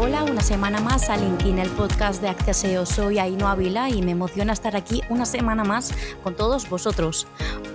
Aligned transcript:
Hola, 0.00 0.22
una 0.22 0.42
semana 0.42 0.80
más 0.80 1.10
a 1.10 1.16
LinkedIn, 1.16 1.58
el 1.58 1.70
podcast 1.70 2.22
de 2.22 2.28
Acceseo. 2.28 2.86
Soy 2.86 3.18
Aino 3.18 3.48
Ávila 3.48 3.90
y 3.90 4.00
me 4.00 4.12
emociona 4.12 4.52
estar 4.52 4.76
aquí 4.76 5.02
una 5.08 5.26
semana 5.26 5.64
más 5.64 5.92
con 6.22 6.36
todos 6.36 6.70
vosotros. 6.70 7.26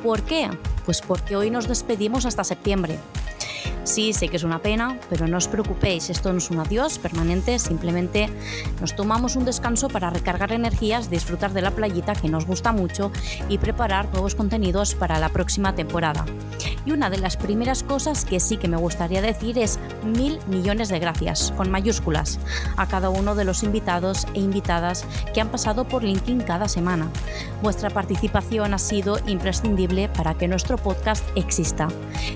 ¿Por 0.02 0.22
qué? 0.22 0.50
Pues 0.86 1.02
porque 1.02 1.36
hoy 1.36 1.50
nos 1.50 1.68
despedimos 1.68 2.26
hasta 2.26 2.46
septiembre. 2.46 2.98
Sí, 3.84 4.14
sé 4.14 4.30
que 4.30 4.38
es 4.38 4.44
una 4.44 4.60
pena, 4.60 4.98
pero 5.10 5.28
no 5.28 5.36
os 5.36 5.50
preocupéis, 5.50 6.10
esto 6.10 6.32
no 6.32 6.38
es 6.38 6.50
un 6.50 6.60
adiós 6.60 6.98
permanente, 6.98 7.60
simplemente 7.60 8.30
nos 8.80 8.96
tomamos 8.96 9.36
un 9.36 9.44
descanso 9.44 9.90
para 9.90 10.10
recargar 10.10 10.54
energías, 10.54 11.10
disfrutar 11.10 11.52
de 11.52 11.62
la 11.62 11.72
playita 11.72 12.16
que 12.16 12.30
nos 12.30 12.46
gusta 12.46 12.72
mucho 12.72 13.12
y 13.50 13.58
preparar 13.58 14.10
nuevos 14.14 14.36
contenidos 14.36 14.96
para 14.96 15.20
la 15.20 15.28
próxima 15.28 15.76
temporada. 15.76 16.26
Y 16.86 16.92
una 16.92 17.10
de 17.10 17.18
las 17.18 17.38
primeras 17.38 17.84
cosas 17.84 18.26
que 18.26 18.40
sí 18.40 18.58
que 18.58 18.68
me 18.68 18.78
gustaría 18.78 19.22
decir 19.22 19.58
es 19.58 19.80
mil 20.04 20.40
millones 20.48 20.90
de 20.90 21.00
gracias, 21.00 21.54
con 21.56 21.72
mayúsculas, 21.72 22.40
a 22.78 22.88
cada 22.88 23.10
uno 23.10 23.36
de 23.36 23.46
los 23.46 23.64
invitados 23.64 24.28
e 24.34 24.40
invitadas 24.40 25.06
que 25.34 25.42
han 25.42 25.50
pasado 25.50 25.86
por 25.86 26.04
LinkedIn 26.04 26.42
cada 26.42 26.68
semana. 26.68 27.08
Vuestra 27.62 27.90
participación 27.90 28.74
ha 28.74 28.78
sido 28.78 29.18
imprescindible 29.28 30.10
para 30.10 30.34
que 30.34 30.48
nuestro 30.48 30.78
podcast 30.78 31.24
exista. 31.36 31.88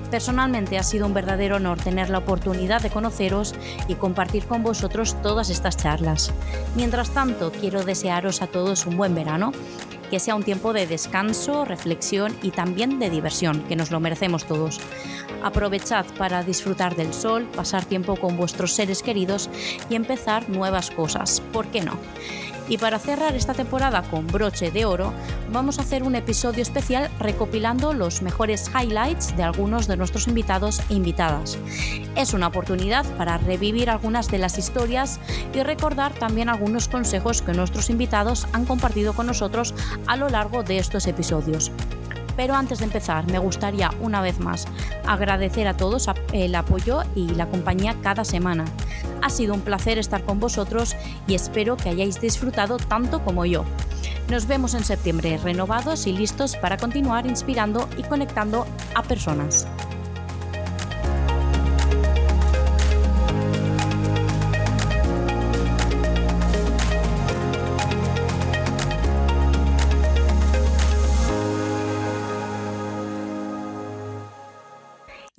Personalmente 0.09 0.77
ha 0.77 0.83
sido 0.83 1.05
un 1.05 1.13
verdadero 1.13 1.57
honor 1.57 1.79
tener 1.79 2.09
la 2.09 2.19
oportunidad 2.19 2.81
de 2.81 2.89
conoceros 2.89 3.55
y 3.87 3.95
compartir 3.95 4.45
con 4.45 4.63
vosotros 4.63 5.21
todas 5.21 5.49
estas 5.49 5.77
charlas. 5.77 6.31
Mientras 6.75 7.09
tanto, 7.09 7.51
quiero 7.51 7.83
desearos 7.83 8.41
a 8.41 8.47
todos 8.47 8.85
un 8.85 8.97
buen 8.97 9.13
verano, 9.13 9.51
que 10.09 10.19
sea 10.19 10.35
un 10.35 10.43
tiempo 10.43 10.73
de 10.73 10.87
descanso, 10.87 11.65
reflexión 11.65 12.35
y 12.41 12.51
también 12.51 12.99
de 12.99 13.09
diversión, 13.09 13.61
que 13.63 13.75
nos 13.75 13.91
lo 13.91 13.99
merecemos 13.99 14.45
todos. 14.45 14.79
Aprovechad 15.43 16.05
para 16.17 16.43
disfrutar 16.43 16.95
del 16.95 17.13
sol, 17.13 17.47
pasar 17.55 17.85
tiempo 17.85 18.15
con 18.15 18.37
vuestros 18.37 18.73
seres 18.73 19.03
queridos 19.03 19.49
y 19.89 19.95
empezar 19.95 20.49
nuevas 20.49 20.91
cosas. 20.91 21.41
¿Por 21.51 21.67
qué 21.67 21.81
no? 21.81 21.97
Y 22.69 22.77
para 22.77 22.99
cerrar 22.99 23.35
esta 23.35 23.53
temporada 23.53 24.01
con 24.03 24.27
broche 24.27 24.71
de 24.71 24.85
oro, 24.85 25.13
vamos 25.51 25.79
a 25.79 25.83
hacer 25.83 26.03
un 26.03 26.15
episodio 26.15 26.61
especial 26.61 27.09
recopilando 27.19 27.93
los 27.93 28.21
mejores 28.21 28.69
highlights 28.69 29.35
de 29.37 29.43
algunos 29.43 29.87
de 29.87 29.95
nuestros 29.95 30.27
invitados 30.27 30.81
e 30.89 30.95
invitadas. 30.95 31.57
Es 32.15 32.33
una 32.33 32.47
oportunidad 32.47 33.05
para 33.15 33.37
revivir 33.37 33.89
algunas 33.89 34.29
de 34.29 34.39
las 34.39 34.57
historias 34.57 35.19
y 35.53 35.63
recordar 35.63 36.13
también 36.13 36.49
algunos 36.49 36.89
consejos 36.89 37.41
que 37.41 37.53
nuestros 37.53 37.89
invitados 37.89 38.47
han 38.51 38.65
compartido 38.65 39.13
con 39.13 39.27
nosotros 39.27 39.73
a 40.05 40.17
lo 40.17 40.27
largo 40.27 40.63
de 40.63 40.77
estos 40.77 41.07
episodios. 41.07 41.71
Pero 42.35 42.53
antes 42.53 42.79
de 42.79 42.85
empezar, 42.85 43.25
me 43.31 43.39
gustaría 43.39 43.89
una 43.99 44.21
vez 44.21 44.39
más 44.39 44.67
agradecer 45.07 45.67
a 45.67 45.75
todos 45.75 46.07
el 46.33 46.53
apoyo 46.53 47.01
y 47.15 47.29
la 47.29 47.47
compañía 47.47 47.95
cada 48.03 48.23
semana. 48.23 48.65
Ha 49.21 49.29
sido 49.29 49.53
un 49.53 49.61
placer 49.61 49.97
estar 49.97 50.23
con 50.23 50.39
vosotros 50.39 50.95
y 51.27 51.35
espero 51.35 51.77
que 51.77 51.89
hayáis 51.89 52.21
disfrutado 52.21 52.77
tanto 52.77 53.23
como 53.23 53.45
yo. 53.45 53.63
Nos 54.29 54.47
vemos 54.47 54.73
en 54.73 54.83
septiembre 54.83 55.37
renovados 55.37 56.05
y 56.07 56.13
listos 56.13 56.55
para 56.57 56.77
continuar 56.77 57.25
inspirando 57.25 57.87
y 57.97 58.03
conectando 58.03 58.65
a 58.93 59.03
personas. 59.03 59.67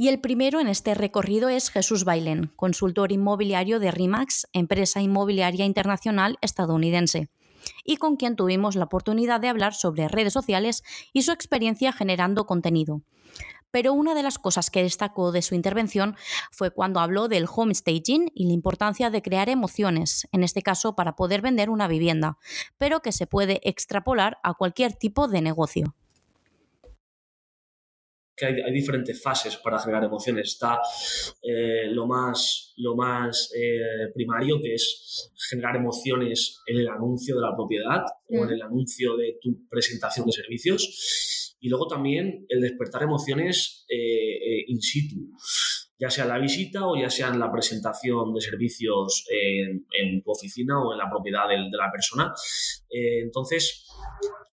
El 0.08 0.20
primero 0.20 0.58
en 0.58 0.68
este 0.68 0.94
recorrido 0.94 1.50
es 1.50 1.68
Jesús 1.68 2.04
Bailén, 2.04 2.50
consultor 2.56 3.12
inmobiliario 3.12 3.78
de 3.78 3.90
RIMAX, 3.90 4.48
empresa 4.54 5.02
inmobiliaria 5.02 5.66
internacional 5.66 6.38
estadounidense, 6.40 7.28
y 7.84 7.98
con 7.98 8.16
quien 8.16 8.34
tuvimos 8.34 8.74
la 8.74 8.86
oportunidad 8.86 9.38
de 9.38 9.48
hablar 9.48 9.74
sobre 9.74 10.08
redes 10.08 10.32
sociales 10.32 10.82
y 11.12 11.24
su 11.24 11.32
experiencia 11.32 11.92
generando 11.92 12.46
contenido. 12.46 13.02
Pero 13.70 13.92
una 13.92 14.14
de 14.14 14.22
las 14.22 14.38
cosas 14.38 14.70
que 14.70 14.82
destacó 14.82 15.30
de 15.30 15.42
su 15.42 15.54
intervención 15.54 16.16
fue 16.50 16.70
cuando 16.70 17.00
habló 17.00 17.28
del 17.28 17.44
home 17.46 17.74
staging 17.74 18.32
y 18.34 18.46
la 18.46 18.54
importancia 18.54 19.10
de 19.10 19.20
crear 19.20 19.50
emociones, 19.50 20.26
en 20.32 20.42
este 20.42 20.62
caso 20.62 20.96
para 20.96 21.16
poder 21.16 21.42
vender 21.42 21.68
una 21.68 21.86
vivienda, 21.86 22.38
pero 22.78 23.00
que 23.02 23.12
se 23.12 23.26
puede 23.26 23.60
extrapolar 23.62 24.38
a 24.42 24.54
cualquier 24.54 24.94
tipo 24.94 25.28
de 25.28 25.42
negocio 25.42 25.94
que 28.38 28.46
hay, 28.46 28.72
diferentes 28.72 29.20
fases 29.20 29.56
para 29.56 29.78
generar 29.78 30.04
emociones. 30.04 30.48
Está 30.52 30.80
eh, 31.42 31.88
lo 31.90 32.06
más, 32.06 32.72
lo 32.76 32.94
más 32.94 33.50
eh, 33.56 34.10
primario, 34.14 34.60
que 34.62 34.74
es 34.74 35.32
generar 35.50 35.76
emociones 35.76 36.60
en 36.66 36.78
el 36.78 36.88
anuncio 36.88 37.34
de 37.34 37.42
la 37.42 37.54
propiedad 37.54 38.04
o 38.28 38.36
en 38.36 38.46
mm. 38.46 38.52
el 38.52 38.62
anuncio 38.62 39.16
de 39.16 39.38
tu 39.40 39.66
presentación 39.68 40.26
de 40.26 40.32
servicios. 40.32 41.56
Y 41.60 41.68
luego 41.68 41.88
también 41.88 42.46
el 42.48 42.60
despertar 42.60 43.02
emociones 43.02 43.84
eh, 43.88 44.64
in 44.68 44.80
situ, 44.80 45.32
ya 45.98 46.08
sea 46.08 46.24
la 46.24 46.38
visita 46.38 46.86
o 46.86 46.96
ya 46.96 47.10
sea 47.10 47.28
en 47.28 47.40
la 47.40 47.50
presentación 47.50 48.32
de 48.32 48.40
servicios 48.40 49.24
en, 49.28 50.22
tu 50.22 50.30
oficina 50.30 50.80
o 50.80 50.92
en 50.92 50.98
la 50.98 51.10
propiedad 51.10 51.48
de, 51.48 51.56
de 51.56 51.76
la 51.76 51.90
persona. 51.90 52.32
entonces, 52.88 53.88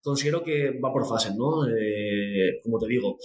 considero 0.02 0.42
que 0.42 0.80
va 0.80 0.94
por 0.94 1.06
fases, 1.06 1.36
¿no? 1.36 1.66
Como 2.64 2.80
te 2.80 2.88
digo, 2.88 3.18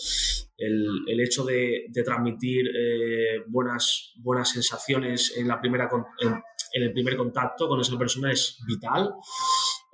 el, 0.58 1.04
el 1.06 1.20
hecho 1.20 1.44
de, 1.44 1.86
de 1.88 2.02
transmitir 2.02 2.66
eh, 2.66 3.44
buenas, 3.46 4.12
buenas 4.16 4.50
sensaciones 4.50 5.34
en, 5.36 5.46
la 5.46 5.60
primera, 5.60 5.88
en, 6.20 6.32
en, 6.32 6.82
el 6.82 6.92
primer 6.92 7.16
contacto 7.16 7.68
con 7.68 7.80
esa 7.80 7.96
persona 7.96 8.32
es 8.32 8.58
vital, 8.66 9.14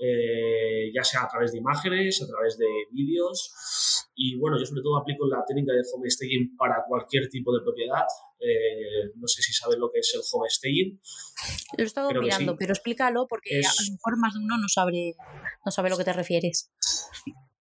eh, 0.01 0.91
ya 0.93 1.05
sea 1.05 1.25
a 1.25 1.29
través 1.29 1.53
de 1.53 1.59
imágenes, 1.59 2.23
a 2.23 2.27
través 2.27 2.57
de 2.57 2.67
vídeos. 2.91 4.11
Y 4.17 4.37
bueno, 4.39 4.59
yo 4.59 4.65
sobre 4.65 4.83
todo 4.83 4.97
aplico 4.97 5.27
la 5.27 5.45
técnica 5.47 5.73
de 5.73 5.83
home 5.93 6.09
staging 6.09 6.57
para 6.57 6.85
cualquier 6.89 7.29
tipo 7.29 7.53
de 7.53 7.63
propiedad. 7.63 8.05
no 9.17 9.27
sé 9.27 9.43
si 9.43 9.53
sabes 9.53 9.77
lo 9.79 9.91
que 9.91 9.99
es 9.99 10.15
el 10.15 10.23
home 10.33 10.49
staging. 10.49 11.01
Lo 11.77 11.85
he 11.85 11.87
estado 11.87 12.11
mirando, 12.21 12.57
pero 12.57 12.73
explícalo 12.73 13.27
porque 13.29 13.59
a 13.59 13.83
lo 13.83 13.93
mejor 13.93 14.19
más 14.19 14.33
de 14.35 14.41
uno 14.41 14.57
no 14.57 14.69
sabe, 14.69 15.15
no 15.67 15.73
sabe 15.73 15.89
a 15.89 15.91
lo 15.91 15.99
que 15.99 16.05
te 16.05 16.13
refieres. 16.13 16.71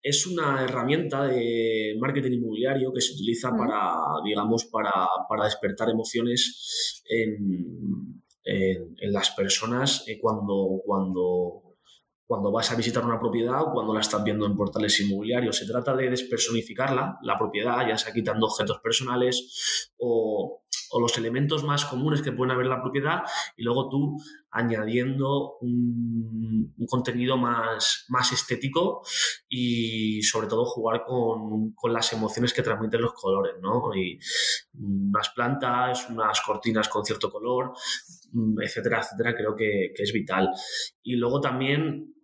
Es 0.01 0.25
una 0.27 0.63
herramienta 0.63 1.25
de 1.25 1.95
marketing 1.99 2.33
inmobiliario 2.33 2.93
que 2.93 3.01
se 3.01 3.13
utiliza 3.13 3.51
para, 3.51 3.95
digamos, 4.23 4.65
para, 4.65 5.07
para 5.27 5.45
despertar 5.45 5.89
emociones 5.89 7.03
en, 7.09 8.23
en, 8.43 8.95
en, 8.97 9.13
las 9.13 9.31
personas 9.31 10.05
eh, 10.07 10.17
cuando, 10.19 10.81
cuando 10.85 11.69
cuando 12.29 12.51
vas 12.51 12.71
a 12.71 12.75
visitar 12.75 13.03
una 13.03 13.19
propiedad 13.19 13.59
o 13.63 13.71
cuando 13.73 13.91
la 13.91 14.01
estás 14.01 14.23
viendo 14.23 14.45
en 14.45 14.55
portales 14.55 14.99
inmobiliarios. 14.99 15.57
Se 15.57 15.65
trata 15.65 15.95
de 15.95 16.11
despersonificarla, 16.11 17.17
la 17.23 17.35
propiedad, 17.35 17.87
ya 17.87 17.97
sea 17.97 18.13
quitando 18.13 18.45
objetos 18.45 18.79
personales 18.83 19.91
o, 19.97 20.61
los 20.97 21.17
elementos 21.17 21.63
más 21.63 21.85
comunes 21.85 22.21
que 22.21 22.31
pueden 22.31 22.51
haber 22.51 22.65
en 22.65 22.71
la 22.71 22.81
propiedad 22.81 23.23
y 23.55 23.63
luego 23.63 23.89
tú 23.89 24.17
añadiendo 24.51 25.57
un, 25.61 26.73
contenido 26.87 27.37
más, 27.37 28.05
más 28.09 28.31
estético 28.31 29.03
y 29.47 30.23
sobre 30.23 30.47
todo 30.47 30.65
jugar 30.65 31.03
con, 31.05 31.75
las 31.91 32.11
emociones 32.13 32.53
que 32.53 32.63
transmiten 32.63 33.01
los 33.01 33.13
colores, 33.13 33.55
¿no? 33.61 33.93
Y 33.95 34.19
unas 34.73 35.29
plantas, 35.29 36.09
unas 36.09 36.41
cortinas 36.41 36.89
con 36.89 37.05
cierto 37.05 37.31
color, 37.31 37.73
etcétera, 38.61 39.01
etcétera, 39.01 39.35
creo 39.35 39.55
que, 39.55 39.91
que 39.95 40.03
es 40.03 40.13
vital. 40.13 40.49
Y 41.03 41.15
luego 41.15 41.39
también 41.39 42.15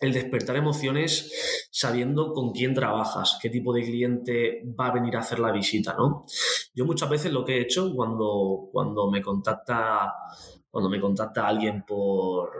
el 0.00 0.12
despertar 0.12 0.56
emociones 0.56 1.68
sabiendo 1.70 2.32
con 2.32 2.52
quién 2.52 2.74
trabajas, 2.74 3.38
qué 3.42 3.50
tipo 3.50 3.72
de 3.72 3.82
cliente 3.82 4.62
va 4.78 4.88
a 4.88 4.92
venir 4.92 5.16
a 5.16 5.20
hacer 5.20 5.38
la 5.38 5.52
visita, 5.52 5.94
¿no? 5.98 6.24
Yo 6.74 6.84
muchas 6.84 7.10
veces 7.10 7.32
lo 7.32 7.44
que 7.44 7.56
he 7.56 7.62
hecho 7.62 7.92
cuando, 7.94 8.68
cuando 8.72 9.10
me 9.10 9.20
contacta 9.20 10.12
cuando 10.70 10.90
me 10.90 11.00
contacta 11.00 11.48
alguien 11.48 11.82
por, 11.86 12.50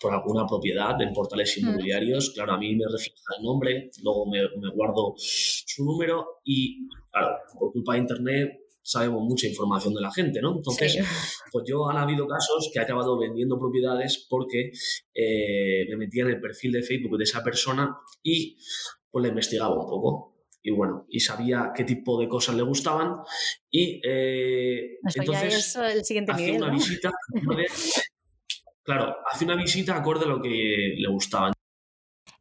por 0.00 0.12
alguna 0.12 0.46
propiedad 0.46 1.00
en 1.00 1.12
portales 1.12 1.56
mm. 1.56 1.60
inmobiliarios, 1.66 2.30
claro, 2.30 2.52
a 2.52 2.58
mí 2.58 2.74
me 2.74 2.84
refleja 2.84 3.36
el 3.38 3.44
nombre, 3.44 3.90
luego 4.02 4.26
me, 4.26 4.42
me 4.60 4.70
guardo 4.74 5.14
su 5.16 5.84
número 5.84 6.40
y, 6.44 6.88
claro, 7.10 7.36
por 7.58 7.72
culpa 7.72 7.94
de 7.94 8.00
Internet 8.00 8.63
sabemos 8.84 9.22
mucha 9.22 9.48
información 9.48 9.94
de 9.94 10.02
la 10.02 10.12
gente, 10.12 10.40
¿no? 10.42 10.54
Entonces, 10.56 10.98
pues 11.50 11.64
yo 11.66 11.88
han 11.88 11.96
habido 11.96 12.26
casos 12.28 12.70
que 12.72 12.78
he 12.78 12.82
acabado 12.82 13.18
vendiendo 13.18 13.58
propiedades 13.58 14.26
porque 14.28 14.72
eh, 15.14 15.86
me 15.88 15.96
metía 15.96 16.24
en 16.24 16.30
el 16.30 16.40
perfil 16.40 16.72
de 16.72 16.82
Facebook 16.82 17.16
de 17.16 17.24
esa 17.24 17.42
persona 17.42 17.96
y 18.22 18.58
pues 19.10 19.22
la 19.22 19.28
investigaba 19.28 19.74
un 19.74 19.88
poco. 19.88 20.34
Y 20.62 20.70
bueno, 20.70 21.06
y 21.08 21.20
sabía 21.20 21.72
qué 21.74 21.84
tipo 21.84 22.20
de 22.20 22.28
cosas 22.28 22.56
le 22.56 22.62
gustaban 22.62 23.16
y 23.70 24.00
eh, 24.04 24.98
entonces 25.14 25.76
el 25.76 26.04
siguiente 26.04 26.32
hacía 26.32 26.54
una 26.54 26.70
visita, 26.70 27.10
claro, 28.82 29.16
hace 29.30 29.44
una 29.44 29.56
visita 29.56 29.96
acorde 29.96 30.24
a 30.24 30.28
lo 30.28 30.40
que 30.40 30.94
le 30.96 31.08
gustaba. 31.08 31.52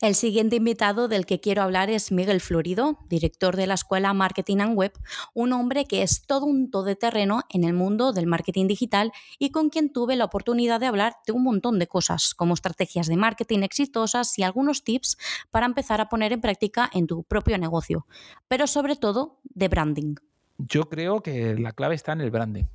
El 0.04 0.16
siguiente 0.16 0.58
invitado 0.58 1.08
del 1.08 1.26
que 1.26 1.40
quiero 1.40 1.62
hablar 1.62 1.90
es 1.90 2.12
Miguel 2.12 2.42
Florido, 2.42 3.00
director 3.08 3.56
de 3.56 3.68
la 3.68 3.76
Escuela 3.76 4.14
Marketing 4.14 4.58
and 4.58 4.78
Web, 4.78 4.92
un 5.34 5.54
hombre 5.54 5.86
que 5.86 6.04
es 6.04 6.28
todo 6.28 6.46
un 6.46 6.70
todoterreno 6.70 7.44
en 7.50 7.64
el 7.64 7.72
mundo 7.72 8.12
del 8.12 8.28
marketing 8.28 8.68
digital 8.68 9.14
y 9.40 9.52
con 9.52 9.70
quien 9.70 9.94
tuve 9.94 10.18
la 10.18 10.26
oportunidad 10.26 10.82
de 10.82 10.88
hablar 10.88 11.16
de 11.26 11.32
un 11.32 11.44
montón 11.44 11.80
de 11.80 11.88
cosas, 11.88 12.34
como 12.36 12.54
estrategias 12.54 13.08
de 13.08 13.16
marketing 13.16 13.60
exitosas 13.60 14.38
y 14.38 14.44
algunos 14.44 14.84
tips 14.84 15.18
para 15.52 15.68
empezar 15.68 16.02
a 16.02 16.10
poner 16.10 16.34
en 16.34 16.42
práctica 16.42 16.90
en 16.94 17.08
tu 17.08 17.24
propio 17.24 17.58
negocio, 17.58 18.06
pero 18.50 18.68
sobre 18.68 18.98
todo 18.98 19.40
de 19.46 19.70
branding. 19.70 20.16
Yo 20.58 20.90
creo 20.90 21.24
que 21.24 21.56
la 21.58 21.72
clave 21.72 21.96
está 21.96 22.12
en 22.12 22.20
el 22.20 22.30
branding. 22.30 22.66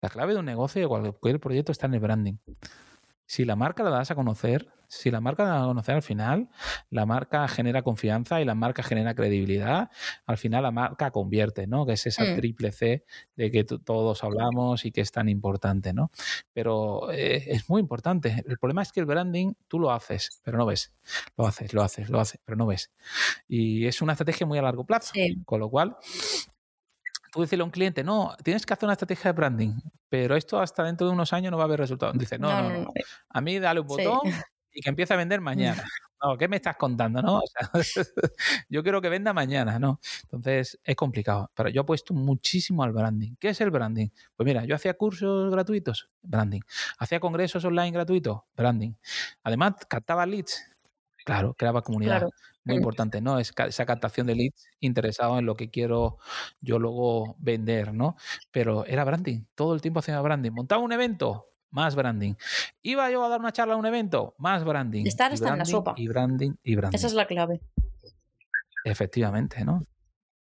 La 0.00 0.08
clave 0.08 0.32
de 0.32 0.38
un 0.38 0.46
negocio, 0.46 0.80
de 0.80 0.88
cualquier 0.88 1.40
proyecto, 1.40 1.72
está 1.72 1.88
en 1.88 1.92
el 1.92 2.00
branding. 2.00 2.36
Si 3.30 3.44
la 3.44 3.54
marca 3.54 3.84
la 3.84 3.90
das 3.90 4.10
a 4.10 4.16
conocer, 4.16 4.66
si 4.88 5.08
la 5.12 5.20
marca 5.20 5.44
la 5.44 5.50
das 5.50 5.62
a 5.62 5.66
conocer 5.66 5.94
al 5.94 6.02
final, 6.02 6.48
la 6.90 7.06
marca 7.06 7.46
genera 7.46 7.82
confianza 7.82 8.40
y 8.40 8.44
la 8.44 8.56
marca 8.56 8.82
genera 8.82 9.14
credibilidad, 9.14 9.88
al 10.26 10.36
final 10.36 10.64
la 10.64 10.72
marca 10.72 11.12
convierte, 11.12 11.68
¿no? 11.68 11.86
Que 11.86 11.92
es 11.92 12.04
esa 12.08 12.24
mm. 12.24 12.34
triple 12.34 12.72
C 12.72 13.04
de 13.36 13.52
que 13.52 13.62
todos 13.62 14.24
hablamos 14.24 14.84
y 14.84 14.90
que 14.90 15.00
es 15.00 15.12
tan 15.12 15.28
importante, 15.28 15.92
¿no? 15.92 16.10
Pero 16.52 17.12
eh, 17.12 17.44
es 17.46 17.70
muy 17.70 17.80
importante. 17.80 18.42
El 18.48 18.58
problema 18.58 18.82
es 18.82 18.90
que 18.90 18.98
el 18.98 19.06
branding 19.06 19.52
tú 19.68 19.78
lo 19.78 19.92
haces, 19.92 20.40
pero 20.42 20.58
no 20.58 20.66
ves. 20.66 20.92
Lo 21.36 21.46
haces, 21.46 21.72
lo 21.72 21.84
haces, 21.84 22.10
lo 22.10 22.18
haces, 22.18 22.40
pero 22.44 22.56
no 22.56 22.66
ves. 22.66 22.90
Y 23.46 23.86
es 23.86 24.02
una 24.02 24.14
estrategia 24.14 24.44
muy 24.44 24.58
a 24.58 24.62
largo 24.62 24.84
plazo. 24.84 25.12
Con 25.44 25.60
lo 25.60 25.70
cual, 25.70 25.96
tú 27.32 27.40
decirle 27.40 27.62
a 27.62 27.64
un 27.64 27.70
cliente, 27.70 28.04
no, 28.04 28.34
tienes 28.42 28.66
que 28.66 28.72
hacer 28.72 28.86
una 28.86 28.94
estrategia 28.94 29.32
de 29.32 29.36
branding, 29.36 29.74
pero 30.08 30.36
esto 30.36 30.60
hasta 30.60 30.84
dentro 30.84 31.06
de 31.06 31.12
unos 31.12 31.32
años 31.32 31.50
no 31.50 31.56
va 31.56 31.64
a 31.64 31.66
haber 31.66 31.80
resultados. 31.80 32.16
Dice, 32.18 32.38
no, 32.38 32.48
no, 32.62 32.70
no, 32.70 32.92
a 33.28 33.40
mí 33.40 33.58
dale 33.58 33.80
un 33.80 33.86
botón 33.86 34.20
y 34.72 34.80
que 34.80 34.88
empiece 34.88 35.14
a 35.14 35.16
vender 35.16 35.40
mañana. 35.40 35.84
No, 36.22 36.36
¿qué 36.36 36.48
me 36.48 36.56
estás 36.56 36.76
contando? 36.76 37.22
No? 37.22 37.40
yo 38.68 38.82
quiero 38.82 39.00
que 39.00 39.08
venda 39.08 39.32
mañana, 39.32 39.78
¿no? 39.78 40.00
Entonces 40.24 40.78
es 40.84 40.96
complicado. 40.96 41.50
Pero 41.54 41.70
yo 41.70 41.80
he 41.80 41.84
puesto 41.84 42.12
muchísimo 42.12 42.82
al 42.82 42.92
branding. 42.92 43.36
¿Qué 43.40 43.48
es 43.50 43.60
el 43.62 43.70
branding? 43.70 44.08
Pues 44.36 44.46
mira, 44.46 44.66
yo 44.66 44.74
hacía 44.74 44.94
cursos 44.94 45.50
gratuitos, 45.50 46.10
branding. 46.20 46.60
Hacía 46.98 47.20
congresos 47.20 47.64
online 47.64 47.92
gratuitos, 47.92 48.42
branding. 48.54 48.92
Además, 49.44 49.76
captaba 49.88 50.26
leads, 50.26 50.69
claro, 51.30 51.54
creaba 51.54 51.82
comunidad 51.82 52.28
muy 52.64 52.76
importante, 52.76 53.20
¿no? 53.20 53.38
Es 53.38 53.52
esa 53.68 53.86
captación 53.86 54.26
de 54.26 54.34
leads 54.34 54.68
interesado 54.80 55.38
en 55.38 55.46
lo 55.46 55.54
que 55.54 55.70
quiero 55.70 56.18
yo 56.60 56.78
luego 56.78 57.36
vender, 57.38 57.94
¿no? 57.94 58.16
Pero 58.50 58.84
era 58.86 59.04
branding, 59.04 59.44
todo 59.54 59.74
el 59.74 59.80
tiempo 59.80 60.00
haciendo 60.00 60.22
branding. 60.22 60.50
Montaba 60.50 60.82
un 60.82 60.92
evento, 60.92 61.46
más 61.70 61.94
branding. 61.94 62.34
Iba 62.82 63.10
yo 63.10 63.24
a 63.24 63.28
dar 63.28 63.38
una 63.38 63.52
charla 63.52 63.74
a 63.74 63.76
un 63.76 63.86
evento, 63.86 64.34
más 64.38 64.64
branding. 64.64 65.06
Estar 65.06 65.32
está 65.32 65.50
en 65.50 65.58
la 65.58 65.64
sopa. 65.64 65.94
Y 65.96 66.08
branding, 66.08 66.54
y 66.64 66.74
branding. 66.74 66.96
Esa 66.96 67.06
es 67.06 67.14
la 67.14 67.26
clave. 67.26 67.60
Efectivamente, 68.84 69.64
¿no? 69.64 69.86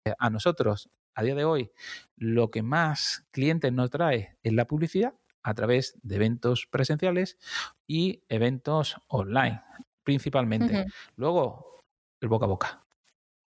Eh, 0.06 0.14
a 0.18 0.30
nosotros, 0.30 0.88
a 1.14 1.22
día 1.22 1.34
de 1.34 1.44
hoy, 1.44 1.72
lo 2.16 2.50
que 2.50 2.62
más 2.62 3.26
clientes 3.32 3.70
nos 3.70 3.90
trae 3.90 4.38
es 4.42 4.52
la 4.54 4.66
publicidad 4.66 5.12
a 5.42 5.52
través 5.54 5.98
de 6.02 6.16
eventos 6.16 6.66
presenciales 6.70 7.38
y 7.86 8.22
eventos 8.28 8.96
online, 9.08 9.62
principalmente. 10.02 10.86
Luego, 11.16 11.80
el 12.20 12.28
boca 12.28 12.46
a 12.46 12.48
boca. 12.48 12.86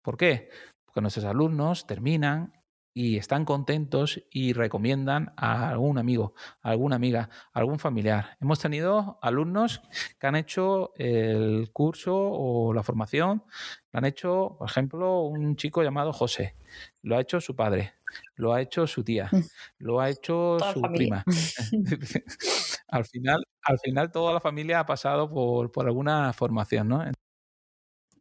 ¿Por 0.02 0.16
qué? 0.16 0.50
Porque 0.84 1.00
nuestros 1.00 1.24
alumnos 1.24 1.86
terminan 1.86 2.52
y 2.94 3.16
están 3.16 3.44
contentos 3.44 4.22
y 4.30 4.52
recomiendan 4.52 5.32
a 5.36 5.70
algún 5.70 5.98
amigo, 5.98 6.34
a 6.60 6.70
alguna 6.70 6.96
amiga, 6.96 7.30
a 7.52 7.58
algún 7.58 7.78
familiar. 7.78 8.36
Hemos 8.40 8.58
tenido 8.58 9.18
alumnos 9.22 9.80
que 10.18 10.26
han 10.26 10.36
hecho 10.36 10.92
el 10.96 11.70
curso 11.72 12.14
o 12.14 12.74
la 12.74 12.82
formación, 12.82 13.44
lo 13.92 13.98
han 13.98 14.04
hecho, 14.04 14.56
por 14.58 14.68
ejemplo, 14.68 15.22
un 15.22 15.56
chico 15.56 15.82
llamado 15.82 16.12
José, 16.12 16.56
lo 17.02 17.16
ha 17.16 17.20
hecho 17.20 17.40
su 17.40 17.56
padre, 17.56 17.94
lo 18.34 18.52
ha 18.52 18.60
hecho 18.60 18.86
su 18.86 19.02
tía, 19.02 19.28
mm. 19.32 19.40
lo 19.78 20.00
ha 20.00 20.10
hecho 20.10 20.58
su 20.72 20.82
prima. 20.82 21.24
al 22.92 23.06
final, 23.06 23.42
al 23.62 23.78
final 23.78 24.12
toda 24.12 24.34
la 24.34 24.40
familia 24.40 24.78
ha 24.78 24.86
pasado 24.86 25.30
por, 25.30 25.72
por 25.72 25.86
alguna 25.86 26.32
formación, 26.34 26.88
¿no? 26.88 27.02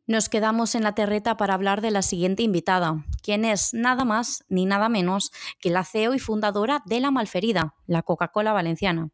Nos 0.07 0.29
quedamos 0.29 0.75
en 0.75 0.83
la 0.83 0.95
terreta 0.95 1.35
para 1.35 1.53
hablar 1.53 1.81
de 1.81 1.91
la 1.91 2.01
siguiente 2.01 2.41
invitada, 2.41 3.05
quien 3.21 3.43
es 3.43 3.73
nada 3.73 4.05
más 4.05 4.45
ni 4.47 4.65
nada 4.65 4.87
menos 4.87 5.31
que 5.59 5.69
la 5.69 5.83
CEO 5.83 6.13
y 6.15 6.19
fundadora 6.19 6.81
de 6.85 7.01
La 7.01 7.11
Malferida, 7.11 7.75
la 7.85 8.01
Coca-Cola 8.01 8.53
valenciana. 8.53 9.09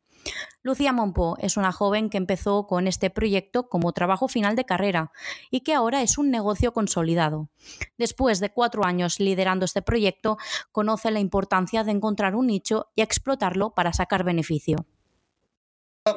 Lucía 0.61 0.93
Monpo 0.93 1.37
es 1.39 1.57
una 1.57 1.71
joven 1.71 2.09
que 2.09 2.17
empezó 2.17 2.67
con 2.67 2.87
este 2.87 3.09
proyecto 3.09 3.67
como 3.67 3.93
trabajo 3.93 4.27
final 4.27 4.55
de 4.55 4.65
carrera 4.65 5.11
y 5.49 5.61
que 5.61 5.73
ahora 5.73 6.03
es 6.03 6.19
un 6.19 6.29
negocio 6.29 6.71
consolidado. 6.71 7.49
Después 7.97 8.39
de 8.39 8.51
cuatro 8.51 8.85
años 8.85 9.19
liderando 9.19 9.65
este 9.65 9.81
proyecto, 9.81 10.37
conoce 10.71 11.09
la 11.09 11.19
importancia 11.19 11.83
de 11.83 11.91
encontrar 11.91 12.35
un 12.35 12.47
nicho 12.47 12.91
y 12.95 13.01
explotarlo 13.01 13.73
para 13.73 13.93
sacar 13.93 14.23
beneficio 14.23 14.85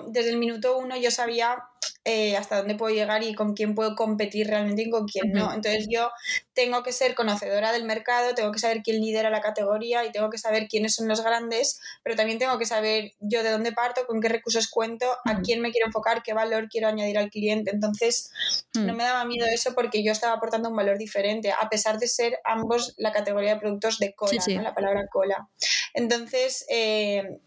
desde 0.08 0.30
el 0.30 0.38
minuto 0.38 0.78
uno 0.78 0.96
yo 0.96 1.10
sabía 1.10 1.64
eh, 2.06 2.34
hasta 2.34 2.56
dónde 2.56 2.76
puedo 2.76 2.94
llegar 2.94 3.22
y 3.22 3.34
con 3.34 3.52
quién 3.52 3.74
puedo 3.74 3.94
competir 3.94 4.46
realmente 4.46 4.82
y 4.82 4.90
con 4.90 5.06
quién 5.06 5.32
no. 5.32 5.52
Entonces 5.52 5.86
yo 5.90 6.10
tengo 6.54 6.82
que 6.82 6.92
ser 6.92 7.14
conocedora 7.14 7.72
del 7.72 7.84
mercado, 7.84 8.34
tengo 8.34 8.50
que 8.52 8.58
saber 8.58 8.80
quién 8.82 9.02
lidera 9.02 9.28
la 9.28 9.42
categoría 9.42 10.04
y 10.06 10.10
tengo 10.10 10.30
que 10.30 10.38
saber 10.38 10.66
quiénes 10.66 10.94
son 10.94 11.08
los 11.08 11.22
grandes, 11.22 11.78
pero 12.02 12.16
también 12.16 12.38
tengo 12.38 12.58
que 12.58 12.64
saber 12.64 13.12
yo 13.20 13.42
de 13.42 13.50
dónde 13.50 13.72
parto, 13.72 14.06
con 14.06 14.22
qué 14.22 14.30
recursos 14.30 14.68
cuento, 14.68 15.06
a 15.26 15.42
quién 15.42 15.60
me 15.60 15.72
quiero 15.72 15.88
enfocar, 15.88 16.22
qué 16.22 16.32
valor 16.32 16.68
quiero 16.70 16.88
añadir 16.88 17.18
al 17.18 17.28
cliente. 17.28 17.70
Entonces 17.70 18.30
no 18.72 18.94
me 18.94 19.04
daba 19.04 19.26
miedo 19.26 19.46
eso 19.46 19.74
porque 19.74 20.02
yo 20.02 20.12
estaba 20.12 20.32
aportando 20.34 20.70
un 20.70 20.76
valor 20.76 20.96
diferente, 20.96 21.52
a 21.52 21.68
pesar 21.68 21.98
de 21.98 22.08
ser 22.08 22.38
ambos 22.44 22.94
la 22.96 23.12
categoría 23.12 23.54
de 23.54 23.60
productos 23.60 23.98
de 23.98 24.14
cola, 24.14 24.42
la 24.46 24.74
palabra 24.74 25.06
cola. 25.12 25.48
Entonces... 25.92 26.64
Eh, 26.70 27.40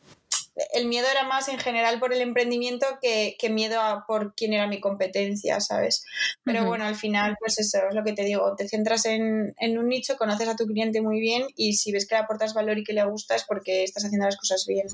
el 0.74 0.88
miedo 0.88 1.08
era 1.10 1.24
más 1.24 1.48
en 1.48 1.58
general 1.58 2.00
por 2.00 2.14
el 2.14 2.22
emprendimiento 2.22 2.86
que, 3.02 3.36
miedo 3.50 3.82
a 3.82 4.06
por 4.08 4.34
quién 4.36 4.54
era 4.54 4.68
mi 4.68 4.80
competencia, 4.80 5.60
¿sabes? 5.60 6.06
Pero 6.44 6.66
bueno, 6.66 6.86
al 6.86 6.96
final, 6.96 7.36
pues 7.40 7.60
eso 7.60 7.80
es 7.90 7.96
lo 7.96 8.04
que 8.04 8.14
te 8.14 8.24
digo, 8.24 8.56
te 8.56 8.68
centras 8.68 9.06
en, 9.06 9.54
en, 9.60 9.78
un 9.78 9.90
nicho, 9.90 10.18
conoces 10.18 10.48
a 10.48 10.56
tu 10.56 10.66
cliente 10.66 11.02
muy 11.02 11.20
bien 11.20 11.44
y 11.56 11.74
si 11.74 11.92
ves 11.92 12.08
que 12.08 12.16
le 12.16 12.22
aportas 12.22 12.54
valor 12.54 12.78
y 12.78 12.84
que 12.84 12.94
le 12.94 13.04
gusta 13.06 13.36
es 13.36 13.44
porque 13.44 13.84
estás 13.84 14.06
haciendo 14.06 14.26
las 14.26 14.38
cosas 14.38 14.66
bien. 14.68 14.88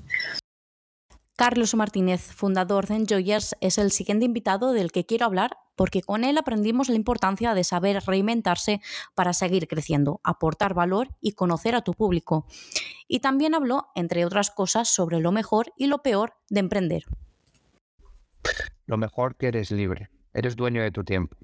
Carlos 1.39 1.73
Martínez, 1.73 2.33
fundador 2.33 2.87
de 2.87 2.95
Enjoyers, 2.95 3.55
es 3.61 3.77
el 3.77 3.91
siguiente 3.91 4.25
invitado 4.25 4.73
del 4.73 4.91
que 4.91 5.05
quiero 5.05 5.25
hablar 5.25 5.55
porque 5.77 6.01
con 6.01 6.25
él 6.25 6.37
aprendimos 6.37 6.89
la 6.89 6.95
importancia 6.95 7.53
de 7.53 7.63
saber 7.63 8.03
reinventarse 8.05 8.81
para 9.15 9.31
seguir 9.31 9.69
creciendo, 9.69 10.19
aportar 10.25 10.73
valor 10.73 11.15
y 11.21 11.35
conocer 11.35 11.75
a 11.75 11.81
tu 11.81 11.93
público. 11.93 12.45
Y 13.07 13.21
también 13.21 13.55
habló, 13.55 13.87
entre 13.95 14.25
otras 14.25 14.51
cosas, 14.51 14.89
sobre 14.89 15.21
lo 15.21 15.31
mejor 15.31 15.71
y 15.77 15.87
lo 15.87 15.99
peor 15.99 16.33
de 16.49 16.59
emprender. 16.59 17.03
Lo 18.85 18.97
mejor 18.97 19.37
que 19.37 19.47
eres 19.47 19.71
libre, 19.71 20.09
eres 20.33 20.57
dueño 20.57 20.81
de 20.81 20.91
tu 20.91 21.05
tiempo. 21.05 21.37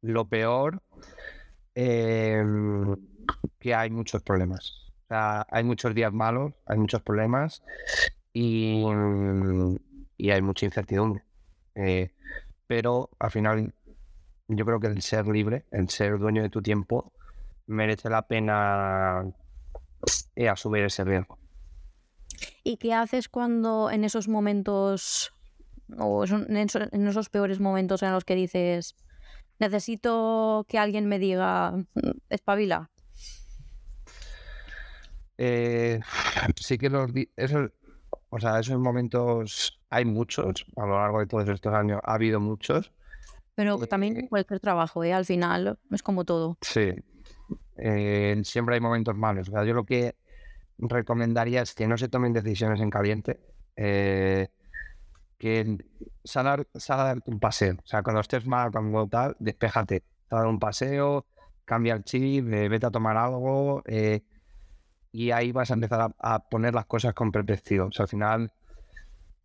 Lo 0.00 0.26
peor, 0.26 0.82
em, 1.74 2.96
que 3.58 3.74
hay 3.74 3.90
muchos 3.90 4.22
problemas. 4.22 4.72
hay 5.08 5.62
muchos 5.62 5.94
días 5.94 6.12
malos, 6.12 6.54
hay 6.66 6.78
muchos 6.78 7.00
problemas 7.00 7.62
y, 8.38 10.30
hay 10.30 10.42
mucha 10.42 10.66
incertidumbre. 10.66 11.24
Eh, 11.74 12.10
pero 12.66 13.10
al 13.18 13.30
final 13.30 13.74
yo 14.48 14.64
creo 14.66 14.78
que 14.78 14.88
el 14.88 15.00
ser 15.00 15.26
libre, 15.26 15.64
el 15.70 15.88
ser 15.88 16.18
dueño 16.18 16.42
de 16.42 16.50
tu 16.50 16.60
tiempo, 16.60 17.12
merece 17.66 18.10
la 18.10 18.26
pena 18.26 19.24
eh, 20.34 20.48
asumir 20.48 20.84
ese 20.84 21.04
riesgo. 21.04 21.38
¿Y 22.62 22.76
qué 22.76 22.92
haces 22.92 23.28
cuando 23.28 23.90
en 23.90 24.04
esos 24.04 24.28
momentos, 24.28 25.32
o 25.98 26.24
en 26.26 26.56
esos, 27.08 27.28
peores 27.30 27.58
momentos 27.58 28.02
en 28.02 28.12
los 28.12 28.24
que 28.24 28.34
dices, 28.34 28.96
necesito 29.58 30.66
que 30.68 30.78
alguien 30.78 31.06
me 31.06 31.18
diga, 31.18 31.70
mm, 31.70 32.10
espabila? 32.28 32.90
Eh, 35.38 36.00
sí 36.56 36.78
que 36.78 36.90
los, 36.90 37.10
eso, 37.36 37.70
o 38.36 38.38
sea, 38.38 38.60
esos 38.60 38.78
momentos 38.78 39.80
hay 39.88 40.04
muchos 40.04 40.66
a 40.76 40.84
lo 40.84 40.98
largo 40.98 41.20
de 41.20 41.26
todos 41.26 41.48
estos 41.48 41.72
años. 41.72 42.00
Ha 42.04 42.14
habido 42.14 42.38
muchos. 42.38 42.92
Pero 43.54 43.78
también 43.86 44.18
eh, 44.18 44.28
cualquier 44.28 44.60
trabajo, 44.60 45.02
¿eh? 45.02 45.14
Al 45.14 45.24
final 45.24 45.78
es 45.90 46.02
como 46.02 46.26
todo. 46.26 46.58
Sí. 46.60 46.92
Eh, 47.78 48.38
siempre 48.44 48.74
hay 48.74 48.80
momentos 48.82 49.16
malos. 49.16 49.48
O 49.48 49.52
sea, 49.52 49.64
yo 49.64 49.72
lo 49.72 49.86
que 49.86 50.16
recomendaría 50.76 51.62
es 51.62 51.74
que 51.74 51.86
no 51.86 51.96
se 51.96 52.08
tomen 52.08 52.34
decisiones 52.34 52.80
en 52.82 52.90
caliente. 52.90 53.40
Eh, 53.74 54.48
que 55.38 55.78
sal 56.22 56.46
a, 56.46 56.66
dar 56.88 57.18
un 57.24 57.40
paseo. 57.40 57.76
O 57.82 57.86
sea, 57.86 58.02
cuando 58.02 58.20
estés 58.20 58.46
mal, 58.46 58.70
cuando 58.70 59.08
tal, 59.08 59.34
despéjate. 59.38 60.04
Sal 60.28 60.38
a 60.38 60.42
dar 60.42 60.48
un 60.48 60.58
paseo, 60.58 61.24
cambia 61.64 61.94
el 61.94 62.04
chip, 62.04 62.44
vete 62.44 62.84
a 62.84 62.90
tomar 62.90 63.16
algo. 63.16 63.82
Eh, 63.86 64.22
y 65.16 65.30
ahí 65.30 65.50
vas 65.50 65.70
a 65.70 65.74
empezar 65.74 66.12
a, 66.18 66.38
poner 66.40 66.74
las 66.74 66.84
cosas 66.86 67.14
con 67.14 67.32
perspectiva. 67.32 67.86
O 67.86 67.92
sea, 67.92 68.04
al 68.04 68.08
final, 68.08 68.52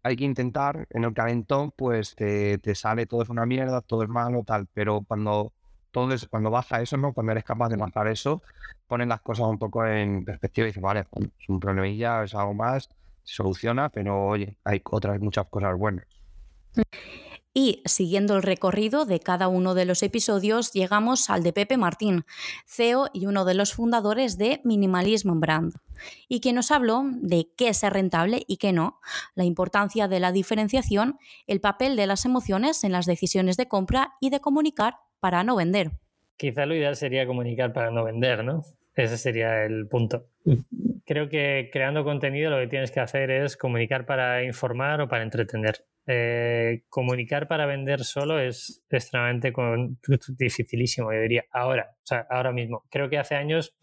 hay 0.03 0.15
que 0.17 0.25
intentar, 0.25 0.85
en 0.89 1.05
el 1.05 1.13
calentón, 1.13 1.71
pues 1.71 2.13
te, 2.15 2.57
te 2.57 2.75
sale 2.75 3.05
todo 3.05 3.21
es 3.23 3.29
una 3.29 3.45
mierda, 3.45 3.81
todo 3.81 4.03
es 4.03 4.09
malo, 4.09 4.43
tal, 4.45 4.67
pero 4.73 5.01
cuando 5.07 5.53
todo 5.91 6.13
es, 6.13 6.27
cuando 6.27 6.51
baja 6.51 6.81
eso, 6.81 6.97
¿no? 6.97 7.13
Cuando 7.13 7.31
eres 7.31 7.45
capaz 7.45 7.69
de 7.69 7.77
bajar 7.77 8.07
eso, 8.07 8.41
pones 8.87 9.07
las 9.07 9.21
cosas 9.21 9.45
un 9.47 9.57
poco 9.57 9.85
en 9.85 10.25
perspectiva 10.25 10.65
y 10.65 10.69
dices, 10.71 10.83
vale, 10.83 11.05
es 11.39 11.49
un 11.49 11.59
problemilla, 11.59 12.23
es 12.23 12.35
algo 12.35 12.53
más, 12.53 12.89
se 13.23 13.35
soluciona, 13.35 13.89
pero 13.89 14.25
oye, 14.27 14.57
hay 14.65 14.81
otras 14.83 15.19
muchas 15.21 15.47
cosas 15.47 15.77
buenas. 15.77 16.05
Y 17.53 17.81
siguiendo 17.85 18.37
el 18.37 18.43
recorrido 18.43 19.05
de 19.05 19.19
cada 19.19 19.49
uno 19.49 19.73
de 19.73 19.85
los 19.85 20.03
episodios, 20.03 20.71
llegamos 20.71 21.29
al 21.29 21.43
de 21.43 21.51
Pepe 21.51 21.75
Martín, 21.75 22.23
CEO 22.65 23.09
y 23.13 23.25
uno 23.25 23.43
de 23.43 23.55
los 23.55 23.73
fundadores 23.73 24.37
de 24.37 24.61
Minimalism 24.63 25.39
Brand, 25.39 25.73
y 26.29 26.39
que 26.39 26.53
nos 26.53 26.71
habló 26.71 27.03
de 27.05 27.49
qué 27.57 27.69
es 27.69 27.83
rentable 27.83 28.43
y 28.47 28.55
qué 28.55 28.71
no, 28.71 28.99
la 29.35 29.43
importancia 29.43 30.07
de 30.07 30.21
la 30.21 30.31
diferenciación, 30.31 31.17
el 31.45 31.59
papel 31.59 31.97
de 31.97 32.07
las 32.07 32.23
emociones 32.23 32.85
en 32.85 32.93
las 32.93 33.05
decisiones 33.05 33.57
de 33.57 33.67
compra 33.67 34.13
y 34.21 34.29
de 34.29 34.39
comunicar 34.39 34.95
para 35.19 35.43
no 35.43 35.57
vender. 35.57 35.91
Quizá 36.37 36.65
lo 36.65 36.73
ideal 36.73 36.95
sería 36.95 37.27
comunicar 37.27 37.73
para 37.73 37.91
no 37.91 38.05
vender, 38.05 38.45
¿no? 38.45 38.63
Ese 38.95 39.17
sería 39.17 39.65
el 39.65 39.87
punto. 39.87 40.27
Creo 41.05 41.29
que 41.29 41.69
creando 41.71 42.03
contenido 42.03 42.49
lo 42.49 42.59
que 42.59 42.67
tienes 42.67 42.91
que 42.91 42.99
hacer 42.99 43.29
es 43.29 43.57
comunicar 43.57 44.05
para 44.05 44.43
informar 44.43 45.01
o 45.01 45.07
para 45.07 45.23
entretener. 45.23 45.85
Eh, 46.07 46.83
comunicar 46.89 47.47
para 47.47 47.65
vender 47.65 48.03
solo 48.03 48.39
es 48.39 48.83
extremadamente 48.89 49.53
dificilísimo, 50.37 51.13
yo 51.13 51.21
diría. 51.21 51.45
Ahora, 51.51 51.91
o 51.95 52.05
sea, 52.05 52.25
ahora 52.29 52.51
mismo. 52.51 52.83
Creo 52.89 53.09
que 53.09 53.17
hace 53.17 53.35
años 53.35 53.75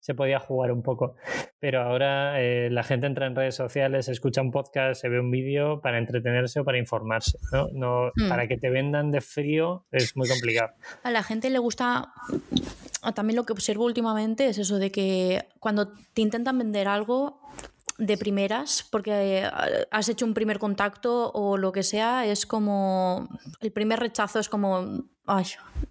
se 0.00 0.14
podía 0.14 0.40
jugar 0.40 0.72
un 0.72 0.82
poco, 0.82 1.16
pero 1.58 1.82
ahora 1.82 2.40
eh, 2.40 2.70
la 2.70 2.82
gente 2.82 3.06
entra 3.06 3.26
en 3.26 3.36
redes 3.36 3.54
sociales, 3.54 4.08
escucha 4.08 4.40
un 4.40 4.50
podcast, 4.50 5.00
se 5.00 5.08
ve 5.08 5.20
un 5.20 5.30
vídeo 5.30 5.80
para 5.82 5.98
entretenerse 5.98 6.60
o 6.60 6.64
para 6.64 6.78
informarse. 6.78 7.38
¿no? 7.52 7.68
no 7.72 8.12
hmm. 8.16 8.28
Para 8.28 8.48
que 8.48 8.56
te 8.56 8.70
vendan 8.70 9.10
de 9.10 9.20
frío 9.20 9.86
es 9.90 10.16
muy 10.16 10.28
complicado. 10.28 10.72
A 11.02 11.10
la 11.10 11.22
gente 11.22 11.50
le 11.50 11.58
gusta 11.58 12.12
también 13.14 13.36
lo 13.36 13.44
que 13.44 13.52
observo 13.52 13.84
últimamente 13.84 14.48
es 14.48 14.58
eso 14.58 14.78
de 14.78 14.90
que 14.90 15.48
cuando 15.58 15.92
te 16.12 16.22
intentan 16.22 16.58
vender 16.58 16.88
algo, 16.88 17.40
de 18.00 18.16
primeras, 18.16 18.88
porque 18.90 19.42
eh, 19.42 19.50
has 19.90 20.08
hecho 20.08 20.24
un 20.24 20.34
primer 20.34 20.58
contacto 20.58 21.30
o 21.32 21.58
lo 21.58 21.70
que 21.70 21.82
sea, 21.82 22.24
es 22.26 22.46
como. 22.46 23.28
El 23.60 23.72
primer 23.72 24.00
rechazo 24.00 24.40
es 24.40 24.48
como. 24.48 25.04
Ay, 25.26 25.44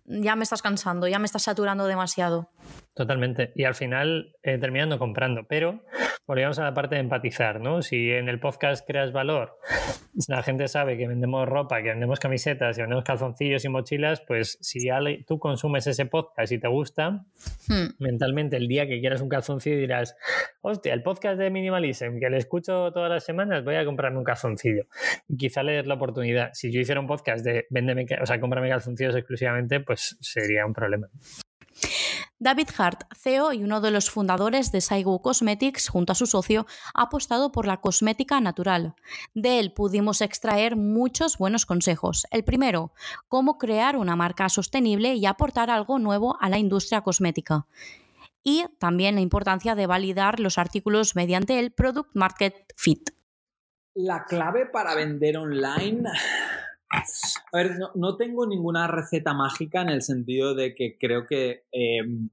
ya 0.05 0.35
me 0.35 0.43
estás 0.43 0.61
cansando, 0.61 1.07
ya 1.07 1.19
me 1.19 1.25
estás 1.25 1.43
saturando 1.43 1.85
demasiado. 1.85 2.49
Totalmente. 2.95 3.53
Y 3.55 3.63
al 3.63 3.75
final 3.75 4.35
eh, 4.41 4.57
terminando 4.57 4.97
comprando. 4.97 5.45
Pero 5.47 5.83
volvemos 6.29 6.59
a 6.59 6.63
la 6.63 6.75
parte 6.75 6.93
de 6.93 7.01
empatizar, 7.01 7.59
¿no? 7.59 7.81
Si 7.81 8.11
en 8.11 8.29
el 8.29 8.39
podcast 8.39 8.85
creas 8.85 9.11
valor, 9.11 9.57
la 10.27 10.43
gente 10.43 10.67
sabe 10.67 10.95
que 10.95 11.07
vendemos 11.07 11.49
ropa, 11.49 11.81
que 11.81 11.89
vendemos 11.89 12.19
camisetas, 12.19 12.75
que 12.75 12.83
vendemos 12.83 13.03
calzoncillos 13.03 13.65
y 13.65 13.69
mochilas, 13.69 14.21
pues 14.21 14.59
si 14.61 14.87
tú 15.25 15.39
consumes 15.39 15.87
ese 15.87 16.05
podcast 16.05 16.51
y 16.51 16.59
te 16.59 16.67
gusta, 16.67 17.25
hmm. 17.67 17.95
mentalmente 17.97 18.57
el 18.57 18.67
día 18.67 18.87
que 18.87 18.99
quieras 18.99 19.21
un 19.21 19.29
calzoncillo 19.29 19.75
dirás, 19.75 20.15
hostia, 20.61 20.93
el 20.93 21.01
podcast 21.01 21.39
de 21.39 21.49
Minimalism, 21.49 22.19
que 22.19 22.29
le 22.29 22.37
escucho 22.37 22.91
todas 22.91 23.09
las 23.09 23.23
semanas, 23.23 23.63
voy 23.63 23.77
a 23.77 23.83
comprarme 23.83 24.19
un 24.19 24.23
calzoncillo. 24.23 24.85
Y 25.27 25.35
quizá 25.35 25.63
le 25.63 25.71
des 25.71 25.87
la 25.87 25.95
oportunidad. 25.95 26.51
Si 26.53 26.71
yo 26.71 26.79
hiciera 26.79 27.01
un 27.01 27.07
podcast 27.07 27.43
de 27.43 27.65
véndeme, 27.71 28.05
o 28.21 28.25
sea, 28.27 28.39
cómprame 28.39 28.69
calzoncillos 28.69 29.15
exclusivamente, 29.15 29.79
pues 29.79 30.15
sería 30.21 30.63
un 30.63 30.73
problema. 30.73 31.09
David 32.41 32.69
Hart, 32.77 33.03
CEO 33.13 33.51
y 33.51 33.65
uno 33.65 33.81
de 33.81 33.91
los 33.91 34.09
fundadores 34.09 34.71
de 34.71 34.79
Saigo 34.79 35.21
Cosmetics, 35.21 35.89
junto 35.89 36.13
a 36.13 36.15
su 36.15 36.25
socio, 36.25 36.65
ha 36.93 37.03
apostado 37.03 37.51
por 37.51 37.67
la 37.67 37.81
cosmética 37.81 38.39
natural. 38.39 38.95
De 39.33 39.59
él 39.59 39.73
pudimos 39.73 40.21
extraer 40.21 40.77
muchos 40.77 41.37
buenos 41.37 41.65
consejos. 41.65 42.25
El 42.31 42.45
primero, 42.45 42.93
cómo 43.27 43.57
crear 43.57 43.97
una 43.97 44.15
marca 44.15 44.47
sostenible 44.47 45.15
y 45.15 45.25
aportar 45.25 45.69
algo 45.69 45.99
nuevo 45.99 46.37
a 46.39 46.47
la 46.47 46.57
industria 46.57 47.01
cosmética. 47.01 47.67
Y 48.41 48.63
también 48.79 49.15
la 49.15 49.21
importancia 49.21 49.75
de 49.75 49.85
validar 49.85 50.39
los 50.39 50.57
artículos 50.57 51.17
mediante 51.17 51.59
el 51.59 51.73
Product 51.73 52.11
Market 52.13 52.55
Fit. 52.77 53.09
La 53.95 54.23
clave 54.23 54.65
para 54.65 54.95
vender 54.95 55.35
online 55.35 56.03
a 56.91 57.57
ver, 57.57 57.77
no, 57.95 58.17
tengo 58.17 58.45
ninguna 58.47 58.87
receta 58.87 59.33
mágica 59.33 59.81
en 59.81 59.89
el 59.89 60.01
sentido 60.01 60.55
de 60.55 60.73
que 60.73 60.97
creo 60.97 61.25
que 61.27 61.65
em, 61.71 62.29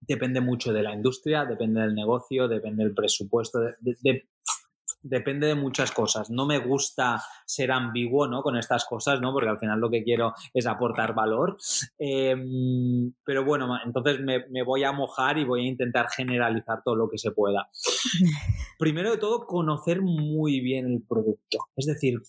depende 0.00 0.40
mucho 0.40 0.72
de 0.72 0.82
la 0.82 0.94
industria, 0.94 1.44
depende 1.44 1.80
del 1.80 1.94
negocio, 1.94 2.48
depende 2.48 2.84
del 2.84 2.94
presupuesto, 2.94 3.60
depende 5.02 5.46
de 5.46 5.54
muchas 5.54 5.92
cosas. 5.92 6.30
No 6.30 6.46
me 6.46 6.58
gusta 6.58 7.22
ser 7.46 7.70
ambiguo 7.72 8.26
¿no? 8.26 8.42
con 8.42 8.56
estas 8.56 8.84
cosas, 8.84 9.20
¿no? 9.20 9.32
porque 9.32 9.48
al 9.48 9.58
final 9.58 9.80
lo 9.80 9.90
que 9.90 10.02
quiero 10.02 10.34
es 10.52 10.66
aportar 10.66 11.14
valor. 11.14 11.56
Em, 11.98 13.12
pero 13.24 13.44
bueno, 13.44 13.68
entonces 13.84 14.20
me, 14.20 14.46
me, 14.48 14.62
voy 14.62 14.84
a 14.84 14.92
mojar 14.92 15.38
y 15.38 15.44
voy 15.44 15.64
a 15.64 15.68
intentar 15.68 16.08
generalizar 16.10 16.82
todo 16.84 16.96
lo 16.96 17.08
que 17.08 17.18
se 17.18 17.30
pueda. 17.30 17.68
Primero 18.78 19.10
de 19.10 19.18
todo, 19.18 19.46
conocer 19.46 20.02
muy 20.02 20.60
bien 20.60 20.86
el 20.92 21.02
producto. 21.02 21.58
Es 21.76 21.86
decir, 21.86 22.20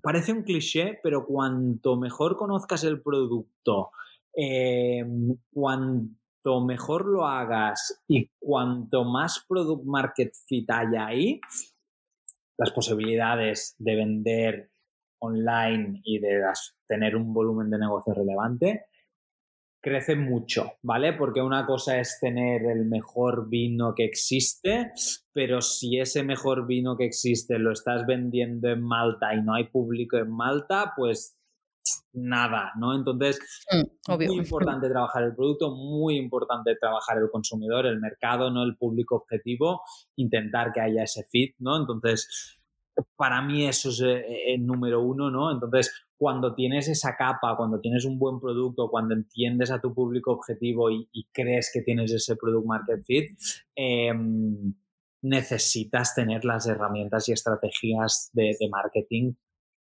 parece 0.00 0.32
un 0.32 0.42
cliché, 0.42 0.98
pero 1.02 1.24
cuanto 1.24 1.96
mejor 1.96 2.36
conozcas 2.36 2.84
el 2.84 3.00
producto, 3.00 3.90
eh, 4.36 5.04
cuanto 5.52 6.64
mejor 6.64 7.06
lo 7.06 7.26
hagas 7.26 8.02
y 8.08 8.30
cuanto 8.38 9.04
más 9.04 9.44
product 9.48 9.84
market 9.84 10.32
fit 10.46 10.70
haya 10.70 11.06
ahí, 11.06 11.40
las 12.58 12.70
posibilidades 12.70 13.74
de 13.78 13.96
vender 13.96 14.70
online 15.20 16.00
y 16.04 16.18
de 16.18 16.42
tener 16.86 17.16
un 17.16 17.32
volumen 17.32 17.70
de 17.70 17.78
negocio 17.78 18.12
relevante 18.12 18.86
crece 19.82 20.14
mucho, 20.14 20.74
¿vale? 20.82 21.12
Porque 21.12 21.42
una 21.42 21.66
cosa 21.66 21.98
es 21.98 22.18
tener 22.20 22.62
el 22.64 22.86
mejor 22.86 23.48
vino 23.48 23.94
que 23.94 24.04
existe, 24.04 24.92
pero 25.32 25.60
si 25.60 25.98
ese 25.98 26.22
mejor 26.22 26.66
vino 26.66 26.96
que 26.96 27.04
existe 27.04 27.58
lo 27.58 27.72
estás 27.72 28.06
vendiendo 28.06 28.68
en 28.68 28.80
Malta 28.80 29.34
y 29.34 29.42
no 29.42 29.54
hay 29.54 29.64
público 29.64 30.16
en 30.16 30.30
Malta, 30.30 30.92
pues 30.96 31.36
nada, 32.12 32.72
¿no? 32.78 32.94
Entonces, 32.94 33.40
mm, 33.72 34.12
muy 34.26 34.36
importante 34.36 34.88
trabajar 34.88 35.24
el 35.24 35.34
producto, 35.34 35.74
muy 35.74 36.16
importante 36.16 36.76
trabajar 36.76 37.18
el 37.18 37.28
consumidor, 37.30 37.86
el 37.86 37.98
mercado, 37.98 38.50
no 38.50 38.62
el 38.62 38.76
público 38.76 39.16
objetivo, 39.16 39.82
intentar 40.16 40.72
que 40.72 40.80
haya 40.80 41.02
ese 41.02 41.24
fit, 41.24 41.56
¿no? 41.58 41.76
Entonces, 41.76 42.60
para 43.16 43.42
mí 43.42 43.66
eso 43.66 43.90
es 43.90 44.00
eh, 44.00 44.54
el 44.54 44.66
número 44.66 45.02
uno, 45.02 45.30
¿no? 45.30 45.52
Entonces, 45.52 45.92
cuando 46.16 46.54
tienes 46.54 46.88
esa 46.88 47.16
capa, 47.16 47.56
cuando 47.56 47.80
tienes 47.80 48.04
un 48.04 48.18
buen 48.18 48.38
producto, 48.38 48.88
cuando 48.90 49.14
entiendes 49.14 49.70
a 49.70 49.80
tu 49.80 49.94
público 49.94 50.32
objetivo 50.32 50.90
y, 50.90 51.08
crees 51.32 51.70
que 51.72 51.82
tienes 51.82 52.12
ese 52.12 52.36
product 52.36 52.66
market 52.66 53.02
fit, 53.04 53.30
em, 53.74 54.74
necesitas 55.22 56.14
tener 56.14 56.44
las 56.44 56.66
herramientas 56.66 57.28
y 57.28 57.32
estrategias 57.32 58.30
de, 58.32 58.56
marketing 58.70 59.34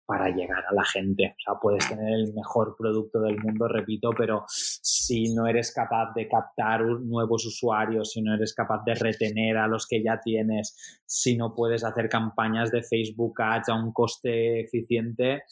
para 0.07 0.29
llegar 0.29 0.63
a 0.65 0.73
la 0.73 0.85
gente. 0.85 1.35
O 1.37 1.41
sea, 1.43 1.59
puedes 1.61 1.87
tener 1.87 2.13
el 2.13 2.33
mejor 2.33 2.77
producto 2.77 3.19
del 3.19 3.37
mundo, 3.37 3.67
repito, 3.67 4.11
pero 4.17 4.45
si 4.47 5.35
no 5.35 5.45
eres 5.47 5.73
capaz 5.73 6.13
de 6.15 6.29
captar 6.29 6.81
nuevos 6.81 7.45
usuarios, 7.45 8.13
si 8.13 8.21
no 8.21 8.33
eres 8.33 8.53
capaz 8.53 8.83
de 8.85 8.95
retener 8.95 9.57
a 9.57 9.67
los 9.67 9.85
que 9.85 10.01
ya 10.01 10.21
tienes, 10.23 11.01
si 11.05 11.35
no 11.35 11.53
puedes 11.53 11.83
hacer 11.83 12.07
campañas 12.07 12.71
de 12.71 12.83
Facebook 12.83 13.35
Ads 13.41 13.67
a 13.67 13.75
un 13.75 13.91
coste 13.91 14.61
eficiente, 14.61 15.43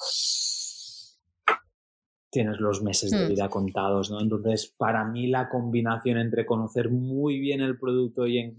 tienes 2.31 2.59
los 2.61 2.81
meses 2.81 3.11
de 3.11 3.25
hmm. 3.25 3.29
vida 3.29 3.49
contados, 3.49 4.09
¿no? 4.09 4.21
Entonces, 4.21 4.73
para 4.77 5.03
mí 5.03 5.27
la 5.27 5.49
combinación 5.49 6.17
entre 6.17 6.45
conocer 6.45 6.89
muy 6.89 7.39
bien 7.39 7.59
el 7.59 7.77
producto 7.77 8.25
y, 8.25 8.55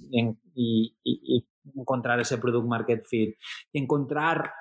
encontrar 1.74 2.20
ese 2.20 2.38
product 2.38 2.66
market 2.66 3.04
fit 3.04 3.34
y 3.72 3.78
encontrar 3.78 4.52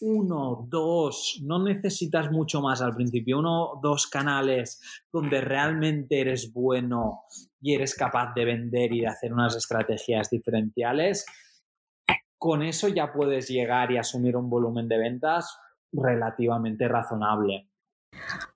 uno, 0.00 0.66
dos, 0.68 1.40
no 1.42 1.62
necesitas 1.62 2.30
mucho 2.30 2.60
más 2.60 2.82
al 2.82 2.94
principio, 2.94 3.38
uno, 3.38 3.80
dos 3.82 4.06
canales 4.06 4.80
donde 5.10 5.40
realmente 5.40 6.20
eres 6.20 6.52
bueno 6.52 7.22
y 7.60 7.74
eres 7.74 7.94
capaz 7.94 8.34
de 8.34 8.44
vender 8.44 8.92
y 8.92 9.00
de 9.00 9.06
hacer 9.06 9.32
unas 9.32 9.56
estrategias 9.56 10.28
diferenciales, 10.30 11.24
con 12.38 12.62
eso 12.62 12.88
ya 12.88 13.12
puedes 13.12 13.48
llegar 13.48 13.92
y 13.92 13.98
asumir 13.98 14.36
un 14.36 14.50
volumen 14.50 14.88
de 14.88 14.98
ventas 14.98 15.56
relativamente 15.92 16.88
razonable. 16.88 17.68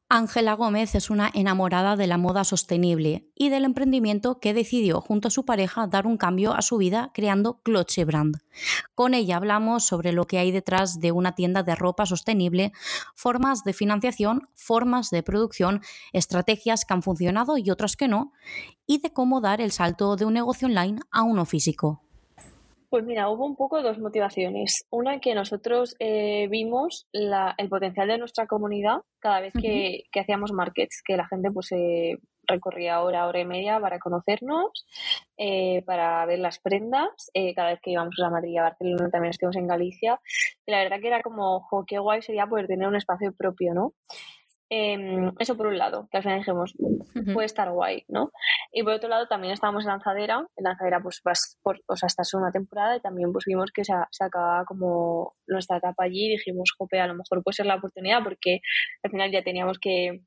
Ángela 0.09 0.55
Gómez 0.55 0.95
es 0.95 1.11
una 1.11 1.33
enamorada 1.35 1.97
de 1.97 2.07
la 2.07 2.17
moda 2.17 2.45
sostenible 2.45 3.29
y 3.35 3.49
del 3.49 3.65
emprendimiento 3.65 4.39
que 4.39 4.55
decidió 4.55 5.01
junto 5.01 5.27
a 5.27 5.31
su 5.33 5.45
pareja 5.45 5.89
dar 5.89 6.07
un 6.07 6.17
cambio 6.17 6.55
a 6.55 6.63
su 6.63 6.77
vida 6.77 7.11
creando 7.13 7.61
Cloche 7.65 8.05
Brand. 8.05 8.37
Con 8.95 9.15
ella 9.15 9.37
hablamos 9.37 9.85
sobre 9.85 10.13
lo 10.13 10.29
que 10.29 10.39
hay 10.39 10.53
detrás 10.53 11.01
de 11.01 11.11
una 11.11 11.35
tienda 11.35 11.65
de 11.65 11.75
ropa 11.75 12.07
sostenible, 12.07 12.71
formas 13.17 13.65
de 13.65 13.73
financiación, 13.73 14.49
formas 14.55 15.11
de 15.11 15.25
producción, 15.25 15.81
estrategias 16.13 16.85
que 16.85 16.95
han 16.95 17.03
funcionado 17.03 17.59
y 17.59 17.69
otras 17.71 17.97
que 17.97 18.07
no, 18.07 18.33
y 18.87 18.99
de 18.99 19.13
cómo 19.13 19.41
dar 19.41 19.61
el 19.61 19.73
salto 19.73 20.15
de 20.15 20.25
un 20.25 20.35
negocio 20.35 20.69
online 20.69 21.01
a 21.11 21.25
uno 21.25 21.45
físico. 21.47 22.06
Pues 22.97 23.05
mira, 23.05 23.29
hubo 23.29 23.45
un 23.45 23.57
poco 23.57 23.83
dos 23.83 23.99
motivaciones. 23.99 24.87
Una 24.89 25.21
que 25.21 25.35
nosotros 25.35 25.95
eh, 25.99 26.49
vimos 26.49 27.07
el 27.13 27.69
potencial 27.69 28.09
de 28.09 28.17
nuestra 28.17 28.47
comunidad 28.47 29.03
cada 29.19 29.41
vez 29.41 29.53
que, 29.53 30.05
hacíamos 30.19 30.53
markets, 30.53 31.03
que 31.05 31.19
la 31.19 31.29
gente 31.29 31.51
pues 31.51 31.73
eh, 31.73 32.17
recorría 32.45 33.03
hora, 33.03 33.27
hora 33.27 33.41
y 33.41 33.45
media 33.45 33.79
para 33.81 33.99
conocernos, 33.99 34.87
eh, 35.37 35.83
para 35.85 36.25
ver 36.25 36.39
las 36.39 36.59
prendas. 36.59 37.31
cada 37.55 37.73
vez 37.73 37.81
que 37.83 37.91
íbamos 37.91 38.17
a 38.25 38.31
Madrid 38.31 38.53
y 38.53 38.57
a 38.57 38.63
Barcelona 38.63 39.11
también 39.11 39.33
estuvimos 39.33 39.57
en 39.57 39.67
Galicia. 39.67 40.19
Y 40.65 40.73
la 40.73 40.79
verdad 40.79 40.99
que 40.99 41.09
era 41.09 41.21
como, 41.21 41.61
jo, 41.69 41.85
qué 41.87 41.99
guay 41.99 42.23
sería 42.23 42.47
poder 42.47 42.67
tener 42.67 42.89
un 42.89 42.97
espacio 42.97 43.31
propio, 43.37 43.75
¿no? 43.75 43.93
Em, 44.69 45.33
eso 45.39 45.57
por 45.57 45.69
un 45.69 45.79
lado, 45.79 46.09
que 46.11 46.17
al 46.17 46.25
final 46.25 46.41
dijimos, 46.41 46.75
puede 47.33 47.47
estar 47.47 47.71
guay, 47.71 48.05
¿no? 48.09 48.33
Y 48.73 48.83
por 48.83 48.95
otro 48.95 49.09
lado 49.09 49.29
también 49.29 49.53
estábamos 49.53 49.85
en 49.85 49.91
Lanzadera, 49.91 50.45
en 50.57 50.65
Lanzadera 50.65 51.01
pues 51.01 51.21
vas 51.25 51.57
por, 51.63 51.81
o 51.87 51.97
sea, 51.97 52.09
esta 52.09 52.23
es 52.23 52.35
una 52.35 52.51
temporada 52.51 52.97
y 52.97 53.01
también 53.01 53.33
pues 53.33 53.45
vimos 53.47 53.71
que 53.73 53.85
se, 53.85 53.93
se 54.11 54.25
acababa 54.25 54.65
como 54.65 55.33
nuestra 55.47 55.77
etapa 55.77 56.05
allí 56.05 56.27
y 56.27 56.31
dijimos, 56.31 56.75
jope, 56.77 56.99
a 56.99 57.07
lo 57.07 57.15
mejor 57.15 57.45
puede 57.45 57.55
ser 57.55 57.67
la 57.67 57.77
oportunidad 57.77 58.25
porque 58.25 58.61
al 59.05 59.11
final 59.13 59.31
ya 59.31 59.43
teníamos 59.43 59.79
que 59.79 60.23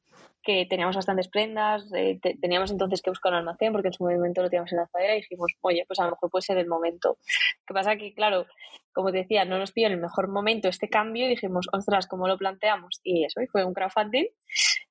que 0.50 0.66
teníamos 0.66 0.96
bastantes 0.96 1.28
prendas, 1.28 1.86
eh, 1.94 2.20
teníamos 2.42 2.72
entonces 2.72 3.04
que 3.04 3.12
buscar 3.12 3.32
un 3.34 3.38
almacén 3.38 3.72
porque 3.72 3.90
en 3.90 3.94
su 3.94 4.04
momento 4.04 4.42
lo 4.42 4.50
teníamos 4.50 4.72
en 4.72 4.80
la 4.80 4.86
azadera 4.86 5.14
y 5.14 5.18
dijimos, 5.18 5.52
oye, 5.62 5.84
pues 5.88 6.00
a 6.00 6.06
lo 6.06 6.10
mejor 6.10 6.32
puede 6.32 6.42
ser 6.42 6.58
el 6.58 6.66
momento. 6.66 7.20
que 7.68 7.74
pasa? 7.76 7.96
Que, 7.98 8.16
claro, 8.16 8.48
como 8.92 9.12
te 9.12 9.20
decía, 9.20 9.46
no 9.46 9.60
nos 9.60 9.72
pidió 9.72 9.90
en 9.90 9.94
el 9.94 10.02
mejor 10.02 10.28
momento 10.28 10.68
este 10.68 10.90
cambio 10.90 11.28
y 11.28 11.30
dijimos, 11.30 11.68
ostras, 11.72 12.08
¿cómo 12.08 12.28
lo 12.28 12.36
planteamos? 12.36 13.00
Y 13.04 13.26
eso, 13.26 13.42
y 13.42 13.46
fue 13.46 13.64
un 13.64 13.76
crowdfunding 13.76 14.26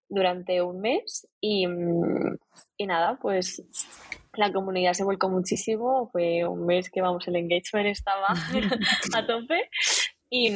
durante 0.09 0.63
un 0.63 0.81
mes 0.81 1.29
y, 1.41 1.67
y 2.77 2.87
nada, 2.87 3.19
pues 3.21 3.61
la 4.35 4.53
comunidad 4.53 4.93
se 4.93 5.03
volcó 5.03 5.29
muchísimo. 5.29 6.09
Fue 6.13 6.47
un 6.47 6.67
mes 6.67 6.89
que, 6.89 7.03
vamos, 7.03 7.27
el 7.27 7.35
engagement 7.35 7.89
estaba 7.89 8.29
a 9.17 9.27
tope. 9.27 9.69
Y, 10.31 10.51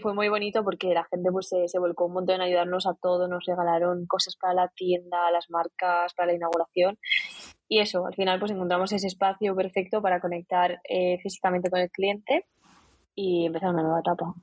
fue 0.00 0.14
muy 0.14 0.28
bonito 0.28 0.64
porque 0.64 0.94
la 0.94 1.04
gente 1.04 1.30
pues 1.30 1.48
se, 1.48 1.68
se, 1.68 1.78
volcó 1.78 2.06
un 2.06 2.14
montón 2.14 2.36
en 2.36 2.42
ayudarnos 2.42 2.86
a 2.86 2.94
todos, 2.94 3.28
nos 3.28 3.44
regalaron 3.44 4.06
cosas 4.06 4.36
para 4.36 4.54
la 4.54 4.68
tienda, 4.68 5.30
las 5.30 5.50
marcas, 5.50 6.14
para 6.14 6.28
la 6.28 6.34
inauguración. 6.34 6.98
Y 7.68 7.80
eso, 7.80 8.06
al 8.06 8.14
final 8.14 8.38
pues 8.38 8.50
encontramos 8.50 8.92
ese 8.92 9.06
espacio 9.06 9.54
perfecto 9.54 10.00
para 10.00 10.20
conectar 10.20 10.80
eh, 10.88 11.18
físicamente 11.22 11.70
con 11.70 11.80
el 11.80 11.90
cliente 11.90 12.46
y 13.14 13.46
empezar 13.46 13.70
una 13.70 13.82
nueva 13.82 14.00
etapa. 14.00 14.34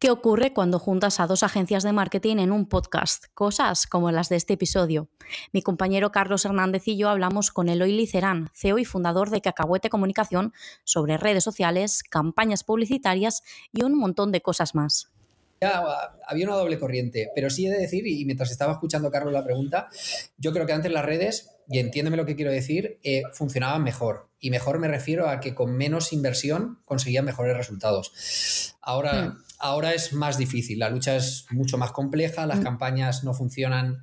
¿Qué 0.00 0.10
ocurre 0.10 0.54
cuando 0.54 0.78
juntas 0.78 1.20
a 1.20 1.26
dos 1.26 1.42
agencias 1.42 1.82
de 1.82 1.92
marketing 1.92 2.38
en 2.38 2.52
un 2.52 2.66
podcast? 2.66 3.26
Cosas 3.34 3.86
como 3.86 4.10
las 4.10 4.30
de 4.30 4.36
este 4.36 4.54
episodio. 4.54 5.10
Mi 5.52 5.60
compañero 5.60 6.10
Carlos 6.10 6.46
Hernández 6.46 6.88
y 6.88 6.96
yo 6.96 7.10
hablamos 7.10 7.50
con 7.50 7.68
Eloy 7.68 7.92
Licerán, 7.92 8.48
CEO 8.54 8.78
y 8.78 8.86
fundador 8.86 9.28
de 9.28 9.42
Cacahuete 9.42 9.90
Comunicación, 9.90 10.54
sobre 10.84 11.18
redes 11.18 11.44
sociales, 11.44 12.02
campañas 12.02 12.64
publicitarias 12.64 13.42
y 13.74 13.82
un 13.82 13.94
montón 13.94 14.32
de 14.32 14.40
cosas 14.40 14.74
más. 14.74 15.10
había 15.60 16.46
una 16.46 16.56
doble 16.56 16.78
corriente, 16.78 17.28
pero 17.34 17.50
sí 17.50 17.66
he 17.66 17.70
de 17.70 17.76
decir, 17.76 18.06
y 18.06 18.24
mientras 18.24 18.50
estaba 18.50 18.72
escuchando 18.72 19.10
Carlos 19.10 19.34
la 19.34 19.44
pregunta, 19.44 19.90
yo 20.38 20.54
creo 20.54 20.64
que 20.64 20.72
antes 20.72 20.90
las 20.90 21.04
redes, 21.04 21.50
y 21.68 21.78
entiéndeme 21.78 22.16
lo 22.16 22.24
que 22.24 22.36
quiero 22.36 22.52
decir, 22.52 22.98
eh, 23.02 23.24
funcionaban 23.34 23.84
mejor. 23.84 24.30
Y 24.38 24.48
mejor 24.48 24.78
me 24.78 24.88
refiero 24.88 25.28
a 25.28 25.40
que 25.40 25.54
con 25.54 25.76
menos 25.76 26.14
inversión 26.14 26.78
conseguían 26.86 27.26
mejores 27.26 27.54
resultados. 27.54 28.74
Ahora, 28.80 29.24
hmm 29.24 29.49
ahora 29.60 29.94
es 29.94 30.12
más 30.12 30.38
difícil, 30.38 30.78
la 30.78 30.90
lucha 30.90 31.14
es 31.16 31.46
mucho 31.50 31.78
más 31.78 31.92
compleja, 31.92 32.46
las 32.46 32.60
mm. 32.60 32.62
campañas 32.62 33.24
no 33.24 33.34
funcionan, 33.34 34.02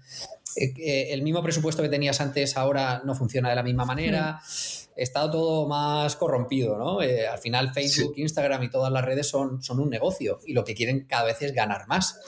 eh, 0.55 0.73
eh, 0.77 1.07
el 1.11 1.23
mismo 1.23 1.43
presupuesto 1.43 1.81
que 1.81 1.89
tenías 1.89 2.21
antes 2.21 2.55
ahora 2.55 3.01
no 3.03 3.15
funciona 3.15 3.49
de 3.49 3.55
la 3.55 3.63
misma 3.63 3.83
manera, 3.83 4.33
mm. 4.33 4.91
está 4.95 5.29
todo 5.29 5.67
más 5.67 6.15
corrompido, 6.15 6.77
¿no? 6.77 7.01
Eh, 7.01 7.27
al 7.27 7.39
final 7.39 7.73
Facebook, 7.73 8.13
Instagram 8.17 8.63
y 8.63 8.69
todas 8.69 8.91
las 8.91 9.03
redes 9.03 9.27
son, 9.27 9.61
son 9.61 9.79
un 9.79 9.89
negocio 9.89 10.39
y 10.45 10.53
lo 10.53 10.63
que 10.63 10.75
quieren 10.75 11.05
cada 11.07 11.25
vez 11.25 11.41
es 11.41 11.53
ganar 11.53 11.87
más. 11.87 12.19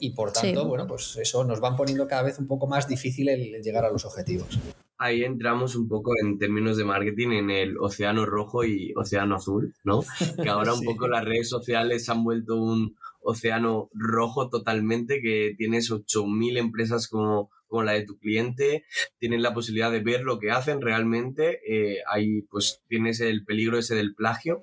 Y 0.00 0.10
por 0.10 0.32
tanto, 0.32 0.66
bueno, 0.66 0.86
pues 0.86 1.16
eso 1.16 1.44
nos 1.44 1.60
van 1.60 1.76
poniendo 1.76 2.08
cada 2.08 2.22
vez 2.22 2.38
un 2.38 2.46
poco 2.46 2.66
más 2.66 2.88
difícil 2.88 3.28
el 3.28 3.62
llegar 3.62 3.84
a 3.84 3.90
los 3.90 4.04
objetivos 4.04 4.58
ahí 5.02 5.24
entramos 5.24 5.74
un 5.76 5.88
poco 5.88 6.12
en 6.22 6.38
términos 6.38 6.76
de 6.76 6.84
marketing 6.84 7.30
en 7.32 7.50
el 7.50 7.76
océano 7.78 8.24
rojo 8.24 8.64
y 8.64 8.92
océano 8.96 9.36
azul, 9.36 9.74
¿no? 9.84 10.02
Que 10.42 10.48
ahora 10.48 10.74
un 10.74 10.82
poco 10.84 11.08
las 11.08 11.24
redes 11.24 11.48
sociales 11.48 12.08
han 12.08 12.24
vuelto 12.24 12.56
un 12.56 12.96
océano 13.20 13.88
rojo 13.92 14.48
totalmente, 14.48 15.20
que 15.20 15.54
tienes 15.56 15.90
8.000 15.90 16.58
empresas 16.58 17.08
como, 17.08 17.50
como 17.66 17.82
la 17.82 17.92
de 17.92 18.04
tu 18.04 18.18
cliente, 18.18 18.84
tienes 19.18 19.40
la 19.40 19.54
posibilidad 19.54 19.90
de 19.90 20.00
ver 20.00 20.22
lo 20.22 20.38
que 20.38 20.50
hacen 20.50 20.80
realmente, 20.80 21.60
eh, 21.66 21.98
ahí 22.08 22.42
pues 22.42 22.80
tienes 22.88 23.20
el 23.20 23.44
peligro 23.44 23.78
ese 23.78 23.94
del 23.94 24.14
plagio. 24.14 24.62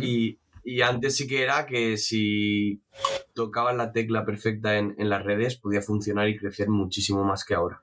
Y 0.00 0.38
y 0.64 0.82
antes 0.82 1.16
sí 1.16 1.26
que 1.26 1.42
era 1.42 1.66
que 1.66 1.96
si 1.96 2.80
tocaban 3.34 3.76
la 3.76 3.92
tecla 3.92 4.24
perfecta 4.24 4.76
en, 4.76 4.94
las 4.98 5.22
redes, 5.22 5.56
podía 5.56 5.82
funcionar 5.82 6.28
y 6.28 6.36
crecer 6.36 6.68
muchísimo 6.68 7.24
más 7.24 7.44
que 7.44 7.54
ahora. 7.54 7.82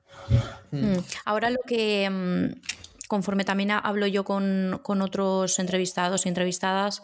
Hmm. 0.70 0.98
Ahora 1.24 1.50
lo 1.50 1.60
que, 1.66 2.08
mm, 2.10 2.60
conforme 3.08 3.44
también 3.44 3.70
hablo 3.70 4.06
yo 4.06 4.24
con, 4.24 4.80
con 4.82 5.02
otros 5.02 5.58
entrevistados 5.58 6.26
y 6.26 6.28
entrevistadas, 6.28 7.02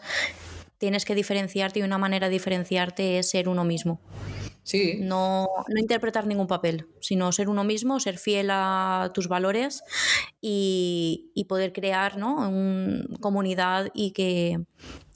tienes 0.79 1.05
que 1.05 1.15
diferenciarte 1.15 1.79
y 1.79 1.83
una 1.83 1.97
manera 1.97 2.27
de 2.27 2.33
diferenciarte 2.33 3.19
es 3.19 3.29
ser 3.29 3.47
uno 3.47 3.63
mismo. 3.63 4.01
Sí. 4.63 4.97
No, 4.99 5.47
no, 5.67 5.79
interpretar 5.79 6.27
ningún 6.27 6.45
papel, 6.45 6.87
sino 6.99 7.31
ser 7.31 7.49
uno 7.49 7.63
mismo, 7.63 7.99
ser 7.99 8.17
fiel 8.17 8.49
a 8.51 9.11
tus 9.13 9.27
valores 9.27 9.81
y, 10.41 11.31
y 11.33 11.45
poder 11.45 11.73
crear 11.73 12.17
¿no? 12.17 12.47
una 12.49 13.17
comunidad 13.19 13.89
y 13.95 14.11
que, 14.11 14.59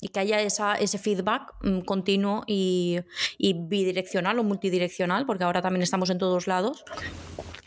y 0.03 0.09
que 0.09 0.19
haya 0.19 0.41
esa, 0.41 0.75
ese 0.75 0.97
feedback 0.97 1.53
mm, 1.61 1.79
continuo 1.79 2.43
y, 2.45 2.99
y, 3.37 3.53
bidireccional 3.53 4.37
o 4.37 4.43
multidireccional, 4.43 5.25
porque 5.25 5.45
ahora 5.45 5.61
también 5.61 5.81
estamos 5.81 6.09
en 6.09 6.17
todos 6.17 6.45
lados, 6.45 6.83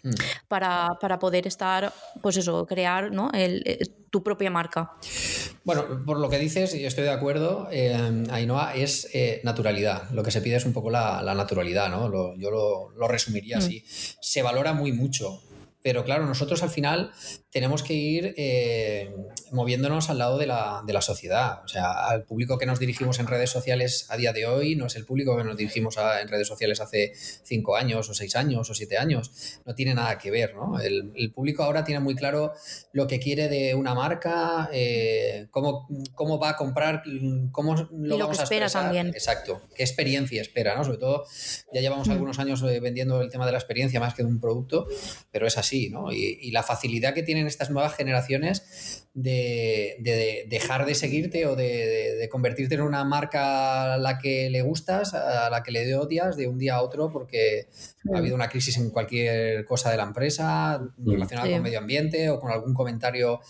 mm. 0.02 0.10
para, 0.46 0.98
para, 1.00 1.18
poder 1.18 1.46
estar, 1.46 1.94
pues 2.20 2.36
eso, 2.36 2.66
crear 2.66 3.10
¿no? 3.10 3.30
el, 3.32 3.62
eh, 3.64 3.78
tu 4.10 4.22
propia 4.22 4.50
marca. 4.50 4.92
Bueno, 5.64 6.04
por 6.04 6.18
lo 6.20 6.28
que 6.28 6.38
dices, 6.38 6.74
y 6.74 6.84
estoy 6.84 7.04
de 7.04 7.10
acuerdo, 7.10 7.68
eh, 7.72 8.26
Ainhoa, 8.30 8.74
es 8.74 9.08
eh, 9.14 9.40
naturalidad. 9.42 10.10
Lo 10.10 10.22
que 10.22 10.30
se 10.30 10.42
pide 10.42 10.56
es 10.56 10.66
un 10.66 10.74
poco 10.74 10.90
la, 10.90 11.22
la 11.22 11.34
naturalidad, 11.34 11.88
¿no? 11.88 12.36
yo 12.36 12.50
lo, 12.50 12.90
lo 12.90 13.08
resumiría 13.08 13.56
mm. 13.56 13.60
así. 13.60 13.82
Se 13.86 14.42
valora 14.42 14.74
muy 14.74 14.92
mucho 14.92 15.40
pero 15.86 16.02
claro, 16.02 16.26
nosotros 16.26 16.64
al 16.64 16.70
final 16.70 17.12
tenemos 17.56 17.82
que 17.82 17.94
ir 17.94 18.34
eh, 18.36 19.10
moviéndonos 19.50 20.10
al 20.10 20.18
lado 20.18 20.36
de 20.36 20.46
la, 20.46 20.82
de 20.86 20.92
la, 20.92 21.00
sociedad. 21.00 21.64
O 21.64 21.68
sea, 21.68 22.06
al 22.06 22.24
público 22.24 22.58
que 22.58 22.66
nos 22.66 22.78
dirigimos 22.78 23.18
en 23.18 23.26
redes 23.26 23.48
sociales 23.48 24.04
a 24.10 24.18
día 24.18 24.34
de 24.34 24.44
hoy 24.44 24.76
no 24.76 24.84
es 24.84 24.96
el 24.96 25.06
público 25.06 25.34
que 25.38 25.42
nos 25.42 25.56
dirigimos 25.56 25.96
en 25.96 26.28
redes 26.28 26.48
sociales 26.48 26.82
hace 26.82 27.14
cinco 27.44 27.76
años 27.76 28.10
o 28.10 28.12
seis 28.12 28.36
años 28.36 28.68
o 28.68 28.74
siete 28.74 28.98
años. 28.98 29.58
No 29.64 29.74
tiene 29.74 29.94
nada 29.94 30.18
que 30.18 30.30
ver, 30.30 30.54
¿no? 30.54 30.78
El, 30.78 31.12
el 31.16 31.32
público 31.32 31.62
ahora 31.62 31.82
tiene 31.82 32.00
muy 32.00 32.14
claro 32.14 32.52
lo 32.92 33.06
que 33.06 33.20
quiere 33.20 33.48
de 33.48 33.74
una 33.74 33.94
marca, 33.94 34.68
eh, 34.70 35.46
cómo, 35.50 35.88
cómo, 36.14 36.38
va 36.38 36.50
a 36.50 36.56
comprar, 36.56 37.04
cómo 37.52 37.74
lo, 37.90 38.16
y 38.16 38.18
lo 38.18 38.28
que 38.28 38.36
espera 38.36 38.68
también. 38.68 39.08
Exacto. 39.08 39.62
¿Qué 39.74 39.82
experiencia 39.82 40.42
espera, 40.42 40.76
¿no? 40.76 40.84
Sobre 40.84 40.98
todo, 40.98 41.24
ya 41.72 41.80
llevamos 41.80 42.08
mm. 42.08 42.10
algunos 42.10 42.38
años 42.38 42.62
eh, 42.64 42.80
vendiendo 42.80 43.22
el 43.22 43.30
tema 43.30 43.46
de 43.46 43.52
la 43.52 43.58
experiencia 43.58 43.98
más 43.98 44.12
que 44.12 44.24
de 44.24 44.28
un 44.28 44.40
producto, 44.40 44.86
pero 45.30 45.46
es 45.46 45.56
así 45.56 45.90
y, 46.10 46.50
la 46.50 46.62
facilidad 46.62 47.14
que 47.14 47.22
tienen 47.22 47.45
estas 47.46 47.70
nuevas 47.70 47.94
generaciones 47.94 49.06
de, 49.14 50.46
dejar 50.48 50.84
de 50.86 50.94
seguirte 50.94 51.46
o 51.46 51.56
de, 51.56 52.28
convertirte 52.30 52.74
en 52.74 52.82
una 52.82 53.04
marca 53.04 53.94
a 53.94 53.98
la 53.98 54.18
que 54.18 54.50
le 54.50 54.62
gustas, 54.62 55.14
a 55.14 55.48
la 55.50 55.62
que 55.62 55.72
le 55.72 55.96
odias 55.96 56.36
de 56.36 56.48
un 56.48 56.58
día 56.58 56.76
a 56.76 56.82
otro 56.82 57.10
porque 57.10 57.68
ha 58.12 58.18
habido 58.18 58.34
una 58.34 58.48
crisis 58.48 58.76
en 58.76 58.90
cualquier 58.90 59.64
cosa 59.64 59.90
de 59.90 59.96
la 59.96 60.02
empresa 60.02 60.80
relacionada 60.98 61.50
con 61.50 61.62
medio 61.62 61.78
ambiente 61.78 62.28
o 62.30 62.38
con 62.38 62.50
algún 62.50 62.74
comentario 62.74 63.40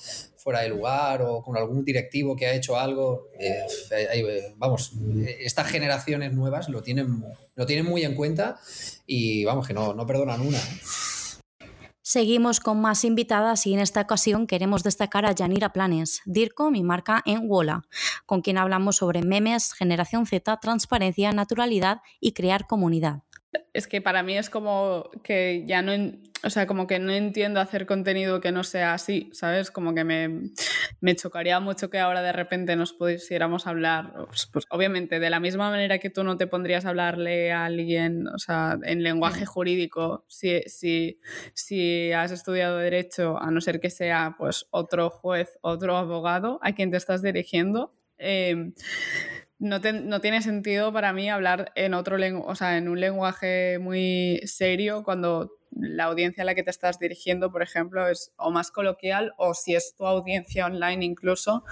fuera 0.47 0.61
de 0.61 0.69
lugar 0.69 1.23
o 1.23 1.43
con 1.43 1.57
algún 1.57 1.85
directivo 1.85 2.37
que 2.37 2.47
ha 2.47 2.55
hecho 2.55 2.79
algo. 2.79 3.31
Eh, 3.37 4.55
vamos, 4.57 4.93
estas 5.41 5.67
generaciones 5.67 6.33
nuevas 6.33 6.69
lo 6.69 6.85
tienen, 6.85 7.25
lo 7.57 7.67
tienen 7.67 7.85
muy 7.85 8.05
en 8.05 8.15
cuenta 8.15 8.57
y 9.07 9.45
vamos, 9.45 9.67
que 9.67 9.75
no, 9.75 9.93
no 9.93 10.07
perdonan 10.07 10.41
una. 10.41 10.59
¿eh? 10.59 10.81
Seguimos 12.09 12.61
con 12.61 12.81
más 12.81 13.03
invitadas 13.03 13.67
y 13.67 13.75
en 13.75 13.81
esta 13.81 14.03
ocasión 14.03 14.47
queremos 14.47 14.85
destacar 14.85 15.27
a 15.27 15.33
Yanira 15.33 15.73
Planes, 15.73 16.23
DIRCO, 16.25 16.71
mi 16.71 16.85
marca 16.85 17.21
en 17.27 17.51
Wola, 17.51 17.83
con 18.27 18.43
quien 18.43 18.59
hablamos 18.59 18.99
sobre 18.99 19.23
memes, 19.23 19.73
generación 19.73 20.25
Z, 20.25 20.57
transparencia, 20.59 21.33
naturalidad 21.33 22.03
y 22.21 22.31
crear 22.31 22.69
comunidad. 22.69 23.25
Es 23.73 23.87
que 23.87 24.01
para 24.01 24.23
mí 24.23 24.37
es 24.37 24.51
como 24.51 25.11
que 25.23 25.65
ya 25.67 25.83
no, 25.83 25.93
o 26.45 26.51
sea, 26.51 26.67
como 26.67 26.87
que 26.87 26.99
no 26.99 27.13
entiendo 27.13 27.61
hacer 27.61 27.87
contenido 27.87 28.41
que 28.41 28.53
no 28.53 28.65
sea 28.65 28.95
así, 28.95 29.31
¿sabes? 29.33 29.71
Como 29.71 29.95
que 29.95 30.05
me, 30.05 30.53
me 31.01 31.17
chocaría 31.17 31.59
mucho 31.61 31.91
que 31.91 31.99
ahora 31.99 32.23
de 32.23 32.33
repente 32.33 32.77
nos 32.77 32.93
pudiéramos 32.93 33.67
hablar, 33.67 34.13
pues, 34.29 34.49
pues, 34.53 34.67
obviamente 34.71 35.19
de 35.19 35.31
la 35.31 35.41
misma 35.41 35.71
manera 35.71 35.99
que 35.99 36.11
tú 36.11 36.25
no 36.25 36.37
te 36.37 36.47
pondrías 36.47 36.85
a 36.85 36.91
hablarle 36.91 37.53
a 37.53 37.65
alguien, 37.65 38.29
o 38.29 38.39
sea, 38.39 38.79
en 38.83 39.03
lenguaje 39.03 39.47
jurídico, 39.47 40.25
si, 40.29 40.63
si, 40.67 41.21
si 41.55 42.13
has 42.13 42.31
estudiado 42.31 42.79
derecho, 42.79 43.39
a 43.41 43.51
no 43.51 43.61
ser 43.61 43.81
que 43.81 43.91
sea 43.91 44.37
pues 44.39 44.67
otro 44.71 45.11
juez, 45.11 45.59
otro 45.63 45.97
abogado 45.97 46.61
a 46.63 46.73
quien 46.73 46.91
te 46.91 46.97
estás 46.97 47.23
dirigiendo. 47.23 47.93
Eh, 48.19 48.73
no, 49.59 49.79
no, 49.79 50.21
tiene 50.21 50.43
sentido 50.43 50.93
para 50.93 51.13
mí 51.13 51.31
hablar 51.31 51.73
en 51.77 51.95
otro 51.95 52.17
o 52.45 52.55
sea, 52.55 52.77
en 52.77 52.89
un 52.89 53.01
lenguaje 53.01 53.79
muy 53.79 54.41
serio 54.45 55.03
cuando 55.03 55.51
la 55.71 56.05
audiencia 56.05 56.43
a 56.43 56.47
la 56.47 56.55
que 56.55 56.63
te 56.63 56.71
estás 56.71 56.99
dirigiendo, 56.99 57.51
por 57.51 57.63
ejemplo, 57.63 58.09
es 58.09 58.33
o 58.37 58.51
más 58.51 58.71
coloquial 58.71 59.33
o 59.37 59.55
si 59.55 59.75
es 59.75 59.95
tu 59.97 60.07
audiencia 60.07 60.67
online 60.67 61.05
incluso, 61.05 61.65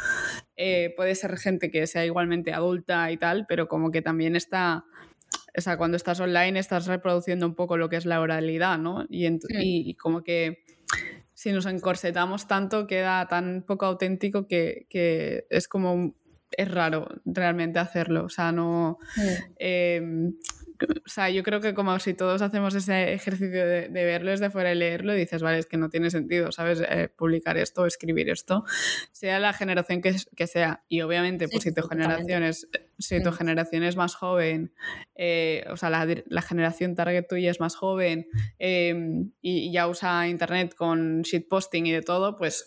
eh, 0.56 0.92
puede 0.96 1.14
ser 1.14 1.36
gente 1.36 1.70
que 1.70 1.86
sea 1.86 2.04
igualmente 2.04 2.52
adulta 2.52 3.10
y 3.10 3.16
tal, 3.16 3.46
pero 3.46 3.68
como 3.68 3.90
que 3.90 4.02
también 4.02 4.36
está, 4.36 4.84
o 5.56 5.60
sea, 5.60 5.76
cuando 5.76 5.96
estás 5.96 6.20
online 6.20 6.58
estás 6.58 6.86
reproduciendo 6.86 7.46
un 7.46 7.54
poco 7.54 7.76
lo 7.76 7.88
que 7.88 7.96
es 7.96 8.06
la 8.06 8.20
oralidad, 8.20 8.78
¿no? 8.78 9.06
Y, 9.08 9.26
y, 9.50 9.94
como 9.94 10.22
que 10.22 10.64
si 11.32 11.52
nos 11.52 11.66
encorsetamos 11.66 12.46
tanto 12.46 12.86
queda 12.86 13.26
tan 13.28 13.62
poco 13.66 13.86
auténtico 13.86 14.46
que, 14.46 14.86
que 14.88 15.46
es 15.50 15.66
como 15.68 16.14
es 16.50 16.70
raro 16.70 17.08
realmente 17.24 17.78
hacerlo. 17.78 18.24
O 18.24 18.28
sea, 18.28 18.52
no. 18.52 18.98
Em, 19.56 20.34
o 20.80 21.08
sea, 21.08 21.30
yo 21.30 21.42
creo 21.42 21.60
que 21.60 21.74
como 21.74 21.98
si 21.98 22.14
todos 22.14 22.42
hacemos 22.42 22.74
ese 22.74 23.12
ejercicio 23.12 23.66
de, 23.66 23.88
verlo 23.88 24.30
desde 24.30 24.50
fuera 24.50 24.72
y 24.72 24.74
leerlo, 24.74 25.14
y 25.14 25.18
dices, 25.18 25.42
vale, 25.42 25.58
es 25.58 25.66
que 25.66 25.76
no 25.76 25.88
tiene 25.88 26.10
sentido, 26.10 26.52
¿sabes? 26.52 26.82
Eh, 26.88 27.08
publicar 27.08 27.56
esto, 27.56 27.86
escribir 27.86 28.28
esto, 28.30 28.64
sea 29.12 29.38
la 29.38 29.52
generación 29.52 30.02
que, 30.02 30.16
que 30.36 30.46
sea. 30.46 30.82
Y 30.88 31.02
obviamente, 31.02 31.48
pues 31.48 31.62
si 31.62 31.72
tu 31.72 31.82
generación 31.82 32.42
es, 32.42 32.68
si 32.98 33.22
tu 33.22 33.32
generación 33.32 33.84
es 33.84 33.96
más 33.96 34.14
joven, 34.14 34.72
eh, 35.14 35.64
o 35.70 35.76
sea, 35.76 35.90
la, 35.90 36.06
la, 36.26 36.42
generación 36.42 36.94
target 36.94 37.26
tuya 37.28 37.50
es 37.50 37.60
más 37.60 37.76
joven 37.76 38.28
em, 38.58 39.30
y, 39.40 39.72
ya 39.72 39.88
usa 39.88 40.28
internet 40.28 40.74
con 40.74 41.22
shitposting 41.22 41.86
y 41.86 41.92
de 41.92 42.02
todo, 42.02 42.36
pues 42.36 42.66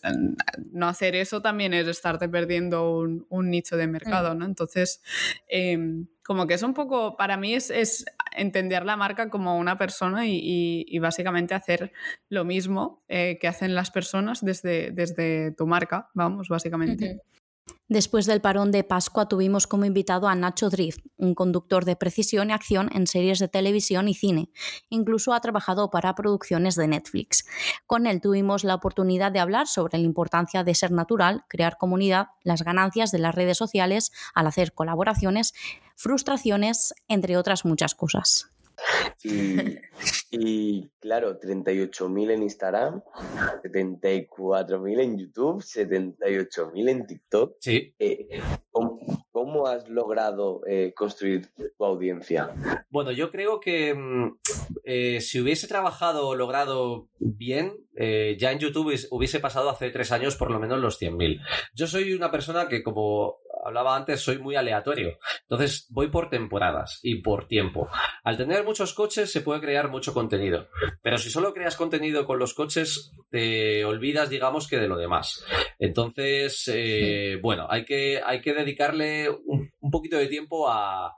no 0.71 0.87
hacer 0.87 1.15
eso 1.15 1.41
también 1.41 1.73
es 1.73 1.87
estarte 1.87 2.29
perdiendo 2.29 2.97
un, 2.97 3.25
un 3.29 3.49
nicho 3.49 3.77
de 3.77 3.87
mercado, 3.87 4.33
¿no? 4.33 4.45
Entonces, 4.45 5.01
em, 5.47 6.07
como 6.27 6.45
que 6.45 6.55
es 6.55 6.63
un 6.63 6.73
poco, 6.73 7.15
para 7.15 7.37
mí 7.37 7.53
es, 7.53 7.69
es 7.69 8.03
entender 8.35 8.85
la 8.85 8.97
marca 8.97 9.29
como 9.29 9.57
una 9.57 9.77
persona 9.77 10.27
y, 10.27 10.85
y, 10.85 10.99
básicamente 10.99 11.55
hacer 11.55 11.93
lo 12.27 12.43
mismo 12.43 13.01
eh, 13.07 13.37
que 13.39 13.47
hacen 13.47 13.73
las 13.73 13.91
personas 13.91 14.43
desde, 14.43 14.91
desde 14.91 15.53
tu 15.53 15.65
marca, 15.65 16.09
vamos, 16.13 16.49
básicamente. 16.49 17.21
Después 17.89 18.25
del 18.25 18.41
parón 18.41 18.71
de 18.71 18.83
Pascua 18.83 19.29
tuvimos 19.29 19.65
como 19.65 19.85
invitado 19.85 20.27
a 20.27 20.35
Nacho 20.35 20.69
Drift, 20.69 21.05
un 21.15 21.33
conductor 21.33 21.85
de 21.85 21.95
precisión 21.95 22.49
y 22.49 22.53
acción 22.53 22.89
en 22.93 23.07
series 23.07 23.39
de 23.39 23.47
televisión 23.47 24.09
y 24.09 24.13
cine. 24.13 24.49
Incluso 24.89 25.33
ha 25.33 25.39
trabajado 25.39 25.89
para 25.89 26.13
producciones 26.13 26.75
de 26.75 26.87
Netflix. 26.87 27.45
Con 27.85 28.05
él 28.05 28.19
tuvimos 28.19 28.65
la 28.65 28.75
oportunidad 28.75 29.31
de 29.31 29.39
hablar 29.39 29.67
sobre 29.67 29.97
la 29.97 30.03
importancia 30.03 30.65
de 30.65 30.75
ser 30.75 30.91
natural, 30.91 31.45
crear 31.47 31.77
comunidad, 31.77 32.27
las 32.43 32.63
ganancias 32.63 33.11
de 33.11 33.19
las 33.19 33.33
redes 33.33 33.57
sociales 33.57 34.11
al 34.33 34.47
hacer 34.47 34.73
colaboraciones, 34.73 35.53
frustraciones, 35.95 36.93
entre 37.07 37.37
otras 37.37 37.63
muchas 37.63 37.95
cosas. 37.95 38.49
Y, 40.29 40.89
claro, 40.99 41.39
38.000 41.39 42.31
en 42.31 42.43
Instagram, 42.43 43.01
74.000 43.63 44.99
en 44.99 45.17
YouTube, 45.17 45.61
78.000 45.61 46.89
en 46.89 47.07
TikTok. 47.07 47.55
Sí. 47.61 47.93
Eh, 47.97 48.41
¿cómo, 48.71 49.67
has 49.67 49.87
logrado 49.87 50.61
eh, 50.67 50.93
construir 50.95 51.47
tu 51.77 51.85
audiencia? 51.85 52.53
Bueno, 52.89 53.11
yo 53.11 53.31
creo 53.31 53.59
que 53.59 53.93
mm, 53.93 54.37
eh, 54.83 55.21
si 55.21 55.39
hubiese 55.39 55.67
trabajado 55.67 56.27
o 56.27 56.35
logrado 56.35 57.07
bien, 57.19 57.73
ya 57.97 58.51
en 58.51 58.59
YouTube 58.59 58.93
hubiese 59.09 59.39
pasado 59.39 59.71
hace 59.71 59.89
tres 59.89 60.11
años 60.11 60.35
por 60.35 60.51
lo 60.51 60.59
menos 60.59 60.79
los 60.79 61.01
100.000. 61.01 61.41
Yo 61.73 61.87
soy 61.87 62.13
una 62.13 62.29
persona 62.29 62.67
que 62.67 62.83
como 62.83 63.37
hablaba 63.67 63.95
antes, 63.95 64.21
soy 64.21 64.39
muy 64.39 64.55
aleatorio. 64.55 65.17
Entonces 65.41 65.87
voy 65.89 66.09
por 66.09 66.29
temporadas 66.29 66.99
y 67.03 67.21
por 67.21 67.47
tiempo. 67.47 67.89
Al 68.23 68.37
tener 68.37 68.63
muchos 68.63 68.93
coches 68.93 69.31
se 69.31 69.41
puede 69.41 69.59
crear 69.59 69.89
mucho 69.89 70.13
contenido. 70.13 70.69
Pero 71.01 71.17
si 71.17 71.29
solo 71.29 71.53
creas 71.53 71.75
contenido 71.75 72.25
con 72.25 72.39
los 72.39 72.53
coches, 72.53 73.11
te 73.29 73.83
olvidas, 73.83 74.29
digamos, 74.29 74.67
que 74.67 74.77
de 74.77 74.87
lo 74.87 74.97
demás. 74.97 75.45
Entonces, 75.79 76.63
eh, 76.73 77.39
bueno, 77.41 77.67
hay 77.69 77.83
que, 77.83 78.21
hay 78.25 78.41
que 78.41 78.53
dedicarle 78.53 79.29
un, 79.29 79.71
poquito 79.91 80.17
de 80.17 80.27
tiempo 80.27 80.69
a, 80.69 81.15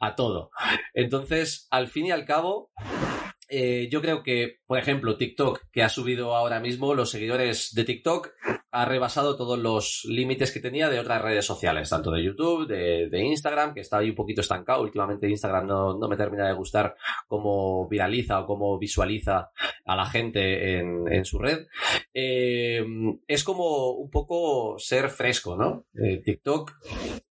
a 0.00 0.14
todo. 0.16 0.50
Entonces, 0.94 1.66
al 1.70 1.88
fin 1.88 2.06
y 2.06 2.10
al 2.10 2.24
cabo, 2.24 2.70
eh, 3.54 3.90
yo 3.90 4.00
creo 4.00 4.22
que, 4.22 4.60
por 4.66 4.78
ejemplo, 4.78 5.18
TikTok, 5.18 5.64
que 5.70 5.82
ha 5.82 5.90
subido 5.90 6.34
ahora 6.34 6.58
mismo 6.58 6.94
los 6.94 7.10
seguidores 7.10 7.74
de 7.74 7.84
TikTok, 7.84 8.30
ha 8.70 8.86
rebasado 8.86 9.36
todos 9.36 9.58
los 9.58 10.06
límites 10.08 10.52
que 10.52 10.60
tenía 10.60 10.88
de 10.88 10.98
otras 10.98 11.20
redes 11.20 11.44
sociales, 11.44 11.90
tanto 11.90 12.10
de 12.10 12.24
YouTube, 12.24 12.66
de, 12.66 13.22
Instagram, 13.22 13.74
que 13.74 13.80
está 13.80 13.98
ahí 13.98 14.08
un 14.08 14.16
poquito 14.16 14.40
estancado. 14.40 14.82
Últimamente 14.82 15.28
Instagram 15.28 15.66
no, 15.66 16.08
me 16.08 16.16
termina 16.16 16.48
de 16.48 16.54
gustar 16.54 16.96
cómo 17.28 17.86
viraliza 17.88 18.40
o 18.40 18.46
cómo 18.46 18.78
visualiza 18.78 19.50
a 19.84 19.96
la 19.96 20.06
gente 20.06 20.78
en, 20.78 21.24
su 21.26 21.38
red. 21.38 21.66
Eh, 22.14 22.82
es 23.26 23.44
como 23.44 23.90
un 23.90 24.10
poco 24.10 24.78
ser 24.78 25.10
fresco, 25.10 25.56
¿no? 25.56 25.84
Eh, 26.02 26.22
TikTok 26.24 26.72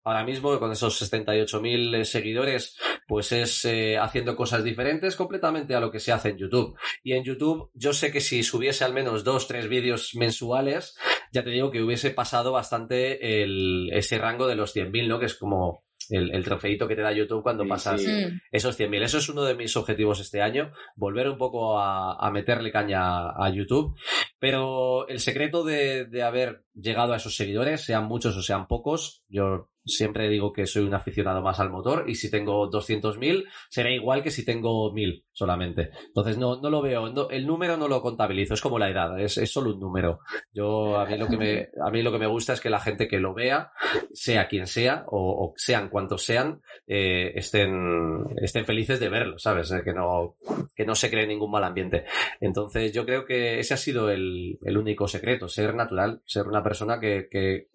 ahora 0.09 0.25
mismo 0.25 0.59
con 0.59 0.71
esos 0.71 1.01
68.000 1.01 1.95
eh, 1.95 2.05
seguidores, 2.05 2.77
pues 3.07 3.31
es 3.31 3.63
eh, 3.65 3.97
haciendo 3.97 4.35
cosas 4.35 4.63
diferentes 4.63 5.15
completamente 5.15 5.75
a 5.75 5.79
lo 5.79 5.91
que 5.91 5.99
se 5.99 6.11
hace 6.11 6.29
en 6.29 6.37
YouTube. 6.37 6.77
Y 7.03 7.13
en 7.13 7.23
YouTube 7.23 7.69
yo 7.73 7.93
sé 7.93 8.11
que 8.11 8.21
si 8.21 8.43
subiese 8.43 8.83
al 8.83 8.93
menos 8.93 9.23
dos, 9.23 9.47
tres 9.47 9.69
vídeos 9.69 10.15
mensuales, 10.15 10.97
ya 11.31 11.43
te 11.43 11.51
digo 11.51 11.69
que 11.69 11.83
hubiese 11.83 12.09
pasado 12.09 12.51
bastante 12.51 13.43
el, 13.43 13.89
ese 13.93 14.17
rango 14.17 14.47
de 14.47 14.55
los 14.55 14.75
100.000, 14.75 15.07
¿no? 15.07 15.19
Que 15.19 15.27
es 15.27 15.35
como 15.35 15.83
el, 16.09 16.33
el, 16.33 16.43
trofeito 16.43 16.87
que 16.87 16.95
te 16.95 17.01
da 17.01 17.11
YouTube 17.11 17.43
cuando 17.43 17.67
pasas 17.67 18.01
mm. 18.01 18.39
esos 18.51 18.79
100.000. 18.79 19.03
Eso 19.03 19.17
es 19.19 19.29
uno 19.29 19.43
de 19.43 19.55
mis 19.55 19.75
objetivos 19.77 20.19
este 20.19 20.41
año, 20.41 20.71
volver 20.95 21.29
un 21.29 21.37
poco 21.37 21.79
a, 21.79 22.29
meterle 22.31 22.71
caña 22.71 23.29
a 23.29 23.49
YouTube. 23.53 23.95
Pero 24.39 25.07
el 25.07 25.19
secreto 25.19 25.63
de, 25.63 26.05
de, 26.05 26.23
haber 26.23 26.63
llegado 26.73 27.13
a 27.13 27.17
esos 27.17 27.35
seguidores, 27.35 27.81
sean 27.81 28.05
muchos 28.05 28.35
o 28.37 28.41
sean 28.41 28.67
pocos, 28.67 29.23
yo 29.27 29.69
siempre 29.85 30.29
digo 30.29 30.51
que 30.53 30.67
soy 30.67 30.83
un 30.83 30.93
aficionado 30.93 31.41
más 31.41 31.59
al 31.59 31.69
motor 31.69 32.05
y 32.07 32.15
si 32.15 32.29
tengo 32.29 32.69
200.000 32.69 33.45
será 33.69 33.91
igual 33.91 34.21
que 34.21 34.31
si 34.31 34.45
tengo 34.45 34.91
1.000 34.93 35.23
solamente. 35.31 35.91
Entonces 36.07 36.37
no, 36.37 36.59
no 36.61 36.69
lo 36.69 36.81
veo, 36.81 37.29
el 37.29 37.47
número 37.47 37.77
no 37.77 37.87
lo 37.87 38.01
contabilizo, 38.01 38.53
es 38.53 38.61
como 38.61 38.77
la 38.77 38.89
edad, 38.89 39.19
es, 39.19 39.37
es, 39.37 39.51
solo 39.51 39.73
un 39.73 39.79
número. 39.79 40.19
Yo 40.53 40.97
a 40.97 41.05
mí, 41.05 41.17
lo 41.17 41.27
que 41.27 41.37
me, 41.37 41.69
a 41.81 41.89
mí 41.91 42.01
lo 42.01 42.11
que 42.11 42.19
me 42.19 42.27
gusta 42.27 42.53
es 42.53 42.61
que 42.61 42.69
la 42.69 42.79
gente 42.79 43.07
que 43.07 43.19
lo 43.19 43.33
vea, 43.33 43.71
sea 44.13 44.47
quien 44.47 44.67
sea 44.67 45.05
o, 45.07 45.53
sean 45.55 45.89
cuantos 45.89 46.23
sean, 46.23 46.61
eh, 46.87 47.31
estén, 47.35 48.23
estén 48.41 48.65
felices 48.65 48.99
de 48.99 49.09
verlo, 49.09 49.37
¿sabes? 49.39 49.71
Eh, 49.71 49.81
que, 49.83 49.93
no, 49.93 50.35
que 50.75 50.85
no 50.85 50.95
se 50.95 51.09
cree 51.09 51.25
ningún 51.25 51.51
mal 51.51 51.63
ambiente. 51.63 52.05
Entonces 52.39 52.91
yo 52.91 53.05
creo 53.05 53.25
que 53.25 53.59
ese 53.59 53.73
ha 53.73 53.77
sido 53.77 54.09
el, 54.09 54.57
el 54.61 54.77
único 54.77 55.07
secreto, 55.07 55.47
ser 55.47 55.73
natural, 55.73 56.21
ser 56.25 56.47
una 56.47 56.63
persona 56.63 56.99
que, 56.99 57.27
que 57.31 57.69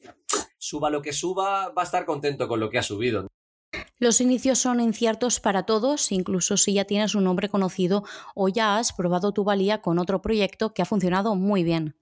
suba 0.65 0.89
lo 0.89 1.03
que 1.03 1.13
suba, 1.13 1.69
va 1.71 1.83
a 1.83 1.85
estar 1.85 2.07
contento 2.07 2.49
con 2.49 2.59
lo 2.59 2.71
que 2.71 2.79
ha 2.79 2.83
subido. 2.83 3.29
Los 4.01 4.21
inicios 4.21 4.59
son 4.59 4.81
inciertos 4.81 5.39
para 5.39 5.63
todos, 5.63 6.11
incluso 6.11 6.57
si 6.57 6.75
ya 6.75 6.85
tienes 6.85 7.15
un 7.15 7.23
nombre 7.23 7.49
conocido 7.49 8.03
o 8.35 8.49
ya 8.49 8.77
has 8.77 8.93
probado 8.93 9.31
tu 9.31 9.45
valía 9.45 9.83
con 9.83 10.01
otro 10.01 10.21
proyecto 10.21 10.75
que 10.75 10.83
ha 10.83 10.85
funcionado 10.85 11.37
muy 11.37 11.63
bien. 11.63 11.97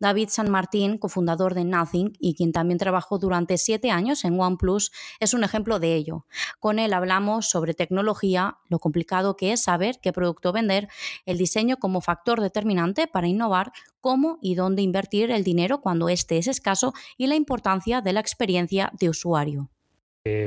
David 0.00 0.28
San 0.28 0.50
Martín, 0.50 0.98
cofundador 0.98 1.54
de 1.54 1.64
Nothing 1.64 2.14
y 2.18 2.34
quien 2.34 2.50
también 2.50 2.78
trabajó 2.78 3.20
durante 3.20 3.58
siete 3.58 3.92
años 3.92 4.24
en 4.24 4.40
OnePlus, 4.40 4.90
es 5.20 5.34
un 5.34 5.44
ejemplo 5.44 5.78
de 5.78 5.94
ello. 5.94 6.26
Con 6.58 6.80
él 6.80 6.92
hablamos 6.92 7.48
sobre 7.48 7.74
tecnología, 7.74 8.58
lo 8.68 8.80
complicado 8.80 9.36
que 9.36 9.52
es 9.52 9.62
saber 9.62 10.00
qué 10.02 10.12
producto 10.12 10.52
vender, 10.52 10.88
el 11.26 11.38
diseño 11.38 11.76
como 11.76 12.00
factor 12.00 12.40
determinante 12.40 13.06
para 13.06 13.28
innovar, 13.28 13.70
cómo 14.00 14.38
y 14.42 14.56
dónde 14.56 14.82
invertir 14.82 15.30
el 15.30 15.44
dinero 15.44 15.80
cuando 15.80 16.08
éste 16.08 16.38
es 16.38 16.48
escaso 16.48 16.92
y 17.16 17.28
la 17.28 17.36
importancia 17.36 18.00
de 18.00 18.12
la 18.14 18.20
experiencia 18.20 18.90
de 18.98 19.10
usuario 19.10 19.70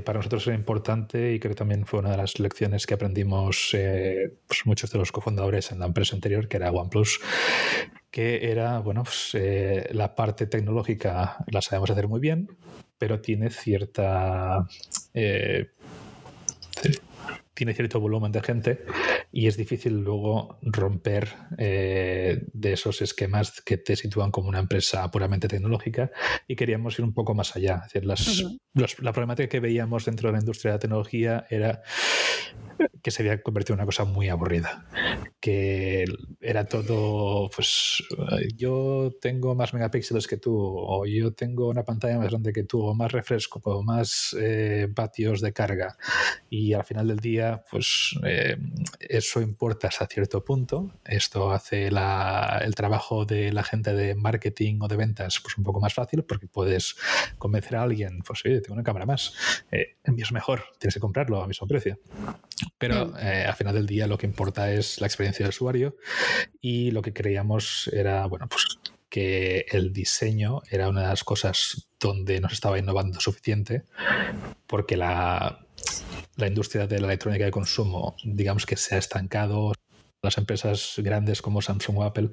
para 0.06 0.20
nosotros 0.20 0.46
era 0.48 0.56
importante 0.56 1.34
y 1.34 1.40
creo 1.40 1.52
que 1.52 1.58
también 1.58 1.86
fue 1.86 2.00
una 2.00 2.12
de 2.12 2.18
las 2.18 2.40
lecciones 2.40 2.86
que 2.86 2.94
aprendimos 2.94 3.72
eh, 3.74 4.34
pues 4.48 4.66
muchos 4.66 4.92
de 4.92 5.00
los 5.00 5.12
cofundadores 5.12 5.72
en 5.72 5.80
la 5.80 5.86
empresa 5.86 6.16
anterior, 6.16 6.48
que 6.48 6.58
era 6.58 6.72
OnePlus, 6.72 7.20
que 8.12 8.52
era, 8.52 8.80
bueno, 8.80 9.04
pues, 9.04 9.32
eh, 9.34 9.90
la 9.92 10.16
parte 10.16 10.48
tecnológica 10.48 11.38
la 11.48 11.62
sabemos 11.62 11.90
hacer 11.90 12.08
muy 12.08 12.20
bien, 12.20 12.48
pero 12.98 13.22
tiene 13.22 13.50
cierta... 13.50 14.68
Eh, 15.14 15.70
tiene 17.60 17.74
cierto 17.74 18.00
volumen 18.00 18.32
de 18.32 18.42
gente 18.42 18.86
y 19.34 19.48
es 19.48 19.58
difícil 19.58 20.00
luego 20.00 20.60
romper 20.62 21.28
eh, 21.58 22.46
de 22.54 22.72
esos 22.72 23.02
esquemas 23.02 23.62
que 23.62 23.76
te 23.76 23.98
sitúan 23.98 24.32
como 24.32 24.48
una 24.48 24.60
empresa 24.60 25.12
puramente 25.12 25.50
tecnológica 25.50 26.10
y 26.48 26.56
queríamos 26.56 26.98
ir 27.00 27.04
un 27.04 27.14
poco 27.14 27.36
más 27.36 27.58
allá. 27.58 27.82
Es 27.86 27.92
decir, 27.92 28.06
las, 28.06 28.98
la 29.02 29.12
problemática 29.12 29.50
que 29.50 29.60
veíamos 29.60 30.06
dentro 30.06 30.30
de 30.30 30.34
la 30.34 30.40
industria 30.40 30.72
de 30.72 30.76
la 30.76 30.80
tecnología 30.80 31.46
era 31.50 31.82
que 33.02 33.12
se 33.12 33.22
había 33.22 33.42
convertido 33.42 33.76
en 33.76 33.80
una 33.80 33.86
cosa 33.86 34.06
muy 34.06 34.30
aburrida. 34.30 34.86
Que 35.40 36.06
era 36.42 36.66
todo, 36.66 37.50
pues 37.56 38.04
yo 38.56 39.12
tengo 39.22 39.56
más 39.56 39.74
megapíxeles 39.74 40.28
que 40.28 40.38
tú, 40.38 40.56
o 40.58 41.06
yo 41.06 41.34
tengo 41.34 41.70
una 41.70 41.84
pantalla 41.84 42.18
más 42.18 42.30
grande 42.30 42.54
que 42.54 42.64
tú, 42.64 42.82
o 42.82 42.94
más 42.94 43.12
refresco, 43.12 43.62
o 43.64 43.84
más 43.84 44.36
eh, 44.40 44.88
vatios 44.90 45.42
de 45.42 45.54
carga. 45.54 45.98
Y 46.50 46.74
al 46.74 46.84
final 46.84 47.08
del 47.08 47.20
día, 47.20 47.64
pues 47.70 48.16
eh, 48.26 48.58
eso 49.00 49.42
importa 49.42 49.88
hasta 49.88 50.08
cierto 50.08 50.44
punto. 50.44 50.92
Esto 51.06 51.52
hace 51.52 51.88
el 51.88 52.76
trabajo 52.76 53.26
de 53.26 53.52
la 53.52 53.64
gente 53.64 53.94
de 53.94 54.16
marketing 54.16 54.80
o 54.82 54.88
de 54.88 54.96
ventas 54.96 55.40
pues 55.42 55.58
un 55.58 55.64
poco 55.64 55.80
más 55.80 55.94
fácil 55.94 56.24
porque 56.24 56.48
puedes 56.48 56.96
convencer 57.38 57.76
a 57.76 57.84
alguien, 57.84 58.20
pues 58.26 58.42
oye, 58.46 58.62
tengo 58.62 58.74
una 58.74 58.84
cámara 58.84 59.06
más, 59.06 59.34
eh, 59.72 59.96
es 60.04 60.32
mejor, 60.32 60.64
tienes 60.80 60.94
que 60.94 61.00
comprarlo 61.00 61.42
a 61.42 61.48
mismo 61.48 61.68
precio. 61.68 61.98
Pero 62.78 63.18
eh, 63.20 63.46
al 63.48 63.56
final 63.56 63.74
del 63.74 63.86
día 63.86 64.08
lo 64.08 64.18
que 64.18 64.28
importa 64.28 64.72
es 64.72 65.00
la 65.02 65.08
experiencia 65.08 65.46
del 65.46 65.50
usuario 65.50 65.98
y 66.62 66.92
lo 66.92 67.02
que 67.02 67.14
creíamos 67.14 67.90
era, 67.94 68.26
bueno, 68.26 68.48
pues 68.48 68.66
que 69.10 69.66
el 69.72 69.92
diseño 69.92 70.62
era 70.70 70.88
una 70.88 71.02
de 71.02 71.08
las 71.08 71.24
cosas 71.24 71.88
donde 72.00 72.40
nos 72.40 72.54
estaba 72.54 72.78
innovando 72.78 73.20
suficiente 73.20 73.84
porque 74.68 74.98
la, 74.98 75.66
la 76.36 76.48
industria 76.48 76.88
de 76.88 77.00
la 77.02 77.08
electrónica 77.08 77.46
de 77.46 77.52
consumo, 77.52 78.16
digamos 78.24 78.66
que 78.66 78.78
se 78.78 78.96
ha 78.96 78.98
estancado, 79.00 79.74
las 80.22 80.38
empresas 80.38 80.96
grandes 80.98 81.42
como 81.42 81.62
Samsung 81.62 81.98
o 82.00 82.04
Apple 82.04 82.30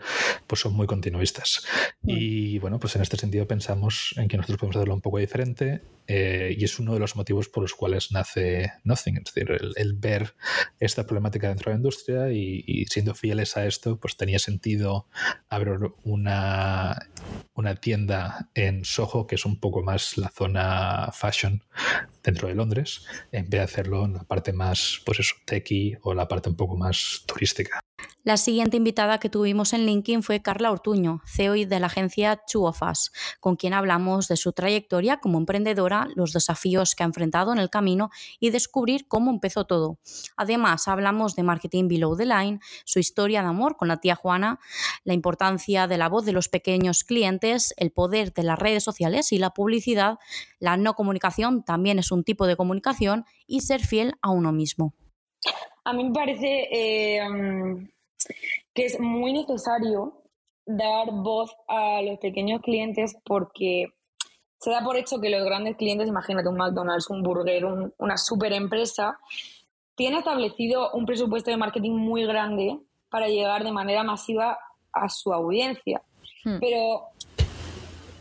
pues 0.47 0.61
son 0.61 0.75
muy 0.75 0.87
continuistas. 0.87 1.65
Mm. 2.03 2.11
Y 2.11 2.59
bueno, 2.59 2.79
pues 2.79 2.97
en 2.97 3.03
este 3.03 3.17
sentido 3.17 3.47
pensamos 3.47 4.15
en 4.17 4.29
que 4.29 4.37
nosotros 4.37 4.59
podemos 4.59 4.77
hacerlo 4.77 4.95
un 4.95 5.01
poco 5.01 5.19
diferente 5.19 5.83
eh, 6.09 6.55
y 6.57 6.65
es 6.65 6.79
uno 6.79 6.95
de 6.95 7.01
los 7.01 7.17
motivos 7.17 7.49
por 7.49 7.63
los 7.63 7.75
cuales 7.75 8.13
nace 8.13 8.73
Nothing, 8.85 9.19
es 9.19 9.35
decir, 9.35 9.51
el, 9.77 9.93
ver 9.95 10.35
esta 10.79 11.05
problemática 11.05 11.49
dentro 11.49 11.71
de 11.71 11.75
la 11.75 11.79
industria 11.79 12.33
y, 12.33 12.85
siendo 12.87 13.15
fieles 13.15 13.57
a 13.57 13.67
esto, 13.67 13.99
pues 13.99 14.17
tenía 14.17 14.39
sentido 14.39 15.09
abrir 15.49 15.79
una, 16.05 17.11
una 17.55 17.75
tienda 17.77 18.51
en 18.55 18.85
Soho, 18.85 19.27
que 19.27 19.35
es 19.35 19.45
un 19.45 19.59
poco 19.59 19.83
más 19.83 20.17
la 20.17 20.29
zona 20.29 21.11
fashion 21.13 21.65
dentro 22.27 22.49
de 22.49 22.55
Londres, 22.55 23.07
en 23.33 23.45
vez 23.45 23.51
de 23.51 23.61
hacerlo 23.61 24.05
en 24.05 24.15
la 24.15 24.25
parte 24.25 24.53
más, 24.53 25.01
pues 25.07 25.21
eso, 25.21 25.37
techie 25.47 25.99
o 26.03 26.13
la 26.13 26.29
parte 26.29 26.51
un 26.51 26.57
poco 26.57 26.77
más 26.77 27.23
turística. 27.27 27.81
La 28.27 28.37
siguiente 28.37 28.77
invitada 28.77 29.21
que 29.21 29.31
tuvimos 29.31 29.73
en 29.73 29.87
LinkedIn 29.87 30.25
fue 30.25 30.43
Carla 30.43 30.73
Ortuño, 30.73 31.23
CEO 31.27 31.53
de 31.53 31.79
la 31.79 31.87
agencia 31.87 32.43
Two 32.51 32.65
of 32.65 32.83
Us, 32.83 33.13
con 33.39 33.55
quien 33.55 33.73
hablamos 33.73 34.27
de 34.27 34.37
su 34.37 34.53
trayectoria 34.53 35.19
como 35.19 35.39
emprendedora, 35.39 36.09
los 36.17 36.33
desafíos 36.33 36.97
que 36.97 37.05
ha 37.05 37.07
enfrentado 37.07 37.53
en 37.53 37.61
el 37.61 37.71
camino 37.71 38.11
y 38.41 38.51
descubrir 38.51 39.07
cómo 39.07 39.31
empezó 39.31 39.65
todo. 39.65 40.01
Además, 40.37 40.89
hablamos 40.89 41.37
de 41.37 41.45
marketing 41.45 41.87
below 41.87 42.17
the 42.17 42.27
line, 42.27 42.59
su 42.85 42.99
historia 42.99 43.43
de 43.43 43.49
amor 43.49 43.77
con 43.77 43.87
la 43.87 43.99
tía 43.99 44.17
Juana, 44.17 44.59
la 45.05 45.15
importancia 45.15 45.87
de 45.87 45.97
la 45.97 46.09
voz 46.09 46.25
de 46.25 46.33
los 46.33 46.49
pequeños 46.49 47.05
clientes, 47.05 47.75
el 47.77 47.93
poder 47.93 48.33
de 48.33 48.43
las 48.43 48.59
redes 48.59 48.83
sociales 48.83 49.31
y 49.31 49.39
la 49.39 49.51
publicidad, 49.51 50.19
la 50.59 50.77
no 50.77 50.95
comunicación 50.95 51.63
también 51.63 52.01
es 52.01 52.11
un 52.11 52.25
tipo 52.25 52.49
de 52.49 52.57
comunicación 52.57 53.25
y 53.47 53.61
ser 53.61 53.83
fiel 53.83 54.15
a 54.21 54.31
uno 54.31 54.51
mismo. 54.51 54.95
A 55.85 55.93
mí 55.93 56.03
me 56.03 56.13
parece 56.13 56.67
eh, 56.73 57.21
que 58.75 58.85
es 58.85 59.01
muy 59.01 59.33
necesario 59.33 60.23
dar 60.67 61.09
voz 61.13 61.55
a 61.69 62.03
los 62.03 62.19
pequeños 62.19 62.61
clientes 62.61 63.17
porque 63.25 63.87
se 64.59 64.71
da 64.71 64.83
por 64.83 64.97
hecho 64.97 65.21
que 65.21 65.31
los 65.31 65.45
grandes 65.45 65.77
clientes, 65.77 66.09
imagínate 66.09 66.49
un 66.49 66.57
McDonald's, 66.57 67.09
un 67.11 67.23
Burger, 67.23 67.65
una 67.99 68.17
super 68.17 68.53
empresa, 68.53 69.19
tiene 69.95 70.19
establecido 70.19 70.91
un 70.93 71.07
presupuesto 71.07 71.51
de 71.51 71.57
marketing 71.57 71.93
muy 71.93 72.27
grande 72.27 72.79
para 73.09 73.29
llegar 73.29 73.65
de 73.65 73.73
manera 73.73 74.03
masiva 74.03 74.59
a 74.93 75.09
su 75.09 75.33
audiencia. 75.33 76.03
Hmm. 76.45 76.59
Pero 76.61 77.09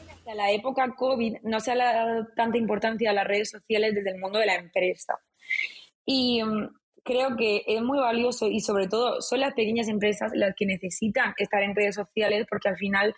hasta 0.09 0.35
la 0.35 0.51
época 0.51 0.95
COVID 0.95 1.37
no 1.43 1.59
se 1.59 1.71
ha 1.71 1.75
dado 1.75 2.27
tanta 2.35 2.57
importancia 2.57 3.09
a 3.09 3.13
las 3.13 3.27
redes 3.27 3.49
sociales 3.51 3.93
desde 3.93 4.11
el 4.11 4.19
mundo 4.19 4.39
de 4.39 4.45
la 4.45 4.55
empresa. 4.55 5.19
Y 6.05 6.43
mm, 6.43 6.69
creo 7.05 7.37
que 7.37 7.63
es 7.67 7.81
muy 7.81 7.99
valioso 7.99 8.47
y 8.47 8.59
sobre 8.59 8.87
todo 8.87 9.21
son 9.21 9.39
las 9.39 9.53
pequeñas 9.53 9.87
empresas 9.87 10.31
las 10.33 10.55
que 10.55 10.65
necesitan 10.65 11.33
estar 11.37 11.61
en 11.61 11.75
redes 11.75 11.95
sociales 11.95 12.47
porque 12.49 12.69
al 12.69 12.77
final 12.77 13.13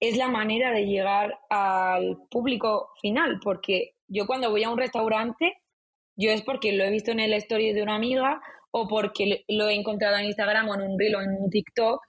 es 0.00 0.16
la 0.16 0.28
manera 0.28 0.72
de 0.72 0.86
llegar 0.86 1.38
al 1.48 2.16
público 2.28 2.88
final, 3.00 3.38
porque 3.40 3.94
yo 4.08 4.26
cuando 4.26 4.50
voy 4.50 4.64
a 4.64 4.70
un 4.70 4.78
restaurante, 4.78 5.58
yo 6.16 6.30
es 6.30 6.42
porque 6.42 6.72
lo 6.72 6.84
he 6.84 6.90
visto 6.90 7.12
en 7.12 7.20
el 7.20 7.34
story 7.34 7.72
de 7.72 7.82
una 7.82 7.94
amiga 7.94 8.40
o 8.72 8.88
porque 8.88 9.44
lo 9.46 9.68
he 9.68 9.74
encontrado 9.74 10.16
en 10.16 10.24
Instagram 10.24 10.70
o 10.70 10.74
en 10.74 10.80
un 10.80 10.98
reel 10.98 11.14
o 11.14 11.20
en 11.20 11.36
un 11.38 11.50
TikTok 11.50 12.00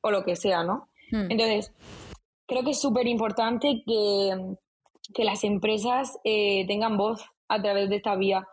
o 0.00 0.10
lo 0.10 0.24
que 0.24 0.36
sea, 0.36 0.62
¿no? 0.62 0.88
Hmm. 1.10 1.30
Entonces, 1.30 1.72
creo 2.46 2.62
que 2.62 2.70
es 2.70 2.80
súper 2.80 3.06
importante 3.06 3.82
que, 3.84 4.30
que, 5.12 5.24
las 5.24 5.44
empresas 5.44 6.18
eh, 6.24 6.64
tengan 6.66 6.96
voz 6.96 7.22
a 7.48 7.60
través 7.60 7.90
de 7.90 7.96
esta 7.96 8.14
vía. 8.14 8.46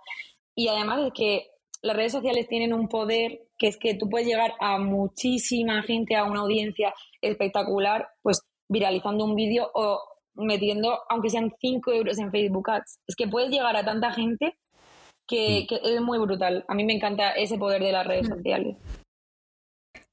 Y 0.55 0.67
además 0.67 1.05
es 1.05 1.13
que 1.13 1.47
las 1.81 1.95
redes 1.95 2.11
sociales 2.11 2.47
tienen 2.47 2.73
un 2.73 2.87
poder 2.87 3.41
que 3.57 3.67
es 3.67 3.77
que 3.77 3.95
tú 3.95 4.09
puedes 4.09 4.27
llegar 4.27 4.53
a 4.59 4.77
muchísima 4.77 5.81
gente, 5.83 6.15
a 6.15 6.23
una 6.23 6.41
audiencia 6.41 6.93
espectacular, 7.21 8.07
pues 8.21 8.41
viralizando 8.69 9.25
un 9.25 9.35
vídeo 9.35 9.69
o 9.73 9.99
metiendo, 10.35 10.99
aunque 11.09 11.29
sean 11.29 11.51
5 11.59 11.91
euros 11.91 12.19
en 12.19 12.31
Facebook 12.31 12.69
Ads. 12.69 12.99
Es 13.07 13.15
que 13.15 13.27
puedes 13.27 13.49
llegar 13.49 13.75
a 13.75 13.85
tanta 13.85 14.11
gente 14.11 14.57
que, 15.27 15.63
mm. 15.63 15.67
que, 15.67 15.95
es 15.95 16.01
muy 16.01 16.19
brutal. 16.19 16.63
A 16.67 16.75
mí 16.75 16.83
me 16.85 16.93
encanta 16.93 17.31
ese 17.31 17.57
poder 17.57 17.81
de 17.81 17.91
las 17.91 18.05
redes 18.05 18.29
mm. 18.29 18.33
sociales. 18.33 18.77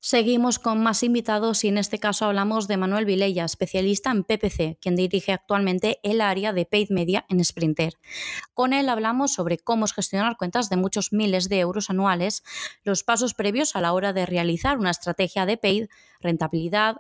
Seguimos 0.07 0.59
con 0.59 0.83
más 0.83 1.03
invitados 1.03 1.65
y 1.65 1.69
en 1.69 1.79
este 1.79 1.99
caso 1.99 2.27
hablamos 2.27 2.69
de 2.69 2.77
Manuel 2.77 3.07
Vilella, 3.07 3.47
especialista 3.47 4.11
en 4.11 4.23
PPC, 4.23 4.77
quien 4.79 4.97
dirige 4.97 5.33
actualmente 5.33 5.99
el 6.03 6.21
área 6.21 6.53
de 6.53 6.67
Paid 6.67 6.91
Media 6.91 7.25
en 7.31 7.43
Sprinter. 7.43 7.95
Con 8.53 8.75
él 8.75 8.91
hablamos 8.91 9.33
sobre 9.33 9.57
cómo 9.57 9.87
gestionar 9.87 10.37
cuentas 10.37 10.69
de 10.69 10.77
muchos 10.77 11.15
miles 11.15 11.49
de 11.49 11.61
euros 11.61 11.89
anuales, 11.89 12.45
los 12.83 13.03
pasos 13.03 13.33
previos 13.33 13.77
a 13.77 13.81
la 13.81 13.95
hora 13.95 14.13
de 14.13 14.27
realizar 14.27 14.77
una 14.77 14.91
estrategia 14.91 15.47
de 15.47 15.57
Paid, 15.57 15.87
rentabilidad, 16.21 16.97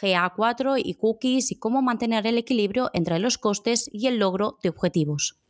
GA4 0.00 0.80
y 0.82 0.94
cookies 0.94 1.52
y 1.52 1.58
cómo 1.58 1.82
mantener 1.82 2.26
el 2.26 2.38
equilibrio 2.38 2.88
entre 2.94 3.18
los 3.18 3.36
costes 3.36 3.90
y 3.92 4.06
el 4.06 4.16
logro 4.16 4.56
de 4.62 4.70
objetivos. 4.70 5.45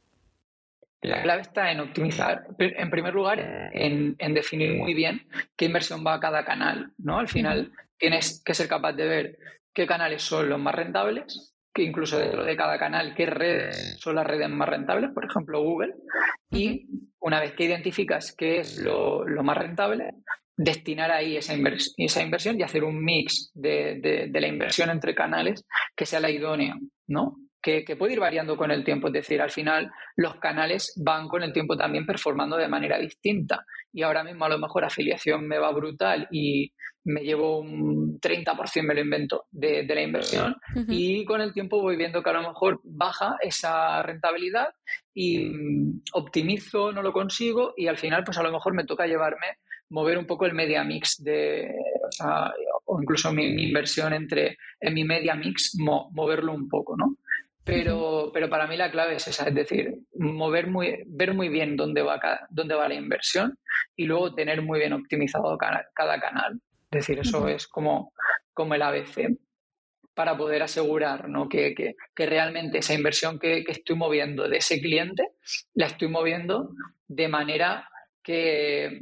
La 1.03 1.23
clave 1.23 1.43
está 1.43 1.71
en 1.71 1.81
optimizar, 1.81 2.47
en 2.59 2.91
primer 2.91 3.15
lugar, 3.15 3.71
en, 3.73 4.17
definir 4.35 4.75
muy 4.75 4.95
bien 4.95 5.29
qué 5.57 5.67
inversión 5.67 6.05
va 6.05 6.15
a 6.15 6.21
cada 6.21 6.45
canal. 6.45 6.93
¿no? 6.99 7.19
Al 7.19 7.29
final 7.29 7.73
tienes 7.99 8.43
que 8.45 8.55
ser 8.55 8.69
capaz 8.69 8.93
de 8.95 9.07
ver 9.07 9.39
qué 9.73 9.87
canales 9.87 10.23
son 10.23 10.49
los 10.49 10.59
más 10.59 10.75
rentables, 10.75 11.55
que 11.73 11.83
incluso 11.83 12.19
dentro 12.19 12.45
de 12.45 12.57
cada 12.57 12.79
canal, 12.79 13.15
qué 13.15 13.27
redes 13.27 13.99
son 14.01 14.17
las 14.17 14.27
redes 14.27 14.49
más 14.49 14.69
rentables, 14.69 15.11
por 15.11 15.27
ejemplo 15.27 15.63
Google. 15.63 15.95
Y 16.51 16.87
una 17.21 17.41
vez 17.41 17.53
que 17.53 17.65
identificas 17.65 18.35
qué 18.35 18.61
es 18.61 18.79
lo, 18.79 19.25
más 19.43 19.59
rentable, 19.59 20.15
destinar 20.57 21.11
ahí 21.11 21.37
esa, 21.37 21.55
esa, 21.99 22.23
inversión 22.23 22.59
y 22.59 22.63
hacer 22.63 22.83
un 22.83 23.05
mix 23.05 23.51
de, 23.55 24.01
de, 24.01 24.29
de, 24.29 24.41
la 24.41 24.47
inversión 24.47 24.89
entre 24.89 25.15
canales 25.15 25.67
que 25.95 26.07
sea 26.07 26.19
la 26.19 26.31
idónea, 26.31 26.79
¿no? 27.07 27.37
Que, 27.85 27.97
puede 27.97 28.13
ir 28.13 28.21
variando 28.21 28.57
con 28.57 28.71
el 28.71 28.85
tiempo. 28.85 29.09
Es 29.09 29.15
decir, 29.15 29.41
al 29.43 29.51
final 29.51 29.91
los 30.17 30.37
canales 30.37 30.93
van 30.97 31.29
con 31.29 31.43
el 31.43 31.53
tiempo 31.53 31.77
también 31.77 32.07
performando 32.07 32.57
de 32.57 32.69
manera 32.69 32.99
distinta. 32.99 33.65
Y 33.93 34.03
ahora 34.03 34.23
mismo 34.23 34.45
a 34.45 34.49
lo 34.49 34.59
mejor 34.59 34.85
afiliación 34.85 35.47
me 35.47 35.59
va 35.59 35.73
brutal 35.73 36.29
y 36.31 36.73
me 37.05 37.23
llevo 37.23 37.61
un 37.61 38.21
30%, 38.21 38.83
me 38.83 38.95
lo 38.95 39.01
invento, 39.01 39.47
de, 39.51 39.85
la 39.87 40.03
inversión. 40.03 40.57
Y 40.89 41.25
con 41.25 41.41
el 41.41 41.53
tiempo 41.53 41.81
voy 41.81 41.97
viendo 41.97 42.23
que 42.23 42.31
a 42.31 42.35
lo 42.35 42.49
mejor 42.49 42.81
baja 42.85 43.37
esa 43.41 44.03
rentabilidad 44.03 44.69
y 45.15 45.51
optimizo, 46.13 46.93
no 46.93 47.03
lo 47.03 47.13
consigo 47.13 47.75
y 47.77 47.87
al 47.87 47.97
final 47.97 48.25
pues 48.25 48.39
a 48.39 48.43
lo 48.43 48.53
mejor 48.53 48.75
me 48.75 48.85
toca 48.85 49.07
llevarme 49.07 49.47
mover 49.91 50.19
un 50.19 50.27
poco 50.27 50.47
el 50.47 50.55
media 50.55 50.83
mix 50.85 51.23
de, 51.23 51.73
o, 52.87 53.01
incluso 53.01 53.33
mi, 53.33 53.45
inversión 53.45 54.13
entre 54.13 54.59
en 54.81 54.95
mi 54.95 55.05
media 55.05 55.35
mix, 55.35 55.77
moverlo 55.79 56.53
un 56.53 56.69
poco, 56.69 56.97
¿no? 56.97 57.17
Pero, 57.67 58.31
pero 58.33 58.49
para 58.49 58.69
mí 58.69 58.77
la 58.77 58.93
clave 58.93 59.17
es 59.17 59.27
esa, 59.27 59.49
es 59.49 59.55
decir, 59.55 59.93
mover 60.15 60.69
muy, 60.69 61.03
ver 61.07 61.35
muy 61.35 61.49
bien 61.49 61.77
dónde 61.77 62.01
va, 62.01 62.21
dónde 62.49 62.77
va 62.77 62.89
la 62.89 62.95
inversión 62.95 63.59
y 63.97 64.05
luego 64.05 64.35
tener 64.35 64.63
muy 64.63 64.79
bien 64.79 64.93
optimizado 64.93 65.59
cada, 65.59 66.21
canal. 66.21 66.61
Es 66.93 67.01
decir, 67.01 67.19
eso 67.19 67.49
es 67.49 67.67
como, 67.67 68.13
como 68.55 68.75
el 68.75 68.83
ABC 68.83 69.37
para 70.15 70.39
poder 70.39 70.63
asegurar 70.63 71.29
¿no? 71.29 71.49
que, 71.49 71.75
que, 71.75 71.97
que, 72.15 72.27
realmente 72.27 72.79
esa 72.79 72.95
inversión 72.95 73.39
que, 73.39 73.65
que, 73.65 73.73
estoy 73.73 73.97
moviendo 73.97 74.49
de 74.49 74.59
ese 74.59 74.81
cliente 74.81 75.33
la 75.75 75.87
estoy 75.87 76.09
moviendo 76.09 76.71
de 77.09 77.29
manera 77.29 77.91
que, 78.27 79.01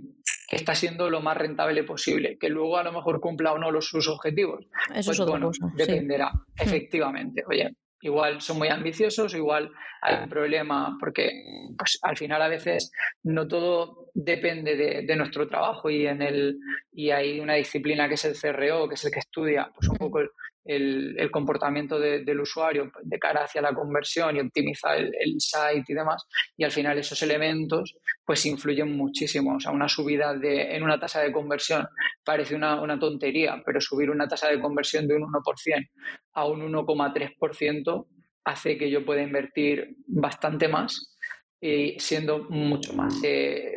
está 0.50 0.74
siendo 0.74 1.10
lo 1.10 1.20
más 1.20 1.36
rentable 1.36 1.82
posible. 1.82 2.38
Que 2.38 2.48
luego 2.48 2.76
a 2.76 2.84
lo 2.84 2.92
mejor 2.92 3.20
cumpla 3.20 3.52
o 3.52 3.58
no 3.58 3.70
los, 3.70 3.88
sus 3.88 4.06
objetivos. 4.06 4.66
Eso 4.66 4.92
pues 4.92 5.08
es 5.08 5.20
otra 5.20 5.32
bueno, 5.32 5.46
cosa, 5.48 5.66
sí. 5.68 5.76
dependerá, 5.76 6.30
efectivamente. 6.56 7.42
Oye, 7.48 7.74
igual 8.04 8.40
son 8.40 8.58
muy 8.58 8.68
ambiciosos, 8.68 9.34
igual 9.34 9.70
hay 10.02 10.22
un 10.22 10.28
problema, 10.28 10.96
porque 11.00 11.30
pues, 11.76 11.98
al 12.02 12.16
final 12.16 12.42
a 12.42 12.48
veces 12.48 12.92
no 13.22 13.48
todo 13.48 14.10
depende 14.12 14.76
de, 14.76 15.02
de 15.02 15.16
nuestro 15.16 15.48
trabajo 15.48 15.88
y, 15.88 16.06
en 16.06 16.20
el, 16.20 16.58
y 16.92 17.10
hay 17.10 17.40
una 17.40 17.54
disciplina 17.54 18.06
que 18.06 18.14
es 18.14 18.24
el 18.26 18.36
CRO, 18.38 18.88
que 18.88 18.94
es 18.94 19.04
el 19.06 19.10
que 19.10 19.20
estudia 19.20 19.70
pues, 19.74 19.88
un 19.88 19.96
poco 19.96 20.20
el, 20.64 21.14
el, 21.18 21.30
comportamiento 21.30 21.98
de- 21.98 22.24
del 22.24 22.40
usuario 22.40 22.90
de 23.02 23.18
cara 23.18 23.44
hacia 23.44 23.60
la 23.62 23.74
conversión 23.74 24.36
y 24.36 24.40
optimizar 24.40 24.96
el, 24.96 25.12
el 25.18 25.34
site 25.38 25.84
y 25.88 25.94
demás. 25.94 26.26
Y 26.56 26.64
al 26.64 26.70
final 26.70 26.98
esos 26.98 27.22
elementos 27.22 27.96
pues 28.24 28.44
influyen 28.46 28.96
muchísimo. 28.96 29.56
O 29.56 29.60
sea, 29.60 29.72
una 29.72 29.88
subida 29.88 30.34
de, 30.34 30.74
en 30.76 30.82
una 30.82 30.98
tasa 30.98 31.20
de 31.20 31.32
conversión 31.32 31.86
parece 32.24 32.54
una, 32.54 32.80
una 32.80 32.98
tontería, 32.98 33.62
pero 33.64 33.80
subir 33.80 34.10
una 34.10 34.26
tasa 34.28 34.48
de 34.48 34.60
conversión 34.60 35.06
de 35.06 35.14
un 35.16 35.22
1% 35.22 35.88
a 36.34 36.46
un 36.46 36.60
1,3% 36.72 38.06
hace 38.44 38.76
que 38.76 38.90
yo 38.90 39.04
pueda 39.04 39.22
invertir 39.22 39.96
bastante 40.06 40.68
más 40.68 41.16
y 41.60 41.98
siendo 41.98 42.44
mucho 42.50 42.92
más 42.92 43.14
eh, 43.24 43.72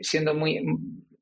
siendo 0.00 0.34
muy 0.34 0.60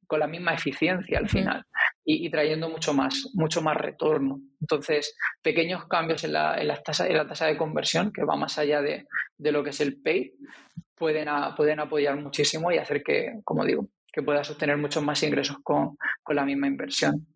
con 0.08 0.18
la 0.18 0.26
misma 0.26 0.54
eficiencia 0.54 1.18
al 1.18 1.28
final 1.28 1.64
y, 2.04 2.30
trayendo 2.30 2.68
mucho 2.68 2.92
más 2.94 3.30
mucho 3.34 3.62
más 3.62 3.76
retorno. 3.76 4.40
Entonces 4.60 5.16
pequeños 5.42 5.86
cambios 5.88 6.22
en 6.24 6.32
la, 6.34 6.58
en 6.60 6.68
las 6.68 6.82
tasas- 6.82 7.08
en 7.08 7.16
la 7.16 7.26
tasa 7.26 7.46
de 7.46 7.56
conversión 7.56 8.12
que 8.12 8.24
va 8.24 8.36
más 8.36 8.58
allá 8.58 8.82
de, 8.82 9.06
de 9.38 9.52
lo 9.52 9.62
que 9.64 9.70
es 9.70 9.80
el 9.80 10.00
pay 10.02 10.32
pueden, 10.94 11.28
a- 11.28 11.54
pueden 11.56 11.80
apoyar 11.80 12.16
muchísimo 12.20 12.70
y 12.72 12.78
hacer 12.78 13.02
que 13.02 13.40
como 13.44 13.64
digo 13.64 13.88
que 14.12 14.22
puedas 14.22 14.48
obtener 14.50 14.76
muchos 14.76 15.02
más 15.02 15.22
ingresos 15.24 15.56
con, 15.64 15.96
con 16.22 16.36
la 16.36 16.44
misma 16.44 16.66
inversión. 16.68 17.26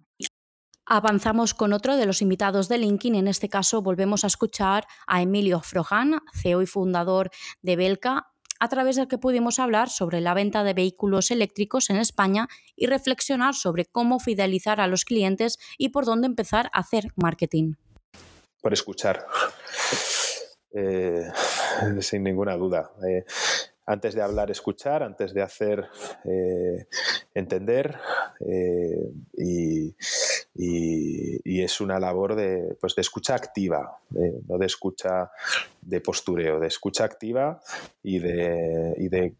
Avanzamos 0.90 1.52
con 1.52 1.72
otro 1.74 1.96
de 1.96 2.07
los 2.07 2.22
invitados 2.22 2.68
de 2.68 2.78
LinkedIn. 2.78 3.14
En 3.16 3.28
este 3.28 3.48
caso, 3.50 3.83
volvemos 3.83 4.24
a 4.24 4.28
escuchar 4.28 4.87
a 5.07 5.20
Emilio 5.20 5.61
Frojan, 5.61 6.20
CEO 6.33 6.62
y 6.62 6.66
fundador 6.66 7.31
de 7.61 7.76
Belka, 7.76 8.28
a 8.61 8.68
través 8.68 8.97
del 8.97 9.09
que 9.09 9.18
pudimos 9.18 9.59
hablar 9.59 9.88
sobre 9.88 10.21
la 10.21 10.35
venta 10.35 10.64
de 10.64 10.75
vehículos 10.75 11.31
eléctricos 11.31 11.90
en 11.90 11.97
España 11.97 12.49
y 12.77 12.87
reflexionar 12.87 13.55
sobre 13.55 13.87
cómo 13.87 14.18
fidelizar 14.18 14.81
a 14.81 14.87
los 14.87 15.05
clientes 15.05 15.59
y 15.79 15.90
por 15.90 16.05
dónde 16.05 16.27
empezar 16.27 16.71
a 16.73 16.81
hacer 16.81 17.12
marketing. 17.16 17.75
por 18.61 18.73
escuchar. 18.73 19.25
Eh, 20.75 21.31
sin 22.01 22.23
ninguna 22.23 22.57
duda. 22.57 22.92
Eh, 23.09 23.25
antes 23.87 24.14
de 24.14 24.23
hablar, 24.23 24.51
escuchar, 24.51 25.03
antes 25.03 25.33
de 25.33 25.42
hacer, 25.42 25.85
eh, 26.25 26.87
entender. 27.35 27.99
y, 29.37 29.94
y- 30.59 31.62
es 31.62 31.81
una 31.81 31.99
labor 31.99 32.35
de, 32.35 32.77
pues, 32.81 32.94
de 32.94 33.03
escucha 33.03 33.35
activa, 33.35 33.99
no 34.11 34.59
de 34.59 34.66
escucha 34.66 35.31
de 35.81 36.01
postureo, 36.01 36.59
de 36.61 36.66
escucha 36.68 37.05
activa 37.05 37.61
y, 38.03 38.18
de, 38.21 38.94
y 38.97 39.09
de, 39.09 39.35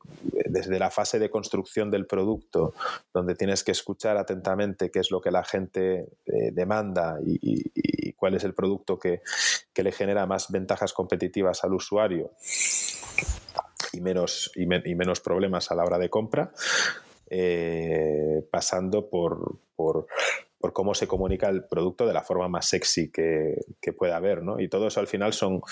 desde 0.49 0.79
la 0.79 0.91
fase 0.91 1.19
de 1.19 1.31
construcción 1.31 1.91
del 1.91 2.07
producto, 2.07 2.75
donde 3.15 3.35
tienes 3.35 3.63
que 3.65 3.73
escuchar 3.73 4.17
atentamente 4.17 4.91
qué 4.91 4.99
es 5.01 5.11
lo 5.11 5.21
que 5.21 5.31
la 5.31 5.45
gente 5.45 6.09
eh, 6.27 6.51
demanda 6.53 7.19
y, 7.25 8.13
cuál 8.15 8.35
es 8.35 8.43
el 8.43 8.53
producto 8.53 8.99
que, 8.99 9.21
que 9.73 9.83
le 9.85 9.93
genera 9.93 10.27
más 10.27 10.51
ventajas 10.51 10.93
competitivas 10.93 11.63
al 11.63 11.73
usuario 11.75 12.33
y 13.93 14.01
menos, 14.01 14.51
y, 14.57 14.67
men- 14.67 14.83
y 14.85 14.95
menos 14.97 15.21
problemas 15.21 15.71
a 15.71 15.77
la 15.77 15.85
hora 15.85 15.99
de 15.99 16.11
compra, 16.11 16.51
eh, 17.31 18.43
pasando 18.51 19.09
por, 19.09 19.59
por, 19.77 20.07
por 20.59 20.73
cómo 20.73 20.95
se 20.95 21.07
comunica 21.07 21.49
el 21.49 21.65
producto 21.65 22.07
de 22.07 22.13
la 22.13 22.23
forma 22.23 22.49
más 22.49 22.67
sexy 22.67 23.11
que, 23.11 23.55
que 23.81 23.93
pueda 23.93 24.17
haber. 24.17 24.43
¿no? 24.43 24.61
Y 24.61 24.69
todo 24.69 24.89
eso 24.89 25.01
al 25.01 25.07
final 25.07 25.33
son 25.33 25.63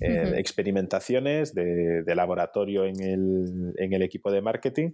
eh, 0.00 0.34
experimentaciones 0.36 1.54
de, 1.54 2.02
de 2.04 2.14
laboratorio 2.14 2.84
en 2.84 3.02
el, 3.02 3.74
en 3.76 3.92
el 3.92 4.02
equipo 4.02 4.30
de 4.30 4.40
marketing, 4.40 4.90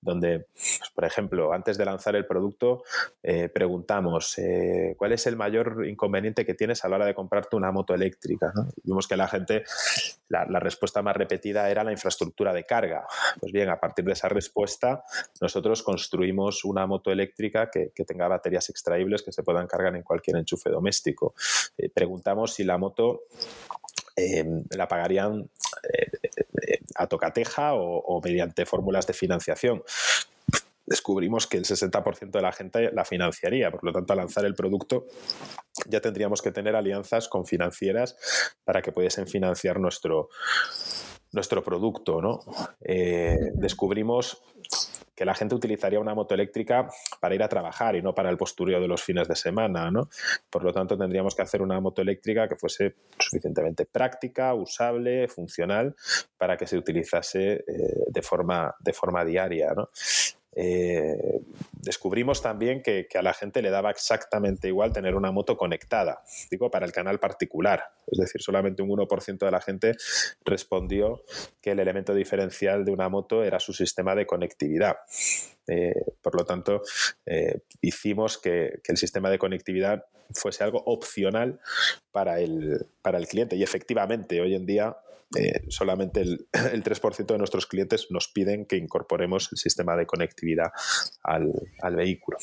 donde, 0.00 0.46
pues, 0.52 0.90
por 0.94 1.04
ejemplo, 1.04 1.52
antes 1.52 1.78
de 1.78 1.84
lanzar 1.84 2.16
el 2.16 2.26
producto, 2.26 2.82
eh, 3.22 3.48
preguntamos 3.48 4.36
eh, 4.38 4.94
cuál 4.98 5.12
es 5.12 5.26
el 5.26 5.36
mayor 5.36 5.86
inconveniente 5.86 6.44
que 6.44 6.54
tienes 6.54 6.84
a 6.84 6.88
la 6.88 6.96
hora 6.96 7.06
de 7.06 7.14
comprarte 7.14 7.56
una 7.56 7.70
moto 7.70 7.94
eléctrica. 7.94 8.52
¿no? 8.54 8.68
Vimos 8.82 9.06
que 9.06 9.16
la 9.16 9.28
gente, 9.28 9.62
la, 10.28 10.44
la 10.46 10.58
respuesta 10.58 11.02
más 11.02 11.16
repetida 11.16 11.70
era 11.70 11.84
la 11.84 11.92
infraestructura 11.92 12.52
de 12.52 12.64
carga. 12.64 13.06
Pues 13.38 13.52
bien, 13.52 13.68
a 13.68 13.78
partir 13.78 14.04
de 14.04 14.12
esa 14.12 14.28
respuesta, 14.28 15.04
nosotros 15.40 15.84
construimos 15.84 16.64
una 16.64 16.86
moto 16.86 17.12
eléctrica 17.12 17.70
que, 17.70 17.92
que 17.94 18.04
tenga 18.04 18.26
baterías 18.26 18.68
extraíbles 18.88 19.22
que 19.22 19.32
se 19.32 19.42
puedan 19.42 19.66
cargar 19.66 19.94
en 19.94 20.02
cualquier 20.02 20.36
enchufe 20.36 20.70
doméstico. 20.70 21.34
Eh, 21.76 21.90
preguntamos 21.92 22.54
si 22.54 22.64
la 22.64 22.78
moto 22.78 23.24
eh, 24.16 24.44
la 24.70 24.88
pagarían 24.88 25.48
eh, 25.92 26.80
a 26.96 27.06
tocateja 27.06 27.74
o, 27.74 27.98
o 27.98 28.20
mediante 28.22 28.64
fórmulas 28.64 29.06
de 29.06 29.12
financiación. 29.12 29.82
Descubrimos 30.86 31.46
que 31.46 31.58
el 31.58 31.64
60% 31.64 32.30
de 32.30 32.40
la 32.40 32.50
gente 32.50 32.90
la 32.92 33.04
financiaría, 33.04 33.70
por 33.70 33.84
lo 33.84 33.92
tanto, 33.92 34.14
al 34.14 34.20
lanzar 34.20 34.46
el 34.46 34.54
producto 34.54 35.06
ya 35.86 36.00
tendríamos 36.00 36.40
que 36.40 36.50
tener 36.50 36.74
alianzas 36.74 37.28
con 37.28 37.44
financieras 37.44 38.16
para 38.64 38.80
que 38.80 38.90
pudiesen 38.90 39.26
financiar 39.26 39.78
nuestro, 39.78 40.30
nuestro 41.32 41.62
producto. 41.62 42.20
¿no? 42.20 42.40
Eh, 42.80 43.36
descubrimos 43.54 44.42
que 45.18 45.24
la 45.24 45.34
gente 45.34 45.56
utilizaría 45.56 45.98
una 45.98 46.14
moto 46.14 46.32
eléctrica 46.34 46.88
para 47.18 47.34
ir 47.34 47.42
a 47.42 47.48
trabajar 47.48 47.96
y 47.96 48.02
no 48.02 48.14
para 48.14 48.30
el 48.30 48.36
postureo 48.36 48.80
de 48.80 48.86
los 48.86 49.02
fines 49.02 49.26
de 49.26 49.34
semana. 49.34 49.90
¿no? 49.90 50.08
Por 50.48 50.62
lo 50.62 50.72
tanto, 50.72 50.96
tendríamos 50.96 51.34
que 51.34 51.42
hacer 51.42 51.60
una 51.60 51.80
moto 51.80 52.02
eléctrica 52.02 52.46
que 52.46 52.54
fuese 52.54 52.94
suficientemente 53.18 53.84
práctica, 53.84 54.54
usable, 54.54 55.26
funcional, 55.26 55.96
para 56.36 56.56
que 56.56 56.68
se 56.68 56.78
utilizase 56.78 57.54
eh, 57.54 57.64
de, 58.06 58.22
forma, 58.22 58.72
de 58.78 58.92
forma 58.92 59.24
diaria. 59.24 59.72
¿no? 59.74 59.90
Eh, 60.60 61.40
descubrimos 61.72 62.42
también 62.42 62.82
que, 62.82 63.06
a 63.14 63.22
la 63.22 63.32
gente 63.32 63.62
le 63.62 63.70
daba 63.70 63.92
exactamente 63.92 64.66
igual 64.66 64.92
tener 64.92 65.14
una 65.14 65.30
moto 65.30 65.56
conectada, 65.56 66.24
digo, 66.50 66.68
para 66.68 66.84
el 66.84 66.90
canal 66.90 67.20
particular. 67.20 67.84
Es 68.08 68.18
decir, 68.18 68.42
solamente 68.42 68.82
un 68.82 68.90
1% 68.90 69.38
de 69.38 69.50
la 69.52 69.60
gente 69.60 69.94
respondió 70.44 71.22
que 71.60 71.70
el 71.70 71.78
elemento 71.78 72.12
diferencial 72.12 72.84
de 72.84 72.90
una 72.90 73.08
moto 73.08 73.44
era 73.44 73.60
su 73.60 73.72
sistema 73.72 74.16
de 74.16 74.26
conectividad. 74.26 74.96
Eh, 75.68 75.94
por 76.20 76.34
lo 76.34 76.44
tanto, 76.44 76.82
eh, 77.24 77.60
hicimos 77.80 78.36
que, 78.36 78.80
que, 78.82 78.90
el 78.90 78.98
sistema 78.98 79.30
de 79.30 79.38
conectividad 79.38 80.06
fuese 80.34 80.64
algo 80.64 80.82
opcional 80.86 81.60
para 82.10 82.40
el, 82.40 82.84
para 83.00 83.18
el 83.18 83.28
cliente. 83.28 83.54
Y 83.54 83.62
efectivamente, 83.62 84.40
hoy 84.40 84.56
en 84.56 84.66
día 84.66 84.96
eh, 85.36 85.64
solamente 85.68 86.20
el, 86.20 86.48
el 86.72 86.82
3% 86.82 87.26
de 87.26 87.38
nuestros 87.38 87.66
clientes 87.66 88.06
nos 88.10 88.28
piden 88.28 88.66
que 88.66 88.76
incorporemos 88.76 89.48
el 89.52 89.58
sistema 89.58 89.96
de 89.96 90.06
conectividad 90.06 90.70
al, 91.22 91.52
al, 91.82 91.96
vehículo. 91.96 92.38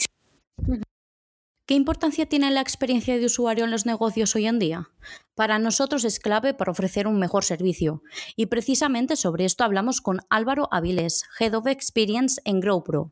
¿Qué 1.67 1.73
importancia 1.73 2.27
tiene 2.27 2.51
la 2.51 2.61
experiencia 2.61 3.17
de 3.17 3.25
usuario 3.25 3.65
en 3.65 3.71
los 3.71 3.87
negocios 3.87 4.35
hoy 4.35 4.45
en 4.45 4.59
día? 4.59 4.89
Para 5.33 5.57
nosotros 5.57 6.05
es 6.05 6.19
clave 6.19 6.53
para 6.53 6.71
ofrecer 6.71 7.07
un 7.07 7.17
mejor 7.17 7.43
servicio. 7.43 8.03
Y 8.35 8.45
precisamente 8.45 9.15
sobre 9.15 9.45
esto 9.45 9.63
hablamos 9.63 9.99
con 9.99 10.19
Álvaro 10.29 10.67
Aviles, 10.71 11.23
Head 11.39 11.55
of 11.55 11.65
Experience 11.65 12.39
en 12.45 12.59
GrowPro. 12.59 13.11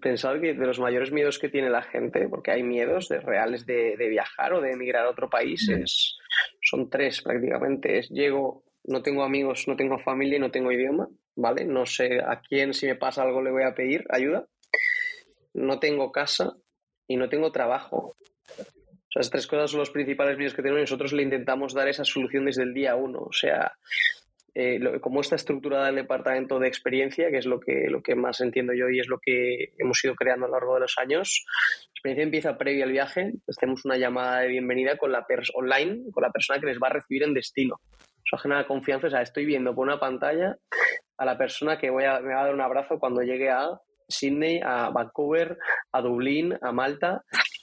Pensar 0.00 0.40
que 0.40 0.54
de 0.54 0.66
los 0.66 0.78
mayores 0.78 1.10
miedos 1.10 1.38
que 1.38 1.48
tiene 1.48 1.70
la 1.70 1.82
gente, 1.82 2.28
porque 2.28 2.52
hay 2.52 2.62
miedos 2.62 3.08
de, 3.08 3.20
reales 3.20 3.66
de, 3.66 3.96
de, 3.96 4.08
viajar 4.08 4.52
o 4.52 4.60
de 4.60 4.72
emigrar 4.72 5.06
a 5.06 5.10
otro 5.10 5.28
país, 5.28 5.68
es, 5.68 6.18
son 6.62 6.88
tres 6.88 7.20
prácticamente. 7.22 7.98
Es 7.98 8.08
llego, 8.10 8.62
no 8.84 9.02
tengo 9.02 9.24
amigos, 9.24 9.66
no 9.66 9.76
tengo 9.76 9.98
familia 9.98 10.36
y 10.36 10.40
no 10.40 10.50
tengo 10.50 10.70
idioma, 10.70 11.08
¿vale? 11.34 11.64
No 11.64 11.84
sé 11.84 12.20
a 12.20 12.40
quién 12.40 12.74
si 12.74 12.86
me 12.86 12.94
pasa 12.94 13.22
algo 13.22 13.42
le 13.42 13.50
voy 13.50 13.64
a 13.64 13.74
pedir 13.74 14.04
ayuda. 14.10 14.46
No 15.52 15.80
tengo 15.80 16.12
casa 16.12 16.54
y 17.08 17.16
no 17.16 17.28
tengo 17.28 17.50
trabajo. 17.50 18.14
O 19.10 19.12
sea, 19.12 19.20
esas 19.20 19.30
tres 19.30 19.46
cosas 19.48 19.72
son 19.72 19.80
los 19.80 19.90
principales 19.90 20.36
miedos 20.36 20.54
que 20.54 20.62
tenemos 20.62 20.78
y 20.78 20.82
nosotros 20.82 21.12
le 21.12 21.24
intentamos 21.24 21.74
dar 21.74 21.88
esa 21.88 22.04
solución 22.04 22.44
desde 22.44 22.62
el 22.62 22.72
día 22.72 22.94
uno. 22.94 23.22
O 23.22 23.32
sea, 23.32 23.72
eh, 24.54 25.00
como 25.00 25.20
está 25.20 25.36
estructurada 25.36 25.88
el 25.88 25.96
departamento 25.96 26.58
de 26.58 26.68
experiencia, 26.68 27.30
que 27.30 27.38
es 27.38 27.46
lo 27.46 27.60
que, 27.60 27.86
lo 27.88 28.02
que 28.02 28.14
más 28.14 28.40
entiendo 28.40 28.72
yo 28.72 28.88
y 28.88 29.00
es 29.00 29.08
lo 29.08 29.18
que 29.18 29.72
hemos 29.78 30.02
ido 30.04 30.14
creando 30.14 30.46
a 30.46 30.48
lo 30.48 30.54
largo 30.54 30.74
de 30.74 30.80
los 30.80 30.98
años. 30.98 31.44
La 31.86 31.90
experiencia 31.92 32.24
empieza 32.24 32.58
previa 32.58 32.84
al 32.84 32.92
viaje, 32.92 33.32
hacemos 33.48 33.84
una 33.84 33.96
llamada 33.96 34.40
de 34.40 34.48
bienvenida 34.48 34.96
con 34.96 35.12
la 35.12 35.26
online, 35.54 36.10
con 36.12 36.22
la 36.22 36.30
persona 36.30 36.60
que 36.60 36.66
les 36.66 36.78
va 36.78 36.88
a 36.88 36.94
recibir 36.94 37.22
en 37.22 37.34
destino. 37.34 37.76
Eso 38.24 38.36
genera 38.38 38.66
confianza, 38.66 39.06
o 39.06 39.10
sea, 39.10 39.22
estoy 39.22 39.44
viendo 39.44 39.74
por 39.74 39.86
una 39.86 40.00
pantalla 40.00 40.56
a 41.18 41.24
la 41.24 41.36
persona 41.36 41.78
que 41.78 41.90
voy 41.90 42.04
a, 42.04 42.20
me 42.20 42.34
va 42.34 42.40
a 42.40 42.44
dar 42.44 42.54
un 42.54 42.60
abrazo 42.60 42.98
cuando 42.98 43.22
llegue 43.22 43.50
a 43.50 43.68
Sydney, 44.08 44.60
a 44.64 44.90
Vancouver, 44.90 45.58
a 45.92 46.00
Dublín, 46.00 46.56
a 46.60 46.72
Malta, 46.72 47.22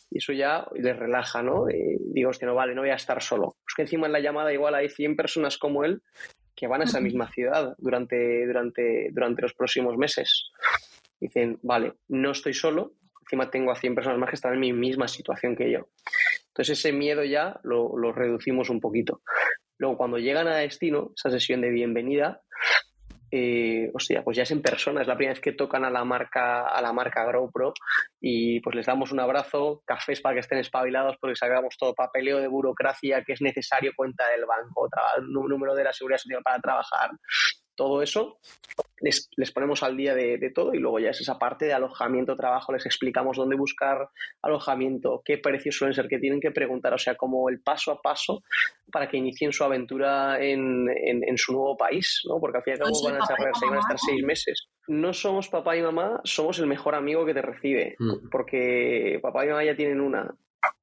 y 0.10 0.20
eso 0.20 0.32
ya 0.34 0.66
les 0.76 0.96
relaja, 0.96 1.44
¿no? 1.44 1.70
Y 1.70 1.98
digo, 2.14 2.30
hostia, 2.30 2.48
no 2.48 2.56
vale, 2.56 2.74
no 2.74 2.82
voy 2.82 2.92
a 2.92 2.96
estar 2.96 3.22
solo. 3.22 3.58
Es 3.68 3.74
que 3.76 3.82
encima 3.84 4.08
en 4.08 4.14
la 4.14 4.20
llamada 4.20 4.54
igual 4.54 4.76
hay 4.76 4.90
100 4.90 5.16
personas 5.16 5.58
como 5.58 5.84
él 5.84 6.02
que 6.58 6.68
van 6.68 6.82
a 6.82 6.86
esa 6.86 7.00
misma 7.00 7.32
ciudad 7.32 7.76
durante, 7.78 8.48
durante, 8.48 9.10
durante 9.12 9.44
los 9.44 9.54
próximos 9.54 9.96
meses. 9.96 10.50
Dicen, 11.20 11.60
vale, 11.62 11.94
no 12.08 12.32
estoy 12.32 12.56
solo, 12.56 12.94
encima 13.22 13.52
tengo 13.52 13.72
a 13.72 13.76
100 13.76 13.94
personas 13.94 14.18
más 14.18 14.30
que 14.30 14.36
están 14.36 14.56
en 14.56 14.60
mi 14.60 14.74
misma 14.74 15.08
situación 15.08 15.56
que 15.56 15.72
yo. 15.72 15.88
Entonces 16.48 16.80
ese 16.80 16.92
miedo 16.92 17.24
ya 17.24 17.60
lo, 17.64 17.96
lo 17.96 18.12
reducimos 18.12 18.72
un 18.72 18.82
poquito. 18.82 19.22
Luego, 19.78 19.98
cuando 19.98 20.18
llegan 20.18 20.48
a 20.48 20.56
destino, 20.56 21.12
esa 21.16 21.30
sesión 21.30 21.62
de 21.62 21.70
bienvenida, 21.70 22.42
eh, 23.30 23.92
hostia, 23.94 24.24
pues 24.24 24.38
ya 24.38 24.44
es 24.44 24.52
en 24.52 24.62
persona, 24.62 25.02
es 25.02 25.08
la 25.08 25.16
primera 25.16 25.34
vez 25.34 25.42
que 25.42 25.52
tocan 25.52 25.84
a 25.84 25.90
la 25.90 26.06
marca, 26.06 26.68
a 26.68 26.82
la 26.82 26.94
marca 26.94 27.26
GrowPro 27.26 27.74
y 28.22 28.60
pues 28.62 28.76
les 28.76 28.86
damos 28.86 29.12
un 29.12 29.20
abrazo, 29.20 29.82
cafés 29.86 30.22
para 30.22 30.36
que 30.36 30.40
estén 30.42 30.60
espabilados 30.60 31.18
porque 31.20 31.36
sacamos 31.36 31.76
todo 31.78 31.94
papeleo 31.94 32.40
de 32.40 32.48
burocracia 32.48 33.24
que 33.24 33.34
es 33.34 33.42
necesario, 33.42 33.92
cuenta 33.96 34.24
del 34.30 34.46
banco, 34.46 34.90
número 35.28 35.76
de 35.76 35.84
la 35.84 35.94
seguridad 35.94 36.20
social 36.20 36.42
para 36.44 36.62
trabajar, 36.62 37.12
todo 37.78 38.02
eso, 38.02 38.40
les, 39.00 39.30
les 39.38 39.52
ponemos 39.52 39.84
al 39.84 39.96
día 39.96 40.14
de, 40.16 40.38
de, 40.38 40.50
todo 40.52 40.74
y 40.74 40.80
luego 40.80 41.00
ya 41.00 41.12
es 41.12 41.22
esa 41.22 41.38
parte 41.38 41.66
de 41.66 41.74
alojamiento, 41.74 42.36
trabajo, 42.36 42.74
les 42.74 42.86
explicamos 42.86 43.38
dónde 43.38 43.56
buscar 43.56 44.10
alojamiento, 44.42 45.22
qué 45.24 45.38
precios 45.38 45.78
suelen 45.78 45.94
ser, 45.94 46.08
que 46.08 46.20
tienen 46.20 46.42
que 46.42 46.52
preguntar, 46.52 46.94
o 46.94 46.98
sea, 46.98 47.16
como 47.16 47.48
el 47.48 47.62
paso 47.62 47.92
a 47.92 48.02
paso 48.02 48.44
para 48.92 49.08
que 49.08 49.18
inicien 49.18 49.54
su 49.54 49.64
aventura 49.64 50.44
en, 50.44 50.90
en, 50.90 51.24
en 51.24 51.38
su 51.38 51.54
nuevo 51.54 51.78
país, 51.78 52.22
¿no? 52.28 52.40
Porque 52.40 52.58
al 52.58 52.64
fin 52.64 52.72
y 52.72 52.76
al 52.76 52.80
cabo 52.80 53.04
van 53.04 53.16
a, 53.16 53.20
estar, 53.20 53.38
van 53.40 53.76
a 53.76 53.80
estar 53.80 54.00
seis 54.00 54.24
meses. 54.24 54.68
No 54.88 55.14
somos 55.14 55.48
papá 55.50 55.78
y 55.78 55.82
mamá, 55.82 56.20
somos 56.24 56.60
el 56.60 56.68
mejor 56.68 56.96
amigo 56.96 57.26
que 57.26 57.34
te 57.34 57.42
recibe, 57.42 57.96
Mm. 58.00 58.30
porque 58.32 59.20
papá 59.22 59.46
y 59.46 59.50
mamá 59.50 59.64
ya 59.64 59.76
tienen 59.76 60.02
una, 60.02 60.34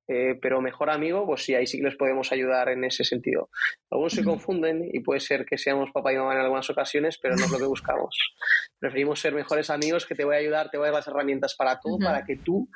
eh, 0.07 0.39
pero 0.41 0.61
mejor 0.61 0.91
amigo, 0.91 1.27
pues 1.27 1.45
sí, 1.45 1.55
ahí 1.55 1.67
sí 1.67 1.79
que 1.79 1.85
les 1.85 1.97
podemos 1.97 2.31
ayudar 2.33 2.69
en 2.69 2.85
ese 2.85 3.05
sentido. 3.05 3.49
Algunos 3.91 4.13
se 4.13 4.25
confunden 4.25 4.89
y 4.93 5.01
puede 5.01 5.21
ser 5.21 5.47
que 5.47 5.57
seamos 5.57 5.91
papá 5.93 6.13
y 6.13 6.17
mamá 6.17 6.35
en 6.35 6.41
algunas 6.41 6.69
ocasiones, 6.71 7.19
pero 7.23 7.37
no 7.37 7.45
es 7.45 7.51
lo 7.51 7.59
que 7.59 7.67
buscamos. 7.67 8.17
Preferimos 8.79 9.21
ser 9.21 9.35
mejores 9.35 9.71
amigos 9.71 10.07
que 10.07 10.15
te 10.15 10.25
voy 10.25 10.37
a 10.37 10.39
ayudar, 10.39 10.71
te 10.71 10.79
voy 10.79 10.89
a 10.89 10.91
dar 10.91 10.99
las 11.01 11.09
herramientas 11.09 11.55
para 11.55 11.81
Ujú. 11.85 12.05
para 12.05 12.25
que 12.25 12.37
tú 12.37 12.69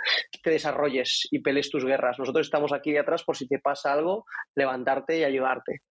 te 0.42 0.50
desarrolles 0.50 1.28
y 1.30 1.40
pelees 1.40 1.70
tus 1.70 1.84
guerras. 1.84 2.18
Nosotros 2.18 2.46
estamos 2.46 2.72
aquí 2.72 2.92
de 2.92 3.00
atrás 3.00 3.24
por 3.24 3.36
si 3.36 3.46
te 3.46 3.58
pasa 3.58 3.92
algo, 3.92 4.24
levantarte 4.54 5.18
y 5.18 5.24
ayudarte. 5.24 5.82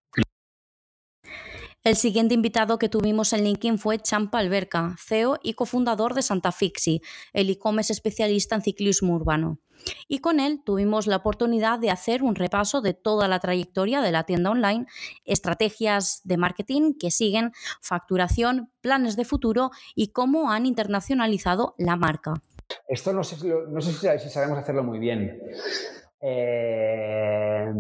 El 1.88 1.95
siguiente 1.95 2.33
invitado 2.33 2.79
que 2.79 2.89
tuvimos 2.89 3.31
en 3.31 3.45
LinkedIn 3.45 3.79
fue 3.79 3.97
Champa 3.97 4.39
Alberca, 4.39 4.97
CEO 4.99 5.39
y 5.41 5.53
cofundador 5.53 6.15
de 6.15 6.21
Santa 6.21 6.51
Fixi, 6.51 7.01
el 7.31 7.49
e-commerce 7.49 7.93
especialista 7.93 8.55
en 8.55 8.61
ciclismo 8.61 9.15
urbano. 9.15 9.59
Y 10.09 10.19
con 10.19 10.41
él 10.41 10.61
tuvimos 10.65 11.07
la 11.07 11.15
oportunidad 11.15 11.79
de 11.79 11.89
hacer 11.89 12.23
un 12.23 12.35
repaso 12.35 12.81
de 12.81 12.93
toda 12.93 13.29
la 13.29 13.39
trayectoria 13.39 14.01
de 14.01 14.11
la 14.11 14.25
tienda 14.25 14.51
online, 14.51 14.85
estrategias 15.23 16.19
de 16.25 16.35
marketing 16.35 16.91
que 16.99 17.09
siguen, 17.09 17.53
facturación, 17.79 18.69
planes 18.81 19.15
de 19.15 19.23
futuro 19.23 19.71
y 19.95 20.11
cómo 20.11 20.51
han 20.51 20.65
internacionalizado 20.65 21.73
la 21.77 21.95
marca. 21.95 22.33
Esto 22.89 23.13
no 23.13 23.23
sé, 23.23 23.38
si 23.38 24.29
sabemos 24.29 24.59
hacerlo 24.59 24.83
muy 24.83 24.99
bien. 24.99 25.41
Eh, 26.19 27.71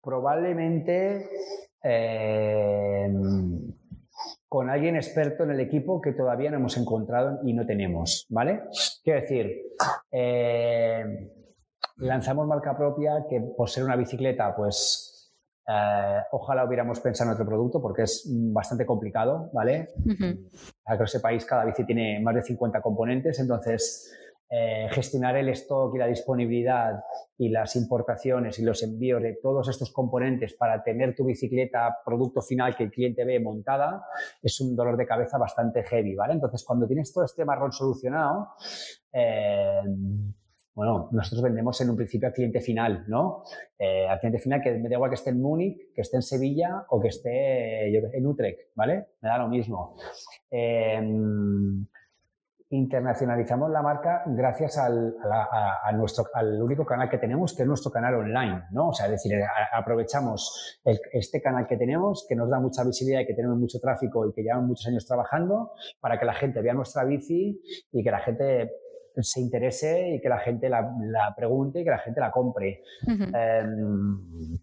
probablemente 0.00 1.28
eh, 1.88 3.08
con 4.48 4.70
alguien 4.70 4.96
experto 4.96 5.44
en 5.44 5.50
el 5.52 5.60
equipo 5.60 6.00
que 6.00 6.12
todavía 6.12 6.50
no 6.50 6.56
hemos 6.56 6.76
encontrado 6.76 7.40
y 7.44 7.52
no 7.52 7.64
tenemos, 7.66 8.26
¿vale? 8.28 8.62
Quiero 9.04 9.20
decir, 9.20 9.52
eh, 10.10 11.30
lanzamos 11.98 12.46
marca 12.46 12.76
propia 12.76 13.26
que 13.28 13.40
por 13.56 13.68
ser 13.70 13.84
una 13.84 13.96
bicicleta, 13.96 14.54
pues 14.56 15.32
eh, 15.68 16.18
ojalá 16.32 16.64
hubiéramos 16.64 17.00
pensado 17.00 17.30
en 17.30 17.34
otro 17.34 17.46
producto 17.46 17.80
porque 17.80 18.02
es 18.02 18.28
bastante 18.52 18.84
complicado, 18.84 19.50
¿vale? 19.52 19.88
Para 20.82 20.98
que 20.98 21.06
sepáis, 21.06 21.44
cada 21.44 21.64
bici 21.64 21.84
tiene 21.84 22.20
más 22.20 22.34
de 22.34 22.42
50 22.42 22.80
componentes, 22.80 23.38
entonces 23.38 24.12
eh, 24.48 24.86
gestionar 24.92 25.36
el 25.36 25.48
stock 25.48 25.92
y 25.96 25.98
la 25.98 26.06
disponibilidad 26.06 27.00
y 27.36 27.48
las 27.48 27.74
importaciones 27.74 28.58
y 28.60 28.62
los 28.62 28.80
envíos 28.84 29.20
de 29.20 29.38
todos 29.42 29.68
estos 29.68 29.90
componentes 29.90 30.54
para 30.54 30.84
tener 30.84 31.16
tu 31.16 31.24
bicicleta, 31.24 31.98
producto 32.04 32.40
final 32.42 32.76
que 32.76 32.84
el 32.84 32.92
cliente 32.92 33.24
ve 33.24 33.40
montada, 33.40 34.04
es 34.40 34.60
un 34.60 34.76
dolor 34.76 34.96
de 34.96 35.04
cabeza 35.04 35.36
bastante 35.36 35.82
heavy, 35.82 36.14
¿vale? 36.14 36.34
Entonces, 36.34 36.64
cuando 36.64 36.86
tienes 36.86 37.12
todo 37.12 37.24
este 37.24 37.44
marrón 37.44 37.72
solucionado, 37.72 38.50
eh, 39.12 39.82
bueno, 40.76 41.08
nosotros 41.10 41.42
vendemos 41.42 41.80
en 41.80 41.90
un 41.90 41.96
principio 41.96 42.28
al 42.28 42.34
cliente 42.34 42.60
final, 42.60 43.04
¿no? 43.08 43.42
Eh, 43.76 44.06
al 44.06 44.20
cliente 44.20 44.38
final 44.38 44.62
que 44.62 44.72
me 44.72 44.88
da 44.88 44.94
igual 44.94 45.10
que 45.10 45.16
esté 45.16 45.30
en 45.30 45.40
Múnich, 45.40 45.92
que 45.92 46.02
esté 46.02 46.18
en 46.18 46.22
Sevilla 46.22 46.84
o 46.90 47.00
que 47.00 47.08
esté 47.08 47.96
en 47.96 48.26
Utrecht, 48.26 48.60
¿vale? 48.76 49.06
Me 49.22 49.28
da 49.28 49.38
lo 49.38 49.48
mismo. 49.48 49.96
Eh, 52.70 52.76
internacionalizamos 52.76 53.70
la 53.70 53.82
marca 53.82 54.22
gracias 54.26 54.78
al, 54.78 55.14
a 55.30 55.42
a- 55.50 55.88
a 55.88 55.92
nuestro, 55.92 56.24
al 56.34 56.60
único 56.62 56.84
canal 56.84 57.08
que 57.08 57.18
tenemos, 57.18 57.54
que 57.54 57.62
es 57.62 57.68
nuestro 57.68 57.90
canal 57.90 58.14
online, 58.14 58.64
¿no? 58.72 58.88
O 58.88 58.92
sea, 58.92 59.06
es 59.06 59.12
decir, 59.12 59.34
a- 59.42 59.78
aprovechamos 59.78 60.80
el- 60.84 61.00
este 61.12 61.40
canal 61.40 61.66
que 61.66 61.76
tenemos, 61.76 62.26
que 62.28 62.34
nos 62.36 62.48
da 62.50 62.58
mucha 62.60 62.84
visibilidad 62.84 63.20
y 63.22 63.26
que 63.26 63.34
tenemos 63.34 63.58
mucho 63.58 63.78
tráfico 63.80 64.26
y 64.26 64.32
que 64.32 64.42
llevamos 64.42 64.68
muchos 64.68 64.86
años 64.88 65.06
trabajando, 65.06 65.72
para 66.00 66.18
que 66.18 66.24
la 66.26 66.34
gente 66.34 66.60
vea 66.60 66.74
nuestra 66.74 67.04
bici 67.04 67.60
y 67.92 68.02
que 68.02 68.10
la 68.10 68.18
gente 68.20 68.70
se 69.18 69.40
interese 69.40 70.08
y 70.10 70.20
que 70.20 70.28
la 70.28 70.38
gente 70.38 70.68
la, 70.68 70.82
la 71.00 71.34
pregunte 71.34 71.80
y 71.80 71.84
que 71.84 71.90
la 71.90 71.98
gente 71.98 72.20
la 72.20 72.30
compre. 72.30 72.82
Em, 73.34 74.58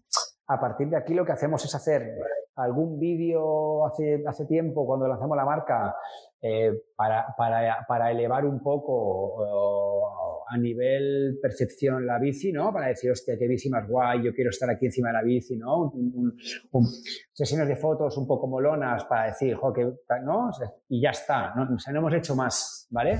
a 0.46 0.60
partir 0.60 0.88
de 0.90 0.96
aquí 0.96 1.14
lo 1.14 1.24
que 1.24 1.32
hacemos 1.32 1.64
es 1.64 1.74
hacer 1.74 2.14
algún 2.56 3.00
vídeo 3.00 3.84
hace, 3.86 4.22
hace 4.28 4.44
tiempo 4.46 4.86
cuando 4.86 5.08
lanzamos 5.08 5.36
la 5.36 5.44
marca 5.44 5.96
eh, 6.44 6.72
para, 6.94 7.34
para- 7.36 7.86
para 7.88 8.10
elevar 8.10 8.44
un 8.44 8.60
poco 8.62 9.42
eh, 9.44 10.33
a 10.54 10.58
nivel 10.58 11.38
percepción 11.42 12.06
la 12.06 12.18
bici, 12.20 12.52
¿no? 12.52 12.72
Para 12.72 12.86
decir, 12.86 13.10
hostia, 13.10 13.36
qué 13.36 13.48
bici 13.48 13.68
más 13.68 13.88
guay, 13.88 14.22
yo 14.22 14.32
quiero 14.32 14.50
estar 14.50 14.70
aquí 14.70 14.86
encima 14.86 15.08
de 15.08 15.14
la 15.14 15.22
bici, 15.22 15.56
¿no? 15.56 15.90
Un- 15.90 16.12
un- 16.14 16.36
un- 16.72 16.86
sesiones 17.32 17.66
de 17.66 17.74
fotos 17.74 18.16
un 18.16 18.26
poco 18.28 18.46
molonas 18.46 19.04
para 19.06 19.26
decir, 19.26 19.56
jo, 19.56 19.72
que, 19.72 19.82
¿no? 20.22 20.48
O 20.50 20.52
sea, 20.52 20.72
y 20.88 21.00
ya 21.02 21.10
está, 21.10 21.52
¿no? 21.56 21.74
O 21.74 21.78
sea, 21.80 21.92
no 21.92 21.98
hemos 21.98 22.14
hecho 22.14 22.36
más, 22.36 22.86
¿vale? 22.90 23.18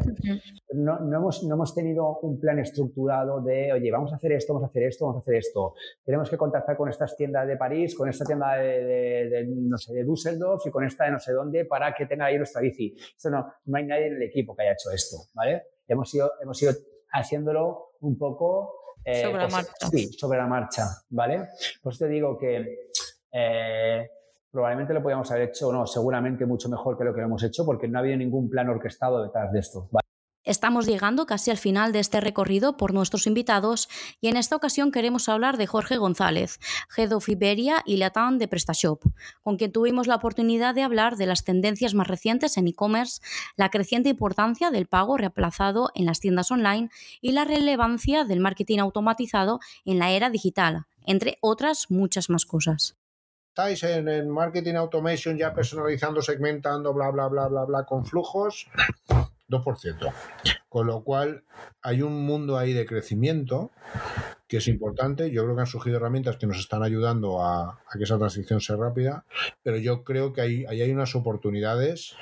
no, 0.74 1.00
no 1.00 1.16
hemos, 1.18 1.42
no 1.44 1.54
hemos 1.56 1.74
tenido 1.74 2.18
un 2.20 2.38
plan 2.38 2.58
estructurado 2.60 3.40
de, 3.42 3.72
oye, 3.72 3.90
vamos 3.90 4.12
a 4.12 4.16
hacer 4.16 4.32
esto, 4.32 4.52
vamos 4.54 4.68
a 4.68 4.70
hacer 4.70 4.84
esto, 4.84 5.06
vamos 5.06 5.18
a 5.18 5.22
hacer 5.22 5.34
esto. 5.34 5.74
Tenemos 6.04 6.30
que 6.30 6.36
contactar 6.36 6.76
con 6.76 6.88
estas 6.88 7.16
tiendas 7.16 7.48
de 7.48 7.56
París, 7.56 7.96
con 7.96 8.08
esta 8.08 8.24
tienda 8.24 8.54
de, 8.56 8.84
de- 8.84 9.28
de, 9.28 9.46
no 9.48 9.76
sé, 9.76 9.92
de 9.92 10.04
Düsseldorf 10.04 10.64
y 10.66 10.70
con 10.70 10.84
esta 10.84 11.04
de 11.06 11.10
no 11.10 11.18
sé 11.18 11.32
dónde 11.32 11.64
para 11.64 11.92
que 11.94 12.06
tenga 12.06 12.26
ahí 12.26 12.36
nuestra 12.38 12.60
bici. 12.60 12.94
Esto 13.16 13.30
no, 13.30 13.52
no 13.64 13.76
hay 13.76 13.84
nadie 13.86 14.06
en 14.06 14.14
el 14.14 14.22
equipo 14.22 14.54
que 14.54 14.62
haya 14.62 14.72
hecho 14.72 14.90
esto, 14.92 15.16
¿vale? 15.34 15.62
Hemos 15.88 16.14
ido, 16.14 16.30
hemos 16.40 16.62
ido 16.62 16.72
haciéndolo 17.14 17.92
un 18.00 18.18
poco... 18.18 18.74
eh, 19.04 19.22
Sobre 19.22 19.34
la 19.38 19.48
pues, 19.48 19.52
marcha. 19.52 19.88
Sí, 19.90 20.12
sobre 20.12 20.38
la 20.38 20.46
marcha, 20.46 20.86
¿vale? 21.10 21.48
Pues 21.82 21.98
te 21.98 22.08
digo 22.08 22.36
que 22.38 22.90
eh, 23.32 24.10
probablemente 24.50 24.94
lo 24.94 25.02
podíamos 25.02 25.30
haber 25.30 25.48
hecho, 25.48 25.72
no, 25.72 25.86
seguramente 25.86 26.46
mucho 26.46 26.68
mejor 26.68 26.96
que 26.98 27.04
lo 27.04 27.14
que 27.14 27.20
lo 27.20 27.26
hemos 27.26 27.42
hecho 27.42 27.64
porque 27.64 27.88
no 27.88 27.98
ha 27.98 28.00
habido 28.00 28.16
ningún 28.16 28.48
plan 28.48 28.68
orquestado 28.68 29.22
detrás 29.22 29.52
de 29.52 29.58
esto, 29.58 29.88
¿vale? 29.90 30.03
Estamos 30.44 30.86
llegando 30.86 31.24
casi 31.24 31.50
al 31.50 31.56
final 31.56 31.92
de 31.92 32.00
este 32.00 32.20
recorrido 32.20 32.76
por 32.76 32.92
nuestros 32.92 33.26
invitados 33.26 33.88
y 34.20 34.28
en 34.28 34.36
esta 34.36 34.56
ocasión 34.56 34.92
queremos 34.92 35.30
hablar 35.30 35.56
de 35.56 35.66
Jorge 35.66 35.96
González, 35.96 36.60
Head 36.94 37.12
of 37.12 37.28
Iberia 37.30 37.82
y 37.86 37.96
Latam 37.96 38.36
de 38.36 38.46
PrestaShop, 38.46 39.02
con 39.42 39.56
quien 39.56 39.72
tuvimos 39.72 40.06
la 40.06 40.16
oportunidad 40.16 40.74
de 40.74 40.82
hablar 40.82 41.16
de 41.16 41.24
las 41.24 41.44
tendencias 41.44 41.94
más 41.94 42.08
recientes 42.08 42.58
en 42.58 42.68
e-commerce, 42.68 43.22
la 43.56 43.70
creciente 43.70 44.10
importancia 44.10 44.70
del 44.70 44.86
pago 44.86 45.16
reemplazado 45.16 45.90
en 45.94 46.04
las 46.04 46.20
tiendas 46.20 46.50
online 46.50 46.90
y 47.22 47.32
la 47.32 47.44
relevancia 47.44 48.24
del 48.24 48.40
marketing 48.40 48.80
automatizado 48.80 49.60
en 49.86 49.98
la 49.98 50.10
era 50.10 50.28
digital, 50.28 50.84
entre 51.06 51.38
otras 51.40 51.90
muchas 51.90 52.28
más 52.28 52.44
cosas. 52.44 52.98
estáis 53.48 53.82
en, 53.84 54.08
en 54.08 54.28
marketing 54.28 54.74
automation 54.74 55.38
ya 55.38 55.54
personalizando, 55.54 56.20
segmentando, 56.20 56.92
bla, 56.92 57.10
bla, 57.10 57.28
bla, 57.28 57.48
bla, 57.48 57.64
bla, 57.64 57.86
con 57.86 58.04
flujos, 58.04 58.68
2%. 59.54 60.12
Con 60.68 60.86
lo 60.86 61.04
cual 61.04 61.44
hay 61.82 62.02
un 62.02 62.26
mundo 62.26 62.58
ahí 62.58 62.72
de 62.72 62.86
crecimiento 62.86 63.70
que 64.48 64.58
es 64.58 64.68
importante. 64.68 65.30
Yo 65.30 65.42
creo 65.42 65.54
que 65.54 65.62
han 65.62 65.66
surgido 65.66 65.96
herramientas 65.96 66.36
que 66.36 66.46
nos 66.46 66.58
están 66.58 66.82
ayudando 66.82 67.42
a, 67.42 67.80
que 67.96 68.04
esa 68.04 68.18
transición 68.18 68.60
sea 68.60 68.76
rápida, 68.76 69.24
pero 69.62 69.76
yo 69.78 70.04
creo 70.04 70.32
que 70.32 70.40
ahí, 70.40 70.64
ahí 70.68 70.82
hay 70.82 70.90
unas 70.90 71.14
oportunidades, 71.14 72.14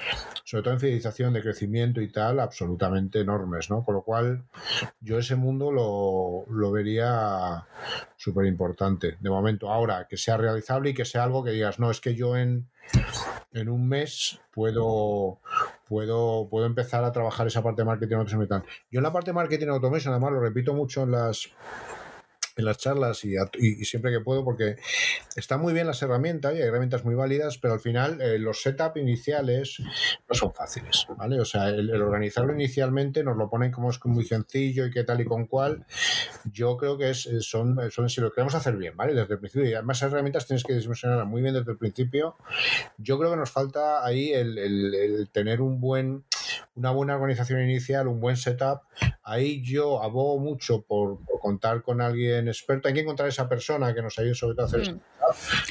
sobre 0.44 0.62
todo 0.62 0.74
en 0.74 0.80
fidelización 0.80 1.32
de 1.32 1.42
crecimiento 1.42 2.00
y 2.00 2.10
tal, 2.10 2.40
absolutamente 2.40 3.20
enormes, 3.20 3.70
¿no? 3.70 3.84
Con 3.84 3.96
lo 3.96 4.02
cual 4.02 4.44
yo 5.00 5.18
ese 5.18 5.36
mundo 5.36 5.72
lo, 5.72 6.44
lo 6.48 6.70
vería 6.70 7.66
súper 8.16 8.46
importante. 8.46 9.16
De 9.20 9.30
momento, 9.30 9.70
ahora 9.70 10.06
que 10.08 10.16
sea 10.16 10.36
realizable 10.36 10.90
y 10.90 10.94
que 10.94 11.04
sea 11.04 11.24
algo 11.24 11.42
que 11.42 11.50
digas, 11.50 11.78
no, 11.78 11.90
es 11.90 12.00
que 12.00 12.14
yo 12.14 12.36
en, 12.36 12.68
en 13.52 13.68
un 13.68 13.88
mes 13.88 14.40
puedo, 14.52 15.40
puedo, 15.88 16.48
puedo 16.48 16.66
empezar 16.66 17.04
a 17.04 17.12
trabajar 17.12 17.46
esa 17.46 17.62
parte 17.62 17.82
de 17.82 17.86
marketing 17.86 18.16
automation. 18.16 18.64
Yo 18.90 18.98
en 18.98 19.02
la 19.02 19.12
parte 19.12 19.30
de 19.30 19.34
marketing 19.34 19.68
automation, 19.68 20.12
además 20.12 20.32
lo 20.32 20.40
repito 20.40 20.74
mucho 20.74 21.02
en 21.02 21.12
las 21.12 21.48
las 22.64 22.78
charlas 22.78 23.24
y, 23.24 23.36
a- 23.36 23.50
y- 23.58 23.80
y 23.80 23.84
siempre 23.84 24.10
que 24.12 24.20
puedo 24.20 24.44
porque 24.44 24.76
están 25.36 25.60
muy 25.60 25.72
bien 25.72 25.86
las 25.86 26.00
herramientas 26.02 26.54
y 26.54 26.58
hay 26.58 26.62
herramientas 26.68 27.04
muy 27.04 27.14
válidas, 27.14 27.58
pero 27.58 27.74
al 27.74 27.80
final 27.80 28.20
eh, 28.20 28.38
los 28.38 28.62
setup 28.62 28.96
iniciales 28.96 29.78
no 30.28 30.34
son 30.34 30.52
fáciles, 30.54 31.06
¿vale? 31.16 31.40
O 31.40 31.44
sea, 31.44 31.68
el, 31.68 31.90
organizarlo 32.02 32.52
inicialmente 32.54 33.22
nos 33.24 33.36
lo 33.36 33.48
ponen 33.50 33.70
como 33.72 33.90
es 33.90 33.98
muy 34.04 34.24
sencillo 34.24 34.86
y 34.86 34.90
qué 34.90 35.04
tal 35.04 35.20
y 35.20 35.24
con 35.24 35.46
cual. 35.46 35.84
Yo 36.52 36.76
creo 36.76 36.98
que 36.98 37.10
es, 37.10 37.26
es- 37.26 37.46
son, 37.46 37.78
son 37.90 38.08
si 38.08 38.20
lo 38.20 38.32
queremos 38.32 38.54
hacer 38.54 38.76
bien, 38.76 38.96
¿vale? 38.96 39.14
Desde 39.14 39.34
el 39.34 39.40
principio 39.40 39.68
y 39.68 39.74
además 39.74 40.02
herramientas 40.02 40.46
tienes 40.46 40.64
que 40.64 40.74
dimensionarlas 40.74 41.26
muy 41.26 41.42
bien 41.42 41.54
desde 41.54 41.70
el 41.72 41.78
principio. 41.78 42.36
Yo 42.98 43.18
creo 43.18 43.30
que 43.30 43.36
nos 43.36 43.50
falta 43.50 44.04
ahí 44.04 44.32
el, 44.32 44.58
el- 44.58 44.94
el 44.94 45.28
tener 45.30 45.60
un 45.60 45.80
buen 45.80 46.24
una 46.74 46.90
buena 46.90 47.14
organización 47.16 47.62
inicial, 47.62 48.08
un 48.08 48.20
buen 48.20 48.36
setup. 48.36 48.80
Ahí 49.22 49.62
yo 49.62 50.02
abogo 50.02 50.38
mucho 50.38 50.82
por, 50.82 51.24
por 51.24 51.40
contar 51.40 51.82
con 51.82 52.00
alguien 52.00 52.48
experto. 52.48 52.88
Hay 52.88 52.94
que 52.94 53.00
encontrar 53.00 53.28
esa 53.28 53.48
persona 53.48 53.94
que 53.94 54.02
nos 54.02 54.18
ayude 54.18 54.34
sobre 54.34 54.54
todo 54.54 54.64
a 54.64 54.68
hacer 54.68 54.82
Mm. 54.94 55.00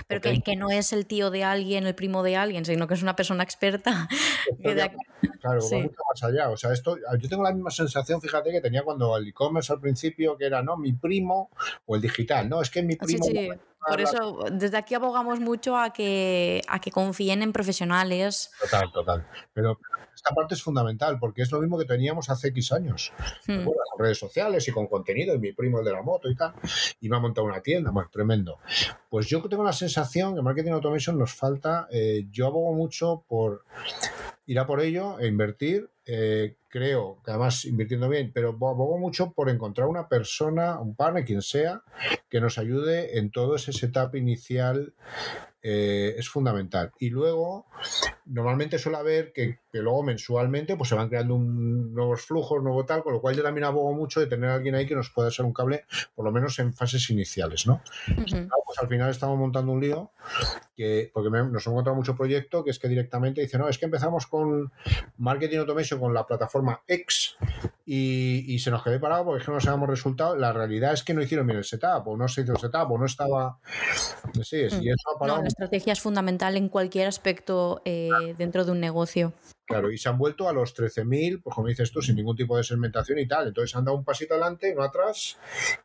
Pero 0.08 0.22
que, 0.22 0.42
que 0.42 0.56
no 0.56 0.70
es 0.72 0.92
el 0.94 1.06
tío 1.06 1.30
de 1.30 1.44
alguien, 1.44 1.86
el 1.86 1.94
primo 1.94 2.24
de 2.24 2.36
alguien, 2.36 2.66
sino 2.66 2.88
que 2.88 2.94
es 2.96 3.02
una 3.04 3.16
persona 3.16 3.44
experta. 3.44 4.08
que 4.64 4.92
Claro, 5.40 5.62
Sí. 5.62 5.76
va 5.76 5.82
mucho 5.84 6.02
más 6.12 6.24
allá. 6.24 6.50
O 6.50 6.58
sea, 6.58 6.72
esto, 6.74 6.98
yo 7.20 7.30
tengo 7.30 7.44
la 7.44 7.52
misma 7.52 7.70
sensación, 7.72 8.22
fíjate, 8.22 8.52
que 8.52 8.62
tenía 8.62 8.84
cuando 8.84 9.18
el 9.18 9.28
e-commerce 9.28 9.72
al 9.74 9.80
principio, 9.80 10.38
que 10.38 10.46
era, 10.46 10.62
no, 10.64 10.78
mi 10.78 10.94
primo 10.94 11.50
o 11.86 11.96
el 11.96 12.02
digital. 12.02 12.48
No, 12.50 12.62
es 12.62 12.70
que 12.70 12.82
mi 12.82 12.94
Sí, 12.94 13.00
primo. 13.00 13.24
sí. 13.26 13.50
Por 13.50 13.60
bla, 13.88 13.96
bla, 13.96 14.04
eso, 14.04 14.46
desde 14.52 14.78
aquí 14.78 14.94
abogamos 14.96 15.40
mucho 15.40 15.76
a 15.78 15.92
que, 15.92 16.62
a 16.68 16.80
que 16.80 16.92
confíen 16.92 17.42
en 17.42 17.52
profesionales. 17.54 18.52
Total, 18.62 18.92
total. 18.92 19.28
Pero 19.54 19.80
esta 20.24 20.36
parte 20.36 20.54
es 20.54 20.62
fundamental 20.62 21.18
porque 21.20 21.42
es 21.42 21.52
lo 21.52 21.60
mismo 21.60 21.80
que 21.80 21.86
teníamos 21.86 22.30
hace 22.30 22.50
X 22.50 22.72
años. 22.74 23.12
Hmm. 23.48 23.66
Bueno, 23.66 23.82
con 23.92 24.06
redes 24.06 24.20
sociales 24.20 24.68
y 24.68 24.72
con 24.72 24.86
contenido, 24.86 25.34
y 25.34 25.40
mi 25.40 25.52
primo 25.52 25.80
el 25.80 25.86
de 25.86 25.92
la 25.92 26.04
moto 26.04 26.30
y 26.30 26.36
tal, 26.36 26.54
y 27.00 27.10
me 27.10 27.18
ha 27.18 27.20
montado 27.20 27.48
una 27.48 27.62
tienda, 27.62 27.90
bueno, 27.90 28.08
tremendo. 28.12 28.60
Pues 29.10 29.26
yo 29.26 29.42
tengo 29.42 29.64
la 29.64 29.74
sensación 29.74 30.36
que 30.36 30.44
Marketing 30.44 30.72
Automation 30.72 31.18
nos 31.18 31.34
falta, 31.34 31.88
eh, 31.92 32.28
yo 32.30 32.46
abogo 32.46 32.72
mucho 32.74 33.24
por 33.28 33.66
ir 34.46 34.60
a 34.60 34.68
por 34.68 34.80
ello 34.82 35.20
e 35.20 35.28
invertir. 35.28 35.90
eh, 36.06 36.58
creo 36.68 37.20
que 37.24 37.32
además 37.32 37.66
invirtiendo 37.66 38.08
bien, 38.10 38.32
pero 38.34 38.50
abogo 38.50 38.98
mucho 38.98 39.32
por 39.32 39.50
encontrar 39.50 39.88
una 39.88 40.08
persona, 40.08 40.80
un 40.80 40.96
partner, 40.96 41.26
quien 41.26 41.42
sea, 41.42 41.84
que 42.30 42.42
nos 42.42 42.58
ayude 42.58 43.18
en 43.18 43.30
todo 43.32 43.56
ese 43.56 43.74
setup 43.74 44.16
inicial 44.16 44.94
eh, 45.64 46.16
es 46.18 46.28
fundamental. 46.30 46.92
Y 47.00 47.10
luego, 47.10 47.68
normalmente 48.26 48.80
suele 48.80 48.98
haber 48.98 49.32
que, 49.34 49.60
que 49.72 49.80
luego 49.80 50.04
mensualmente 50.04 50.76
pues 50.76 50.90
se 50.90 50.96
van 50.96 51.08
creando 51.10 51.36
un- 51.36 51.94
nuevos 51.94 52.22
flujos, 52.22 52.64
nuevo 52.64 52.86
tal, 52.86 53.04
con 53.04 53.14
lo 53.14 53.22
cual 53.22 53.36
yo 53.36 53.44
también 53.44 53.66
abogo 53.66 53.94
mucho 53.94 54.20
de 54.20 54.28
tener 54.28 54.50
a 54.50 54.56
alguien 54.56 54.76
ahí 54.76 54.88
que 54.88 54.96
nos 54.96 55.10
pueda 55.10 55.30
echar 55.30 55.46
un 55.46 55.54
cable, 55.54 55.86
por 56.16 56.26
lo 56.26 56.32
menos 56.32 56.58
en 56.60 56.74
fases 56.74 57.10
iniciales, 57.10 57.68
¿no? 57.68 57.82
No, 58.08 58.56
pues 58.66 58.80
al 58.80 58.88
final 58.88 59.10
estamos 59.10 59.38
montando 59.38 59.72
un 59.72 59.82
lío 59.82 60.12
que, 60.76 61.12
porque 61.14 61.30
me- 61.30 61.40
nos 61.44 61.66
hemos 61.66 61.68
encontrado 61.68 61.96
mucho 61.96 62.16
proyecto 62.16 62.64
que 62.64 62.72
es 62.72 62.80
que 62.80 62.88
directamente 62.88 63.42
dice, 63.42 63.58
no, 63.58 63.68
es 63.70 63.78
que 63.78 63.86
empezamos 63.86 64.28
con 64.28 64.72
Marketing 65.18 65.58
Automation 65.60 66.00
con 66.00 66.14
la 66.14 66.26
plataforma 66.26 66.82
X 66.88 67.36
y, 67.86 68.46
y 68.54 68.60
se 68.60 68.72
nos 68.72 68.84
quedó 68.84 69.00
parado 69.00 69.26
porque 69.26 69.40
es 69.42 69.46
que 69.46 69.52
no 69.52 69.60
sabemos 69.60 69.90
resultado. 69.90 70.36
La 70.36 70.54
realidad 70.54 70.94
es 70.94 71.04
que 71.04 71.14
no 71.14 71.22
hicieron 71.22 71.46
bien 71.48 71.58
el 71.58 71.64
setup, 71.66 72.08
o 72.08 72.16
no 72.18 72.28
se 72.28 72.42
hizo 72.42 72.54
el 72.54 72.58
setup, 72.60 72.90
o 72.92 72.98
no 72.98 73.06
estaba. 73.06 73.58
Sí, 74.44 74.58
y 74.82 74.90
eso 74.90 75.10
ha 75.10 75.14
No, 75.14 75.20
parado. 75.20 75.44
Estrategia 75.52 75.94
es 75.94 76.02
fundamental 76.02 76.58
en 76.58 76.70
cualquier 76.70 77.08
aspecto 77.08 77.82
eh, 77.86 78.10
dentro 78.38 78.66
de 78.66 78.72
un 78.72 78.80
negocio. 78.80 79.34
Claro, 79.66 79.92
y 79.92 79.98
se 79.98 80.10
han 80.10 80.18
vuelto 80.18 80.50
a 80.50 80.54
los 80.54 80.76
13.000, 80.76 81.42
pues 81.42 81.56
como 81.56 81.68
dices 81.68 81.92
tú, 81.92 82.02
sin 82.02 82.16
ningún 82.16 82.36
tipo 82.36 82.58
de 82.58 82.64
segmentación 82.64 83.20
y 83.20 83.28
tal. 83.28 83.48
Entonces 83.48 83.76
han 83.76 83.86
dado 83.86 83.98
un 83.98 84.04
pasito 84.04 84.34
adelante, 84.34 84.74
no 84.76 84.84
atrás, 84.84 85.38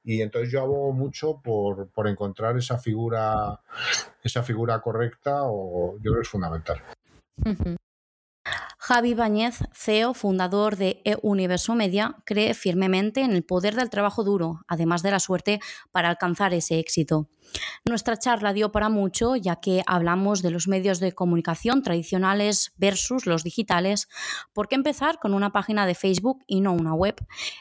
y 0.03 0.23
entonces 0.23 0.51
yo 0.51 0.61
abogo 0.61 0.93
mucho 0.93 1.41
por, 1.41 1.89
por 1.91 2.09
encontrar 2.09 2.57
esa 2.57 2.79
figura, 2.79 3.61
esa 4.23 4.43
figura 4.43 4.81
correcta, 4.81 5.43
o 5.45 5.97
yo 5.99 6.11
creo 6.11 6.17
que 6.17 6.23
es 6.23 6.29
fundamental. 6.29 6.83
Javi 8.89 9.14
Bañez, 9.14 9.64
CEO, 9.72 10.14
fundador 10.14 10.76
de 10.76 11.03
E-Universo 11.05 11.74
Media, 11.74 12.18
cree 12.24 12.55
firmemente 12.55 13.22
en 13.22 13.32
el 13.32 13.43
poder 13.43 13.74
del 13.74 13.91
trabajo 13.91 14.22
duro, 14.22 14.61
además 14.68 15.03
de 15.03 15.11
la 15.11 15.18
suerte, 15.18 15.59
para 15.91 16.09
alcanzar 16.09 16.55
ese 16.55 16.78
éxito. 16.78 17.28
Nuestra 17.84 18.16
charla 18.16 18.53
dio 18.53 18.70
para 18.70 18.89
mucho, 18.89 19.34
ya 19.34 19.57
que 19.57 19.82
hablamos 19.89 20.41
de 20.41 20.53
los 20.53 20.68
medios 20.68 21.01
de 21.01 21.11
comunicación 21.11 21.82
tradicionales 21.82 22.74
versus 22.76 23.26
los 23.26 23.43
digitales. 23.43 24.07
¿Por 24.53 24.68
qué 24.68 24.76
empezar 24.76 25.18
con 25.18 25.34
una 25.34 25.51
página 25.51 25.84
de 25.84 25.97
Facebook 25.97 26.45
y 26.47 26.61
no 26.61 26.72
una 26.72 26.95
web? 26.95 27.16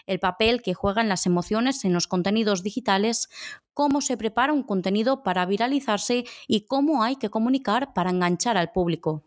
El 0.06 0.20
papel 0.20 0.62
que 0.62 0.76
juegan 0.76 1.10
las 1.10 1.26
emociones 1.26 1.86
en 1.86 1.94
los 1.94 2.06
contenidos 2.06 2.62
digitales, 2.62 3.30
cómo 3.74 4.02
se 4.02 4.16
prepara 4.16 4.54
un 4.54 4.62
contenido 4.62 5.24
para 5.24 5.48
viralizarse 5.48 6.26
y 6.48 6.68
cómo 6.68 7.02
hay 7.02 7.16
que 7.16 7.32
comunicar 7.32 7.96
para 7.96 8.12
enganchar 8.12 8.58
al 8.58 8.72
público. 8.72 9.24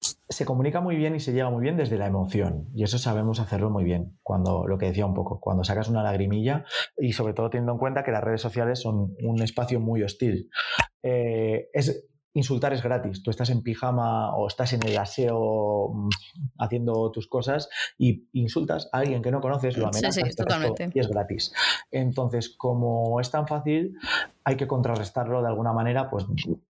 Se 0.00 0.44
comunica 0.44 0.80
muy 0.80 0.96
bien 0.96 1.14
y 1.14 1.20
se 1.20 1.32
llega 1.32 1.50
muy 1.50 1.62
bien 1.62 1.76
desde 1.76 1.98
la 1.98 2.06
emoción. 2.06 2.68
Y 2.74 2.82
eso 2.82 2.98
sabemos 2.98 3.40
hacerlo 3.40 3.70
muy 3.70 3.84
bien. 3.84 4.18
Cuando, 4.22 4.66
lo 4.66 4.78
que 4.78 4.86
decía 4.86 5.06
un 5.06 5.14
poco, 5.14 5.40
cuando 5.40 5.64
sacas 5.64 5.88
una 5.88 6.02
lagrimilla 6.02 6.64
y 6.98 7.12
sobre 7.12 7.32
todo 7.32 7.50
teniendo 7.50 7.72
en 7.72 7.78
cuenta 7.78 8.04
que 8.04 8.10
las 8.10 8.22
redes 8.22 8.40
sociales 8.40 8.80
son 8.80 9.14
un 9.22 9.42
espacio 9.42 9.80
muy 9.80 10.02
hostil. 10.02 10.50
Eh, 11.02 11.68
es, 11.72 12.06
insultar 12.36 12.72
es 12.74 12.82
gratis. 12.82 13.22
Tú 13.22 13.30
estás 13.30 13.50
en 13.50 13.62
pijama 13.62 14.34
o 14.36 14.46
estás 14.46 14.72
en 14.74 14.82
el 14.82 14.96
aseo 14.98 15.92
mm, 15.94 16.08
haciendo 16.58 17.10
tus 17.10 17.28
cosas 17.28 17.68
y 17.96 18.28
insultas 18.32 18.90
a 18.92 18.98
alguien 18.98 19.22
que 19.22 19.30
no 19.30 19.40
conoces, 19.40 19.76
lo 19.76 19.90
Sí, 19.92 19.98
amenazas 19.98 20.28
sí, 20.28 20.36
totalmente. 20.36 20.90
y 20.92 21.00
es 21.00 21.08
gratis. 21.08 21.52
Entonces, 21.90 22.54
como 22.56 23.20
es 23.20 23.30
tan 23.30 23.46
fácil, 23.46 23.96
hay 24.48 24.56
que 24.56 24.68
contrarrestarlo 24.68 25.42
de 25.42 25.48
alguna 25.48 25.72
manera, 25.72 26.08
pues, 26.08 26.24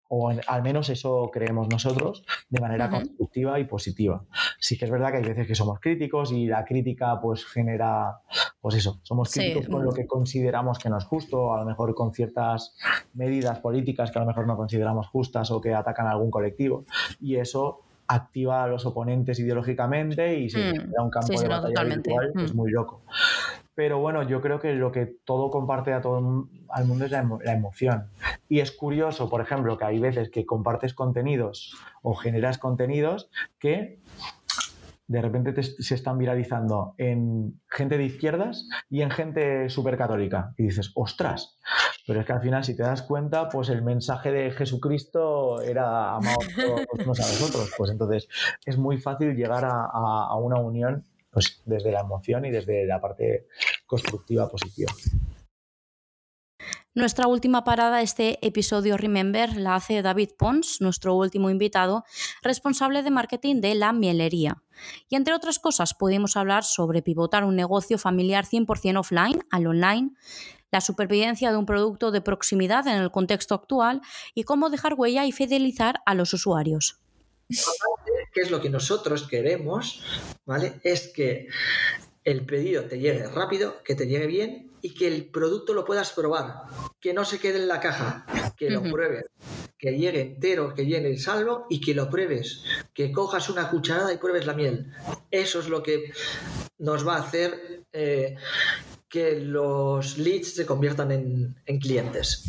o 0.09 0.31
en- 0.33 0.41
al 0.49 0.63
menos 0.63 0.89
eso 0.89 1.29
creemos 1.31 1.69
nosotros, 1.69 2.25
de 2.49 2.59
manera 2.59 2.87
Ujú. 2.87 2.97
constructiva 2.97 3.61
y 3.61 3.65
positiva. 3.65 4.25
Sí 4.59 4.79
que 4.79 4.87
es 4.87 4.91
verdad 4.91 5.11
que 5.11 5.19
hay 5.19 5.25
veces 5.25 5.47
que 5.47 5.55
somos 5.55 5.79
críticos 5.79 6.33
y 6.33 6.47
la 6.47 6.65
crítica 6.65 7.21
pues 7.21 7.45
genera, 7.45 8.21
pues 8.63 8.77
eso, 8.77 8.99
somos 9.03 9.31
Sí, 9.31 9.41
críticos 9.41 9.69
con 9.69 9.85
lo 9.85 9.91
mm. 9.91 9.95
que 9.95 10.07
consideramos 10.07 10.79
que 10.79 10.89
no 10.89 10.97
es 10.97 11.05
justo, 11.05 11.53
a 11.53 11.59
lo 11.61 11.67
mejor 11.67 11.95
con 11.95 12.15
ciertas 12.15 12.75
medidas 13.13 13.59
políticas 13.59 14.11
que 14.11 14.19
a 14.21 14.23
lo 14.23 14.27
mejor 14.29 14.47
no 14.47 14.57
consideramos 14.57 15.09
justas 15.09 15.51
o 15.51 15.61
que 15.61 15.75
atacan 15.75 16.07
a 16.07 16.13
algún 16.13 16.31
colectivo 16.31 16.87
y 17.21 17.37
eso 17.37 17.83
activa 18.09 18.65
a 18.65 18.69
los 18.69 18.87
oponentes 18.87 19.39
ideológicamente 19.39 20.39
y 20.39 20.49
se 20.49 20.61
Mm, 20.61 20.71
genera 20.71 21.03
un 21.03 21.11
campo 21.11 21.27
sí, 21.33 21.37
sí, 21.37 21.43
de 21.43 21.49
batalla 21.51 21.83
virtual 21.85 22.33
Mm. 22.35 22.57
muy 22.57 22.71
loco. 22.71 23.03
Pero 23.77 24.01
bueno, 24.01 24.25
yo 24.25 24.41
creo 24.41 24.59
que 24.59 24.73
lo 24.75 24.91
que 24.91 25.07
todo 25.25 25.51
comparte 25.51 25.93
a 25.93 26.01
todo 26.01 26.49
al 26.71 26.85
mundo 26.87 27.05
es 27.05 27.13
la, 27.13 27.23
emo- 27.23 27.41
la 27.45 27.53
emoción. 27.53 28.09
Y 28.49 28.61
es 28.61 28.71
curioso, 28.73 29.29
por 29.29 29.41
ejemplo, 29.41 29.77
que 29.77 29.85
hay 29.85 29.99
veces 29.99 30.31
que 30.31 30.47
compartes 30.47 30.95
contenidos 30.95 31.75
o 32.03 32.15
generas 32.15 32.59
contenidos 32.59 33.29
que 33.59 33.99
de 35.09 35.21
repente 35.23 35.53
te- 35.53 35.63
se 35.65 35.95
están 35.97 36.17
viralizando 36.19 36.95
en 36.99 37.61
gente 37.69 37.99
de 37.99 38.05
izquierdas 38.05 38.69
y 38.89 39.03
en 39.03 39.11
gente 39.11 39.69
súper 39.69 39.97
católica. 39.99 40.55
Y 40.57 40.65
dices, 40.65 40.93
ostras, 40.95 41.59
pero 42.07 42.21
es 42.21 42.27
que 42.27 42.33
al 42.33 42.41
final, 42.41 42.63
si 42.65 42.77
te 42.77 42.83
das 42.85 43.03
cuenta, 43.03 43.49
pues 43.49 43.69
el 43.69 43.83
mensaje 43.83 44.31
de 44.33 44.51
Jesucristo 44.53 45.61
era 45.61 46.15
amados 46.15 46.47
unos 47.05 47.19
a 47.21 47.23
los 47.29 47.43
otros. 47.51 47.73
Pues 47.77 47.91
entonces 47.91 48.29
es 48.65 48.79
muy 48.79 48.99
fácil 48.99 49.35
llegar 49.35 49.65
a- 49.65 49.85
a 49.87 50.37
una 50.37 50.57
unión 50.61 51.05
pues, 51.37 51.61
desde 51.67 51.93
la 51.93 52.01
emoción 52.01 52.47
y 52.47 52.51
desde 52.51 52.87
la 52.87 52.99
parte 52.99 53.47
constructiva 53.85 54.49
positiva. 54.49 54.91
Nuestra 56.95 57.27
última 57.27 57.63
parada 57.63 57.99
de 57.99 58.05
este 58.05 58.39
episodio 58.47 58.97
Remember 58.97 59.55
la 59.55 59.75
hace 59.75 60.01
David 60.01 60.31
Pons, 60.39 60.81
nuestro 60.81 61.15
último 61.15 61.51
invitado, 61.51 62.05
responsable 62.41 63.03
de 63.03 63.11
marketing 63.11 63.61
de 63.61 63.75
La 63.75 63.93
Mielería. 63.93 64.63
Y 65.11 65.17
entre 65.17 65.35
otras 65.35 65.59
cosas 65.59 65.93
podemos 65.93 66.39
hablar 66.39 66.65
sobre 66.65 67.03
pivotar 67.03 67.45
un 67.45 67.55
negocio 67.55 67.99
familiar 67.99 68.47
100% 68.47 68.99
offline 68.99 69.45
al 69.51 69.67
online, 69.67 70.13
la 70.73 70.81
supervivencia 70.81 71.51
de 71.51 71.59
un 71.59 71.67
producto 71.67 72.13
de 72.13 72.23
proximidad 72.23 72.87
en 72.87 72.97
el 72.97 73.11
contexto 73.11 73.55
actual 73.55 74.01
y 74.35 74.45
cómo 74.45 74.71
dejar 74.71 74.95
huella 74.95 75.27
y 75.27 75.33
fidelizar 75.33 76.01
a 76.07 76.15
los 76.15 76.33
usuarios. 76.33 76.99
que 78.33 78.41
es 78.41 78.51
lo 78.51 78.63
que 78.63 78.71
nosotros 78.71 79.29
queremos, 79.29 80.03
¿vale? 80.47 80.81
Es 80.83 81.09
que 81.09 81.49
el 82.25 82.47
pedido 82.47 82.85
te 82.85 82.99
llegue 82.99 83.29
rápido, 83.29 83.83
que 83.85 83.95
te 83.95 84.07
llegue 84.07 84.27
bien 84.27 84.73
y 84.83 84.95
que 84.95 85.07
el 85.07 85.27
producto 85.31 85.75
lo 85.75 85.85
puedas 85.85 86.13
probar, 86.13 86.63
que 87.01 87.13
no 87.13 87.25
se 87.25 87.39
quede 87.39 87.59
en 87.59 87.69
la 87.69 87.81
caja, 87.81 88.27
que 88.57 88.71
lo 88.71 88.81
Ujú. 88.81 88.91
pruebes, 88.91 89.25
que 89.79 89.97
llegue 89.97 90.23
entero, 90.23 90.75
que 90.75 90.87
llegue 90.87 91.19
salvo 91.19 91.67
y 91.69 91.81
que 91.81 91.95
lo 91.95 92.09
pruebes, 92.09 92.63
que 92.95 93.13
cojas 93.13 93.49
una 93.49 93.69
cucharada 93.69 94.13
y 94.13 94.19
pruebes 94.19 94.47
la 94.47 94.55
miel. 94.55 94.93
Eso 95.31 95.61
es 95.61 95.69
lo 95.69 95.83
que 95.83 96.13
nos 96.79 97.07
va 97.07 97.17
a 97.17 97.23
hacer 97.23 97.85
eh, 97.93 98.37
que 99.09 99.41
los 99.41 100.19
leads 100.19 100.55
se 100.55 100.67
conviertan 100.67 101.13
en, 101.13 101.57
en 101.65 101.79
clientes. 101.79 102.45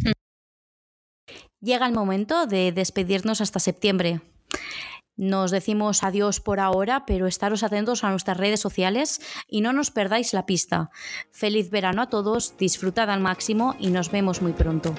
Llega 1.60 1.88
el 1.88 1.94
momento 1.94 2.46
de 2.46 2.72
despedirnos 2.72 3.42
hasta 3.42 3.60
septiembre. 3.60 4.22
Nos 5.18 5.52
decimos 5.52 6.04
adiós 6.04 6.40
por 6.40 6.60
ahora, 6.60 7.06
pero 7.06 7.28
estaros 7.28 7.64
atentos 7.64 8.04
a 8.04 8.12
nuestras 8.12 8.38
redes 8.38 8.60
sociales 8.60 9.20
y 9.48 9.62
no 9.62 9.74
nos 9.74 9.92
perdáis 9.92 10.34
la 10.34 10.46
pista. 10.46 10.92
Feliz 11.32 11.72
verano 11.72 12.04
a 12.04 12.10
todos, 12.10 12.56
disfrutad 12.58 13.10
al 13.10 13.20
máximo 13.20 13.76
y 13.80 13.90
nos 13.90 14.12
vemos 14.12 14.42
muy 14.42 14.54
pronto. 14.54 14.94